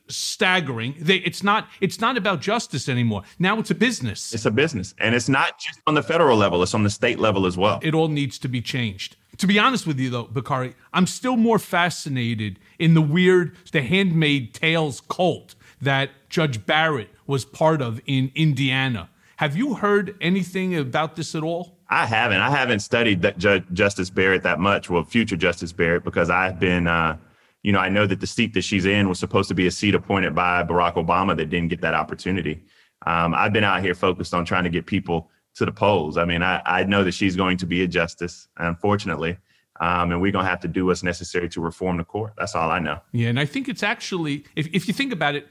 staggering. 0.08 0.94
They, 0.98 1.16
it's 1.16 1.42
not 1.42 1.68
it's 1.80 2.00
not 2.00 2.16
about 2.16 2.40
justice 2.40 2.88
anymore. 2.88 3.22
Now 3.38 3.58
it's 3.58 3.70
a 3.70 3.74
business. 3.74 4.34
it's 4.34 4.46
a 4.46 4.50
business, 4.50 4.94
and 4.98 5.14
it's 5.14 5.28
not 5.28 5.58
just 5.58 5.80
on 5.86 5.94
the 5.94 6.02
federal 6.02 6.36
level; 6.36 6.62
it's 6.62 6.74
on 6.74 6.82
the 6.82 6.90
state 6.90 7.18
level 7.18 7.46
as 7.46 7.56
well. 7.56 7.80
It 7.82 7.94
all 7.94 8.08
needs 8.08 8.38
to 8.40 8.48
be 8.48 8.60
changed. 8.60 9.16
To 9.38 9.46
be 9.48 9.58
honest 9.58 9.86
with 9.86 9.98
you, 9.98 10.10
though, 10.10 10.24
Bakari, 10.24 10.74
I'm 10.92 11.08
still 11.08 11.36
more 11.36 11.58
fascinated 11.58 12.60
in 12.78 12.94
the 12.94 13.02
weird, 13.02 13.56
the 13.72 13.82
handmade 13.82 14.54
tales 14.54 15.00
cult 15.00 15.56
that 15.80 16.10
Judge 16.28 16.64
Barrett 16.64 17.10
was 17.26 17.44
part 17.44 17.80
of 17.82 18.00
in 18.06 18.30
Indiana. 18.34 19.08
Have 19.36 19.56
you 19.56 19.74
heard 19.74 20.16
anything 20.20 20.76
about 20.76 21.16
this 21.16 21.34
at 21.34 21.42
all? 21.42 21.78
I 21.88 22.06
haven't. 22.06 22.40
I 22.40 22.50
haven't 22.50 22.80
studied 22.80 23.22
that 23.22 23.38
Ju- 23.38 23.64
Justice 23.72 24.10
Barrett 24.10 24.42
that 24.42 24.58
much. 24.58 24.88
Well, 24.88 25.04
future 25.04 25.36
Justice 25.36 25.72
Barrett, 25.72 26.04
because 26.04 26.30
I've 26.30 26.58
been, 26.58 26.86
uh, 26.86 27.16
you 27.62 27.72
know, 27.72 27.78
I 27.78 27.88
know 27.88 28.06
that 28.06 28.20
the 28.20 28.26
seat 28.26 28.54
that 28.54 28.62
she's 28.62 28.86
in 28.86 29.08
was 29.08 29.18
supposed 29.18 29.48
to 29.48 29.54
be 29.54 29.66
a 29.66 29.70
seat 29.70 29.94
appointed 29.94 30.34
by 30.34 30.62
Barack 30.62 30.94
Obama 30.94 31.36
that 31.36 31.50
didn't 31.50 31.68
get 31.68 31.80
that 31.82 31.94
opportunity. 31.94 32.62
Um, 33.06 33.34
I've 33.34 33.52
been 33.52 33.64
out 33.64 33.82
here 33.82 33.94
focused 33.94 34.34
on 34.34 34.44
trying 34.44 34.64
to 34.64 34.70
get 34.70 34.86
people 34.86 35.30
to 35.56 35.64
the 35.64 35.72
polls. 35.72 36.16
I 36.16 36.24
mean, 36.24 36.42
I, 36.42 36.62
I 36.64 36.84
know 36.84 37.04
that 37.04 37.12
she's 37.12 37.36
going 37.36 37.56
to 37.58 37.66
be 37.66 37.82
a 37.82 37.88
justice, 37.88 38.48
unfortunately, 38.56 39.36
um, 39.80 40.10
and 40.10 40.20
we're 40.20 40.32
going 40.32 40.44
to 40.44 40.50
have 40.50 40.60
to 40.60 40.68
do 40.68 40.86
what's 40.86 41.02
necessary 41.02 41.48
to 41.50 41.60
reform 41.60 41.98
the 41.98 42.04
court. 42.04 42.32
That's 42.38 42.54
all 42.54 42.70
I 42.70 42.78
know. 42.78 43.00
Yeah, 43.12 43.28
and 43.28 43.38
I 43.38 43.44
think 43.46 43.68
it's 43.68 43.82
actually, 43.82 44.44
if, 44.56 44.68
if 44.72 44.88
you 44.88 44.94
think 44.94 45.12
about 45.12 45.34
it, 45.34 45.46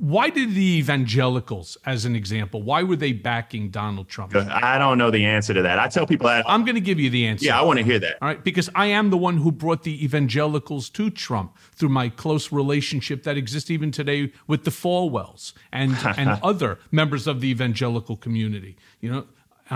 why 0.00 0.30
did 0.30 0.54
the 0.54 0.78
evangelicals, 0.78 1.76
as 1.84 2.06
an 2.06 2.16
example, 2.16 2.62
why 2.62 2.82
were 2.82 2.96
they 2.96 3.12
backing 3.12 3.68
Donald 3.68 4.08
Trump? 4.08 4.34
I 4.34 4.78
don't 4.78 4.96
know 4.96 5.10
the 5.10 5.26
answer 5.26 5.52
to 5.52 5.60
that. 5.60 5.78
I 5.78 5.88
tell 5.88 6.06
people 6.06 6.26
that. 6.26 6.46
I'm 6.48 6.64
going 6.64 6.74
to 6.74 6.80
give 6.80 6.98
you 6.98 7.10
the 7.10 7.26
answer. 7.26 7.44
Yeah, 7.44 7.60
I 7.60 7.62
want 7.62 7.80
to 7.80 7.84
hear 7.84 7.98
that. 7.98 8.16
All 8.22 8.28
right, 8.28 8.42
because 8.42 8.70
I 8.74 8.86
am 8.86 9.10
the 9.10 9.18
one 9.18 9.36
who 9.36 9.52
brought 9.52 9.82
the 9.82 10.02
evangelicals 10.02 10.88
to 10.90 11.10
Trump 11.10 11.54
through 11.74 11.90
my 11.90 12.08
close 12.08 12.50
relationship 12.50 13.24
that 13.24 13.36
exists 13.36 13.70
even 13.70 13.90
today 13.90 14.32
with 14.46 14.64
the 14.64 14.70
Falwells 14.70 15.52
and 15.70 15.94
and 16.16 16.40
other 16.42 16.78
members 16.90 17.26
of 17.26 17.42
the 17.42 17.50
evangelical 17.50 18.16
community. 18.16 18.78
You 19.00 19.12
know, 19.12 19.26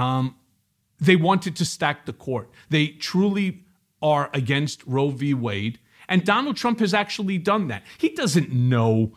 um, 0.00 0.36
they 0.98 1.16
wanted 1.16 1.54
to 1.56 1.66
stack 1.66 2.06
the 2.06 2.14
court. 2.14 2.48
They 2.70 2.86
truly 2.86 3.66
are 4.00 4.30
against 4.32 4.86
Roe 4.86 5.10
v. 5.10 5.34
Wade, 5.34 5.80
and 6.08 6.24
Donald 6.24 6.56
Trump 6.56 6.80
has 6.80 6.94
actually 6.94 7.36
done 7.36 7.68
that. 7.68 7.82
He 7.98 8.08
doesn't 8.08 8.50
know 8.50 9.12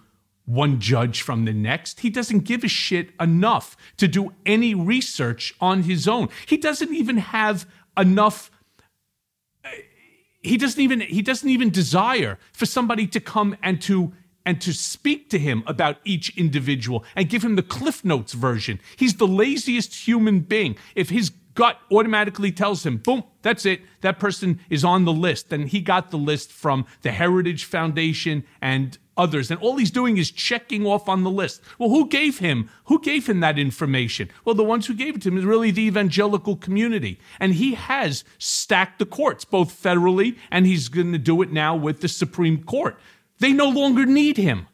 one 0.47 0.79
judge 0.79 1.21
from 1.21 1.45
the 1.45 1.53
next. 1.53 1.99
He 1.99 2.09
doesn't 2.09 2.45
give 2.45 2.63
a 2.63 2.69
shit 2.69 3.09
enough 3.19 3.75
to 3.97 4.07
do 4.07 4.33
any 4.45 4.73
research 4.73 5.53
on 5.59 5.83
his 5.83 6.07
own. 6.07 6.29
He 6.47 6.57
doesn't 6.57 6.93
even 6.93 7.17
have 7.17 7.67
enough 7.97 8.49
he 10.41 10.55
doesn't 10.55 10.79
even 10.79 11.01
he 11.01 11.21
doesn't 11.21 11.49
even 11.49 11.69
desire 11.69 12.39
for 12.53 12.65
somebody 12.65 13.05
to 13.07 13.19
come 13.19 13.57
and 13.61 13.81
to 13.81 14.13
and 14.45 14.61
to 14.61 14.71
speak 14.71 15.29
to 15.29 15.39
him 15.39 15.61
about 15.67 15.97
each 16.05 16.35
individual 16.37 17.03
and 17.15 17.27
give 17.27 17.43
him 17.43 17.55
the 17.55 17.63
cliff 17.63 18.05
notes 18.05 18.33
version 18.33 18.79
he's 18.95 19.15
the 19.15 19.27
laziest 19.27 20.07
human 20.07 20.39
being 20.39 20.77
if 20.95 21.09
his 21.09 21.31
gut 21.55 21.79
automatically 21.91 22.51
tells 22.51 22.85
him 22.85 22.97
boom 22.97 23.23
that's 23.41 23.65
it 23.65 23.81
that 24.01 24.19
person 24.19 24.59
is 24.69 24.85
on 24.85 25.05
the 25.05 25.11
list 25.11 25.49
then 25.49 25.67
he 25.67 25.81
got 25.81 26.11
the 26.11 26.17
list 26.17 26.51
from 26.51 26.85
the 27.01 27.11
heritage 27.11 27.65
foundation 27.65 28.45
and 28.61 28.99
others 29.17 29.49
and 29.51 29.59
all 29.59 29.77
he's 29.77 29.91
doing 29.91 30.17
is 30.17 30.31
checking 30.31 30.85
off 30.85 31.09
on 31.09 31.23
the 31.23 31.29
list. 31.31 31.61
Well 31.77 31.89
who 31.89 32.07
gave 32.07 32.39
him? 32.39 32.69
Who 32.85 33.01
gave 33.01 33.27
him 33.27 33.39
that 33.41 33.57
information? 33.59 34.29
Well 34.45 34.55
the 34.55 34.63
ones 34.63 34.85
who 34.87 34.93
gave 34.93 35.15
it 35.15 35.21
to 35.23 35.29
him 35.29 35.37
is 35.37 35.45
really 35.45 35.71
the 35.71 35.83
evangelical 35.83 36.55
community 36.55 37.19
and 37.39 37.53
he 37.55 37.73
has 37.75 38.23
stacked 38.37 38.99
the 38.99 39.05
courts 39.05 39.45
both 39.45 39.71
federally 39.81 40.37
and 40.51 40.65
he's 40.65 40.87
going 40.89 41.11
to 41.11 41.17
do 41.17 41.41
it 41.41 41.51
now 41.51 41.75
with 41.75 42.01
the 42.01 42.07
supreme 42.07 42.63
court. 42.63 42.97
They 43.39 43.53
no 43.53 43.69
longer 43.69 44.05
need 44.05 44.37
him. 44.37 44.67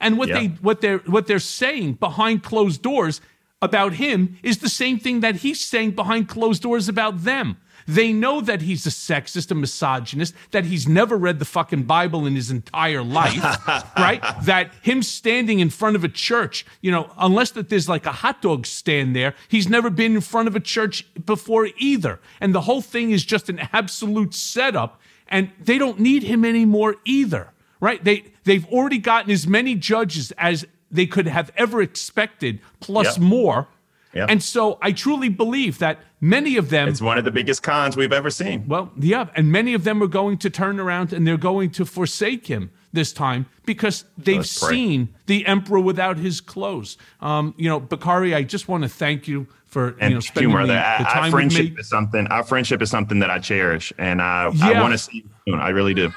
And 0.00 0.16
what 0.18 0.28
Yeah. 0.28 0.38
they 0.38 0.46
what 0.60 0.80
they're 0.80 0.98
what 0.98 1.26
they're 1.26 1.38
saying 1.40 1.94
behind 1.94 2.42
closed 2.42 2.82
doors 2.82 3.20
about 3.60 3.94
him 3.94 4.36
is 4.42 4.58
the 4.58 4.68
same 4.68 4.98
thing 4.98 5.20
that 5.20 5.36
he's 5.36 5.60
saying 5.64 5.90
behind 5.92 6.28
closed 6.28 6.62
doors 6.62 6.88
about 6.88 7.24
them. 7.24 7.56
They 7.88 8.12
know 8.12 8.42
that 8.42 8.60
he's 8.60 8.86
a 8.86 8.90
sexist, 8.90 9.50
a 9.50 9.54
misogynist, 9.54 10.34
that 10.50 10.66
he's 10.66 10.86
never 10.86 11.16
read 11.16 11.38
the 11.38 11.46
fucking 11.46 11.84
Bible 11.84 12.26
in 12.26 12.36
his 12.36 12.50
entire 12.50 13.02
life, 13.02 13.42
right? 13.96 14.22
That 14.44 14.72
him 14.82 15.02
standing 15.02 15.60
in 15.60 15.70
front 15.70 15.96
of 15.96 16.04
a 16.04 16.08
church, 16.08 16.66
you 16.82 16.90
know, 16.90 17.10
unless 17.16 17.52
that 17.52 17.70
there's 17.70 17.88
like 17.88 18.04
a 18.04 18.12
hot 18.12 18.42
dog 18.42 18.66
stand 18.66 19.16
there, 19.16 19.34
he's 19.48 19.70
never 19.70 19.88
been 19.88 20.14
in 20.16 20.20
front 20.20 20.48
of 20.48 20.54
a 20.54 20.60
church 20.60 21.06
before 21.24 21.68
either. 21.78 22.20
And 22.40 22.54
the 22.54 22.60
whole 22.60 22.82
thing 22.82 23.10
is 23.10 23.24
just 23.24 23.48
an 23.48 23.58
absolute 23.72 24.34
setup, 24.34 25.00
and 25.26 25.50
they 25.58 25.78
don't 25.78 25.98
need 25.98 26.24
him 26.24 26.44
anymore 26.44 26.96
either, 27.06 27.52
right? 27.80 28.04
They 28.04 28.24
they've 28.44 28.66
already 28.66 28.98
gotten 28.98 29.30
as 29.30 29.46
many 29.46 29.74
judges 29.74 30.30
as 30.36 30.66
they 30.90 31.06
could 31.06 31.26
have 31.26 31.50
ever 31.56 31.80
expected, 31.80 32.60
plus 32.80 33.16
Yep. 33.16 33.26
more. 33.26 33.68
Yep. 34.14 34.30
And 34.30 34.42
so 34.42 34.78
I 34.80 34.92
truly 34.92 35.28
believe 35.28 35.78
that 35.78 35.98
many 36.20 36.56
of 36.56 36.70
them 36.70 36.88
It's 36.88 37.02
one 37.02 37.18
of 37.18 37.24
the 37.24 37.30
biggest 37.30 37.62
cons 37.62 37.96
we've 37.96 38.12
ever 38.12 38.30
seen. 38.30 38.66
well, 38.66 38.90
yeah, 38.98 39.26
and 39.36 39.52
many 39.52 39.74
of 39.74 39.84
them 39.84 40.02
are 40.02 40.06
going 40.08 40.38
to 40.38 40.50
turn 40.50 40.80
around 40.80 41.12
and 41.12 41.26
they're 41.26 41.36
going 41.36 41.70
to 41.72 41.84
forsake 41.84 42.46
him 42.46 42.70
this 42.92 43.12
time 43.12 43.44
because 43.66 44.04
they've 44.16 44.46
seen 44.46 45.10
the 45.26 45.44
emperor 45.46 45.78
without 45.80 46.16
his 46.16 46.40
clothes. 46.40 46.96
Um, 47.20 47.52
you 47.58 47.68
know, 47.68 47.78
Bakari, 47.80 48.34
I 48.34 48.42
just 48.44 48.66
want 48.66 48.82
to 48.84 48.88
thank 48.88 49.28
you 49.28 49.46
for 49.66 49.88
And 50.00 50.10
you 50.10 50.14
know 50.14 50.20
spending 50.20 50.50
humor 50.50 50.66
the, 50.66 50.72
the 50.72 50.78
our 50.78 51.04
time 51.04 51.22
with 51.24 51.30
friendship 51.32 51.74
me. 51.74 51.76
is 51.78 51.88
something. 51.88 52.26
Our 52.28 52.42
friendship 52.42 52.80
is 52.80 52.90
something 52.90 53.18
that 53.18 53.28
I 53.30 53.38
cherish, 53.38 53.92
and 53.98 54.22
I, 54.22 54.50
Yeah. 54.54 54.70
I 54.70 54.80
want 54.80 54.92
to 54.92 54.98
see 54.98 55.18
you 55.18 55.30
soon. 55.46 55.60
I 55.60 55.68
really 55.68 55.92
do. 55.92 56.10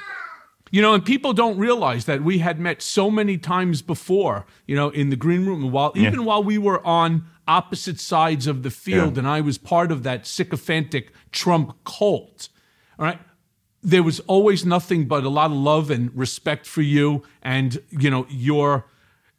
You 0.73 0.81
know, 0.81 0.93
and 0.93 1.03
people 1.03 1.33
don't 1.33 1.57
realize 1.57 2.05
that 2.05 2.23
we 2.23 2.37
had 2.37 2.57
met 2.57 2.81
so 2.81 3.11
many 3.11 3.37
times 3.37 3.81
before, 3.81 4.45
you 4.65 4.77
know, 4.77 4.87
in 4.91 5.09
the 5.09 5.17
green 5.17 5.45
room, 5.45 5.63
and 5.63 5.73
while 5.73 5.91
Yeah. 5.93 6.07
even 6.07 6.23
while 6.23 6.41
we 6.41 6.57
were 6.57 6.79
on 6.87 7.25
opposite 7.47 7.99
sides 7.99 8.47
of 8.47 8.63
the 8.63 8.69
field, 8.71 9.13
Yeah. 9.13 9.19
and 9.19 9.27
I 9.27 9.41
was 9.41 9.57
part 9.57 9.91
of 9.91 10.03
that 10.03 10.25
sycophantic 10.27 11.11
Trump 11.31 11.75
cult. 11.83 12.49
All 12.99 13.05
right. 13.05 13.19
There 13.83 14.03
was 14.03 14.19
always 14.21 14.63
nothing 14.65 15.05
but 15.07 15.23
a 15.23 15.29
lot 15.29 15.49
of 15.51 15.57
love 15.57 15.89
and 15.89 16.15
respect 16.15 16.67
for 16.67 16.81
you, 16.83 17.23
and 17.41 17.79
you 17.89 18.09
know 18.11 18.25
your 18.29 18.85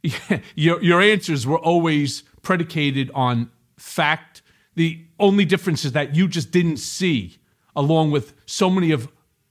your 0.57 0.83
your 0.83 1.01
answers 1.01 1.47
were 1.47 1.59
always 1.59 2.23
predicated 2.43 3.11
on 3.15 3.51
fact. 3.77 4.43
The 4.75 5.05
only 5.21 5.45
difference 5.45 5.85
is 5.85 5.93
that 5.93 6.17
you 6.17 6.27
just 6.29 6.51
didn't 6.51 6.79
see, 6.79 7.39
along 7.77 8.11
with 8.11 8.35
so 8.47 8.69
many 8.71 8.91
of 8.91 9.09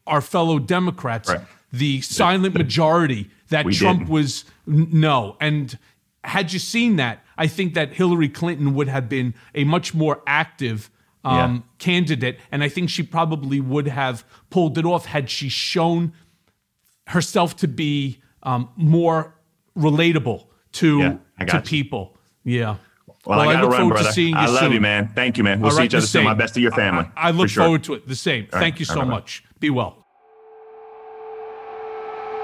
our 0.08 0.20
fellow 0.20 0.60
Democrats, 0.60 1.32
the 1.72 2.02
silent 2.02 2.56
majority 2.56 3.30
that 3.50 3.66
We 3.66 3.74
Trump 3.74 4.00
didn't. 4.00 4.12
was 4.12 4.44
no. 4.66 5.38
And 5.40 5.78
had 6.24 6.54
you 6.54 6.60
seen 6.60 6.98
that, 6.98 7.24
I 7.38 7.48
think 7.48 7.74
that 7.74 7.94
Hillary 7.94 8.30
Clinton 8.30 8.74
would 8.76 8.88
have 8.88 9.10
been 9.10 9.34
a 9.56 9.64
much 9.64 9.94
more 9.94 10.22
active 10.28 10.90
um, 11.24 11.36
Yeah. 11.56 11.62
candidate, 11.80 12.40
and 12.52 12.64
I 12.64 12.70
think 12.70 12.90
she 12.90 13.04
probably 13.04 13.60
would 13.60 13.88
have 13.88 14.24
pulled 14.50 14.78
it 14.78 14.86
off 14.86 15.06
had 15.06 15.30
she 15.30 15.50
shown 15.50 16.14
herself 17.08 17.56
to 17.58 17.68
be 17.68 18.20
um, 18.44 18.70
more 18.76 19.36
relatable 19.78 20.46
to 20.74 21.00
Yeah, 21.00 21.46
to 21.46 21.58
you. 21.58 21.62
people. 21.64 22.18
Yeah. 22.44 22.78
Well, 23.26 23.40
I 23.40 23.54
gotta 23.54 23.62
look 23.68 23.72
run, 23.72 23.80
forward 23.82 23.94
brother. 23.96 24.08
to 24.10 24.14
seeing 24.14 24.30
you 24.34 24.40
I 24.40 24.46
love 24.48 24.60
soon. 24.62 24.72
you, 24.72 24.82
man. 24.82 25.12
Thank 25.14 25.38
you, 25.38 25.44
man. 25.44 25.60
We'll 25.60 25.68
All 25.70 25.72
see 25.76 25.78
right, 25.82 25.86
each 25.86 25.94
other 25.96 26.08
soon. 26.08 26.24
My 26.24 26.34
best 26.34 26.56
to 26.56 26.62
your 26.62 26.72
family. 26.72 27.06
I, 27.16 27.28
I 27.28 27.32
look 27.32 27.50
sure. 27.50 27.66
forward 27.66 27.84
to 27.84 27.94
it. 27.94 28.08
The 28.08 28.16
same. 28.16 28.48
All 28.52 28.60
Thank 28.60 28.76
right. 28.76 28.80
you 28.80 28.86
so 28.86 29.00
right, 29.00 29.08
much. 29.08 29.44
Be 29.60 29.70
well. 29.70 30.06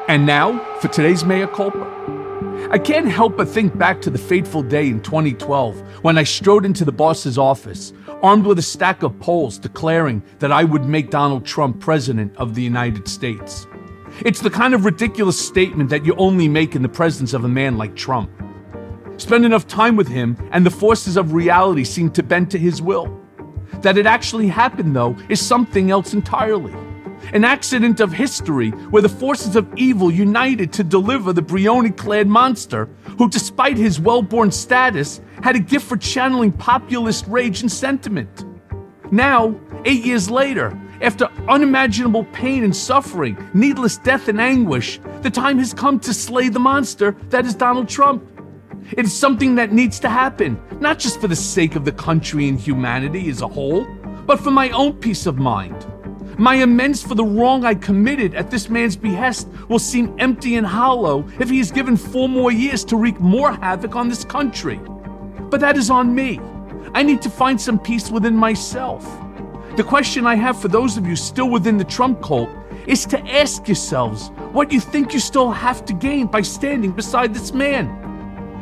And 0.07 0.25
now 0.25 0.59
for 0.79 0.87
today's 0.87 1.25
Mea 1.25 1.47
Culpa. 1.47 2.25
I 2.69 2.77
can't 2.77 3.07
help 3.07 3.37
but 3.37 3.47
think 3.47 3.77
back 3.77 4.01
to 4.01 4.09
the 4.09 4.17
fateful 4.17 4.61
day 4.61 4.87
in 4.87 5.01
2012 5.01 6.03
when 6.03 6.17
I 6.17 6.23
strode 6.23 6.65
into 6.65 6.83
the 6.83 6.91
boss's 6.91 7.37
office, 7.37 7.93
armed 8.21 8.45
with 8.45 8.59
a 8.59 8.63
stack 8.63 9.03
of 9.03 9.17
polls 9.21 9.57
declaring 9.57 10.21
that 10.39 10.51
I 10.51 10.65
would 10.65 10.83
make 10.83 11.09
Donald 11.09 11.45
Trump 11.45 11.79
president 11.79 12.35
of 12.35 12.55
the 12.55 12.61
United 12.61 13.07
States. 13.07 13.65
It's 14.25 14.41
the 14.41 14.49
kind 14.49 14.73
of 14.73 14.83
ridiculous 14.83 15.39
statement 15.39 15.89
that 15.91 16.05
you 16.05 16.13
only 16.15 16.49
make 16.49 16.75
in 16.75 16.81
the 16.81 16.89
presence 16.89 17.33
of 17.33 17.45
a 17.45 17.49
man 17.49 17.77
like 17.77 17.95
Trump. 17.95 18.29
Spend 19.15 19.45
enough 19.45 19.65
time 19.67 19.95
with 19.95 20.09
him, 20.09 20.35
and 20.51 20.65
the 20.65 20.69
forces 20.69 21.15
of 21.15 21.31
reality 21.31 21.85
seem 21.85 22.11
to 22.11 22.21
bend 22.21 22.51
to 22.51 22.59
his 22.59 22.81
will. 22.81 23.17
That 23.81 23.97
it 23.97 24.05
actually 24.05 24.47
happened, 24.47 24.93
though, 24.93 25.15
is 25.29 25.39
something 25.39 25.89
else 25.89 26.13
entirely. 26.13 26.73
An 27.33 27.43
accident 27.43 27.99
of 27.99 28.13
history 28.13 28.69
where 28.89 29.01
the 29.01 29.09
forces 29.09 29.55
of 29.55 29.67
evil 29.75 30.09
united 30.09 30.71
to 30.73 30.83
deliver 30.83 31.33
the 31.33 31.41
Brioni 31.41 31.95
clad 31.95 32.27
monster, 32.27 32.85
who, 33.17 33.29
despite 33.29 33.77
his 33.77 33.99
well 33.99 34.21
born 34.21 34.51
status, 34.51 35.19
had 35.43 35.55
a 35.55 35.59
gift 35.59 35.87
for 35.87 35.97
channeling 35.97 36.51
populist 36.51 37.27
rage 37.27 37.61
and 37.61 37.71
sentiment. 37.71 38.45
Now, 39.11 39.59
eight 39.85 40.05
years 40.05 40.29
later, 40.29 40.79
after 41.01 41.29
unimaginable 41.47 42.23
pain 42.25 42.63
and 42.63 42.75
suffering, 42.75 43.37
needless 43.53 43.97
death 43.97 44.29
and 44.29 44.39
anguish, 44.39 44.99
the 45.21 45.29
time 45.29 45.59
has 45.59 45.73
come 45.73 45.99
to 45.99 46.13
slay 46.13 46.49
the 46.49 46.59
monster 46.59 47.15
that 47.29 47.45
is 47.45 47.53
Donald 47.53 47.89
Trump. 47.89 48.23
It 48.91 49.05
is 49.05 49.13
something 49.13 49.55
that 49.55 49.73
needs 49.73 49.99
to 49.99 50.09
happen, 50.09 50.59
not 50.79 50.97
just 50.97 51.19
for 51.19 51.27
the 51.27 51.35
sake 51.35 51.75
of 51.75 51.83
the 51.83 51.91
country 51.91 52.47
and 52.47 52.57
humanity 52.57 53.29
as 53.29 53.41
a 53.41 53.47
whole, 53.47 53.85
but 54.25 54.39
for 54.39 54.51
my 54.51 54.69
own 54.69 54.93
peace 54.93 55.25
of 55.25 55.37
mind. 55.37 55.85
My 56.39 56.53
amends 56.57 57.01
for 57.01 57.15
the 57.15 57.23
wrong 57.23 57.65
I 57.65 57.73
committed 57.73 58.35
at 58.35 58.51
this 58.51 58.69
man's 58.69 58.95
behest 58.95 59.47
will 59.69 59.79
seem 59.79 60.15
empty 60.19 60.53
and 60.55 60.67
hollow 60.67 61.27
if 61.39 61.49
he 61.49 61.59
is 61.59 61.71
given 61.71 61.97
four 61.97 62.29
more 62.29 62.51
years 62.51 62.85
to 62.85 62.95
wreak 62.95 63.19
more 63.19 63.53
havoc 63.53 63.95
on 63.95 64.07
this 64.07 64.23
country. 64.23 64.79
But 65.49 65.61
that 65.61 65.77
is 65.77 65.89
on 65.89 66.13
me. 66.13 66.39
I 66.93 67.01
need 67.01 67.23
to 67.23 67.31
find 67.31 67.59
some 67.59 67.79
peace 67.79 68.11
within 68.11 68.35
myself. 68.35 69.03
The 69.77 69.83
question 69.83 70.27
I 70.27 70.35
have 70.35 70.61
for 70.61 70.67
those 70.67 70.95
of 70.95 71.07
you 71.07 71.15
still 71.15 71.49
within 71.49 71.75
the 71.75 71.83
Trump 71.83 72.21
cult 72.21 72.51
is 72.85 73.07
to 73.07 73.19
ask 73.27 73.67
yourselves 73.67 74.29
what 74.51 74.71
you 74.71 74.79
think 74.79 75.13
you 75.13 75.19
still 75.19 75.49
have 75.49 75.85
to 75.85 75.93
gain 75.93 76.27
by 76.27 76.43
standing 76.43 76.91
beside 76.91 77.33
this 77.33 77.51
man. 77.51 77.89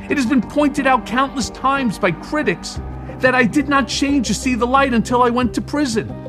It 0.10 0.15
has 0.15 0.26
been 0.26 0.41
pointed 0.41 0.88
out 0.88 1.06
countless 1.06 1.49
times 1.49 1.99
by 1.99 2.11
critics 2.11 2.80
that 3.19 3.35
I 3.35 3.43
did 3.43 3.68
not 3.68 3.89
change 3.89 4.27
to 4.27 4.34
see 4.34 4.56
the 4.56 4.65
light 4.65 4.93
until 4.93 5.23
I 5.23 5.30
went 5.30 5.53
to 5.56 5.61
prison. 5.61 6.22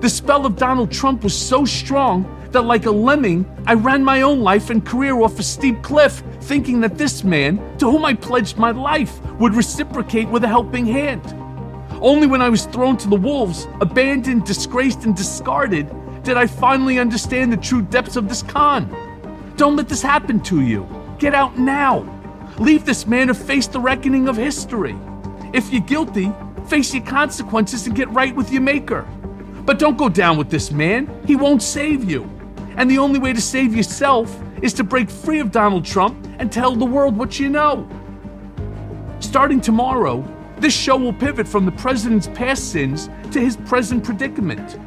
The 0.00 0.08
spell 0.08 0.46
of 0.46 0.56
Donald 0.56 0.90
Trump 0.90 1.22
was 1.22 1.36
so 1.36 1.66
strong 1.66 2.24
that, 2.52 2.62
like 2.62 2.86
a 2.86 2.90
lemming, 2.90 3.44
I 3.66 3.74
ran 3.74 4.02
my 4.02 4.22
own 4.22 4.40
life 4.40 4.70
and 4.70 4.84
career 4.84 5.20
off 5.20 5.38
a 5.38 5.42
steep 5.42 5.82
cliff, 5.82 6.22
thinking 6.40 6.80
that 6.80 6.96
this 6.96 7.22
man, 7.22 7.58
to 7.76 7.90
whom 7.90 8.06
I 8.06 8.14
pledged 8.14 8.56
my 8.56 8.70
life, 8.70 9.20
would 9.34 9.54
reciprocate 9.54 10.28
with 10.28 10.42
a 10.42 10.48
helping 10.48 10.86
hand. 10.86 11.22
Only 12.00 12.26
when 12.26 12.40
I 12.40 12.48
was 12.48 12.64
thrown 12.64 12.96
to 12.96 13.08
the 13.08 13.16
wolves, 13.16 13.68
abandoned, 13.82 14.46
disgraced, 14.46 15.04
and 15.04 15.14
discarded, 15.14 15.86
did 16.22 16.38
I 16.38 16.46
finally 16.46 16.98
understand 16.98 17.52
the 17.52 17.58
true 17.58 17.82
depths 17.82 18.16
of 18.16 18.26
this 18.26 18.42
con. 18.42 18.88
Don't 19.56 19.76
let 19.76 19.90
this 19.90 20.00
happen 20.00 20.40
to 20.44 20.62
you. 20.62 20.88
Get 21.18 21.34
out 21.34 21.58
now. 21.58 22.06
Leave 22.58 22.86
this 22.86 23.06
man 23.06 23.26
to 23.26 23.34
face 23.34 23.66
the 23.66 23.80
reckoning 23.80 24.28
of 24.28 24.36
history. 24.38 24.96
If 25.52 25.70
you're 25.70 25.82
guilty, 25.82 26.32
face 26.68 26.94
your 26.94 27.04
consequences 27.04 27.86
and 27.86 27.94
get 27.94 28.08
right 28.10 28.34
with 28.34 28.50
your 28.50 28.62
maker. 28.62 29.06
But 29.64 29.78
don't 29.78 29.96
go 29.96 30.08
down 30.08 30.36
with 30.36 30.50
this 30.50 30.70
man. 30.70 31.08
He 31.26 31.36
won't 31.36 31.62
save 31.62 32.08
you. 32.10 32.28
And 32.76 32.90
the 32.90 32.98
only 32.98 33.18
way 33.18 33.32
to 33.32 33.40
save 33.40 33.74
yourself 33.74 34.40
is 34.62 34.72
to 34.74 34.84
break 34.84 35.10
free 35.10 35.40
of 35.40 35.50
Donald 35.50 35.84
Trump 35.84 36.16
and 36.38 36.50
tell 36.50 36.74
the 36.74 36.84
world 36.84 37.16
what 37.16 37.38
you 37.38 37.48
know. 37.48 37.88
Starting 39.20 39.60
tomorrow, 39.60 40.24
this 40.58 40.74
show 40.74 40.96
will 40.96 41.12
pivot 41.12 41.48
from 41.48 41.64
the 41.64 41.72
president's 41.72 42.28
past 42.28 42.70
sins 42.70 43.08
to 43.32 43.40
his 43.40 43.56
present 43.56 44.04
predicament. 44.04 44.78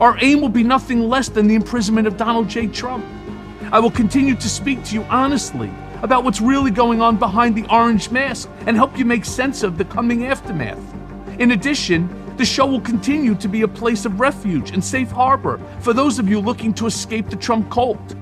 Our 0.00 0.16
aim 0.20 0.40
will 0.40 0.48
be 0.48 0.62
nothing 0.62 1.08
less 1.08 1.28
than 1.28 1.48
the 1.48 1.54
imprisonment 1.54 2.06
of 2.06 2.16
Donald 2.16 2.48
J. 2.48 2.66
Trump. 2.68 3.04
I 3.72 3.80
will 3.80 3.90
continue 3.90 4.34
to 4.34 4.48
speak 4.48 4.84
to 4.84 4.94
you 4.94 5.02
honestly 5.04 5.70
about 6.02 6.24
what's 6.24 6.40
really 6.40 6.70
going 6.70 7.00
on 7.00 7.16
behind 7.16 7.56
the 7.56 7.66
orange 7.68 8.10
mask 8.10 8.48
and 8.66 8.76
help 8.76 8.98
you 8.98 9.04
make 9.04 9.24
sense 9.24 9.62
of 9.62 9.78
the 9.78 9.84
coming 9.84 10.26
aftermath. 10.26 10.80
In 11.38 11.52
addition, 11.52 12.08
the 12.40 12.46
show 12.46 12.64
will 12.64 12.80
continue 12.80 13.34
to 13.34 13.48
be 13.48 13.60
a 13.60 13.68
place 13.68 14.06
of 14.06 14.18
refuge 14.18 14.70
and 14.70 14.82
safe 14.82 15.10
harbor 15.10 15.60
for 15.80 15.92
those 15.92 16.18
of 16.18 16.26
you 16.26 16.40
looking 16.40 16.72
to 16.72 16.86
escape 16.86 17.28
the 17.28 17.36
Trump 17.36 17.70
cult. 17.70 18.16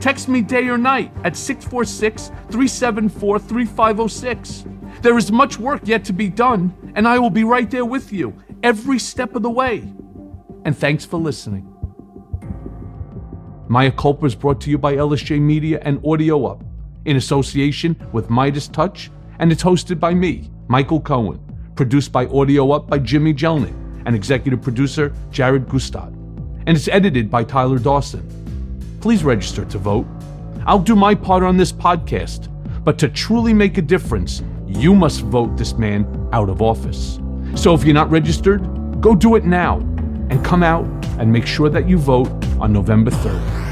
Text 0.00 0.28
me 0.28 0.42
day 0.42 0.66
or 0.66 0.76
night 0.76 1.12
at 1.22 1.36
646 1.36 2.26
374 2.50 3.38
3506. 3.38 4.64
There 5.00 5.16
is 5.16 5.30
much 5.30 5.60
work 5.60 5.82
yet 5.84 6.04
to 6.06 6.12
be 6.12 6.28
done, 6.28 6.74
and 6.96 7.06
I 7.06 7.20
will 7.20 7.30
be 7.30 7.44
right 7.44 7.70
there 7.70 7.84
with 7.84 8.12
you 8.12 8.34
every 8.64 8.98
step 8.98 9.36
of 9.36 9.42
the 9.42 9.50
way. 9.50 9.88
And 10.64 10.76
thanks 10.76 11.04
for 11.04 11.20
listening. 11.20 11.72
Mea 13.68 13.92
Culpa 13.92 14.26
is 14.26 14.34
brought 14.34 14.60
to 14.62 14.70
you 14.70 14.78
by 14.78 14.96
LSJ 14.96 15.40
Media 15.40 15.78
and 15.82 16.04
Audio 16.04 16.46
Up 16.46 16.64
in 17.04 17.16
association 17.16 17.94
with 18.10 18.28
Midas 18.28 18.66
Touch, 18.66 19.12
and 19.38 19.52
it's 19.52 19.62
hosted 19.62 20.00
by 20.00 20.14
me, 20.14 20.50
Michael 20.66 21.00
Cohen, 21.00 21.38
produced 21.74 22.12
by 22.12 22.26
Audio 22.26 22.70
Up 22.72 22.88
by 22.88 22.98
Jimmy 22.98 23.32
Jelnick, 23.32 23.74
and 24.06 24.16
executive 24.16 24.60
producer 24.60 25.12
Jared 25.30 25.68
Gustad. 25.68 26.12
And 26.66 26.76
it's 26.76 26.88
edited 26.88 27.30
by 27.30 27.44
Tyler 27.44 27.78
Dawson. 27.78 28.28
Please 29.00 29.24
register 29.24 29.64
to 29.64 29.78
vote. 29.78 30.06
I'll 30.66 30.78
do 30.78 30.94
my 30.94 31.14
part 31.14 31.42
on 31.42 31.56
this 31.56 31.72
podcast, 31.72 32.48
but 32.84 32.98
to 32.98 33.08
truly 33.08 33.52
make 33.52 33.78
a 33.78 33.82
difference, 33.82 34.42
you 34.66 34.94
must 34.94 35.22
vote 35.22 35.56
this 35.56 35.74
man 35.74 36.06
out 36.32 36.48
of 36.48 36.62
office. 36.62 37.18
So 37.54 37.74
if 37.74 37.84
you're 37.84 37.94
not 37.94 38.10
registered, 38.10 38.62
go 39.00 39.14
do 39.14 39.36
it 39.36 39.44
now 39.44 39.78
and 40.30 40.44
come 40.44 40.62
out 40.62 40.84
and 41.18 41.30
make 41.30 41.46
sure 41.46 41.68
that 41.68 41.88
you 41.88 41.98
vote 41.98 42.28
on 42.58 42.72
November 42.72 43.10
3rd. 43.10 43.71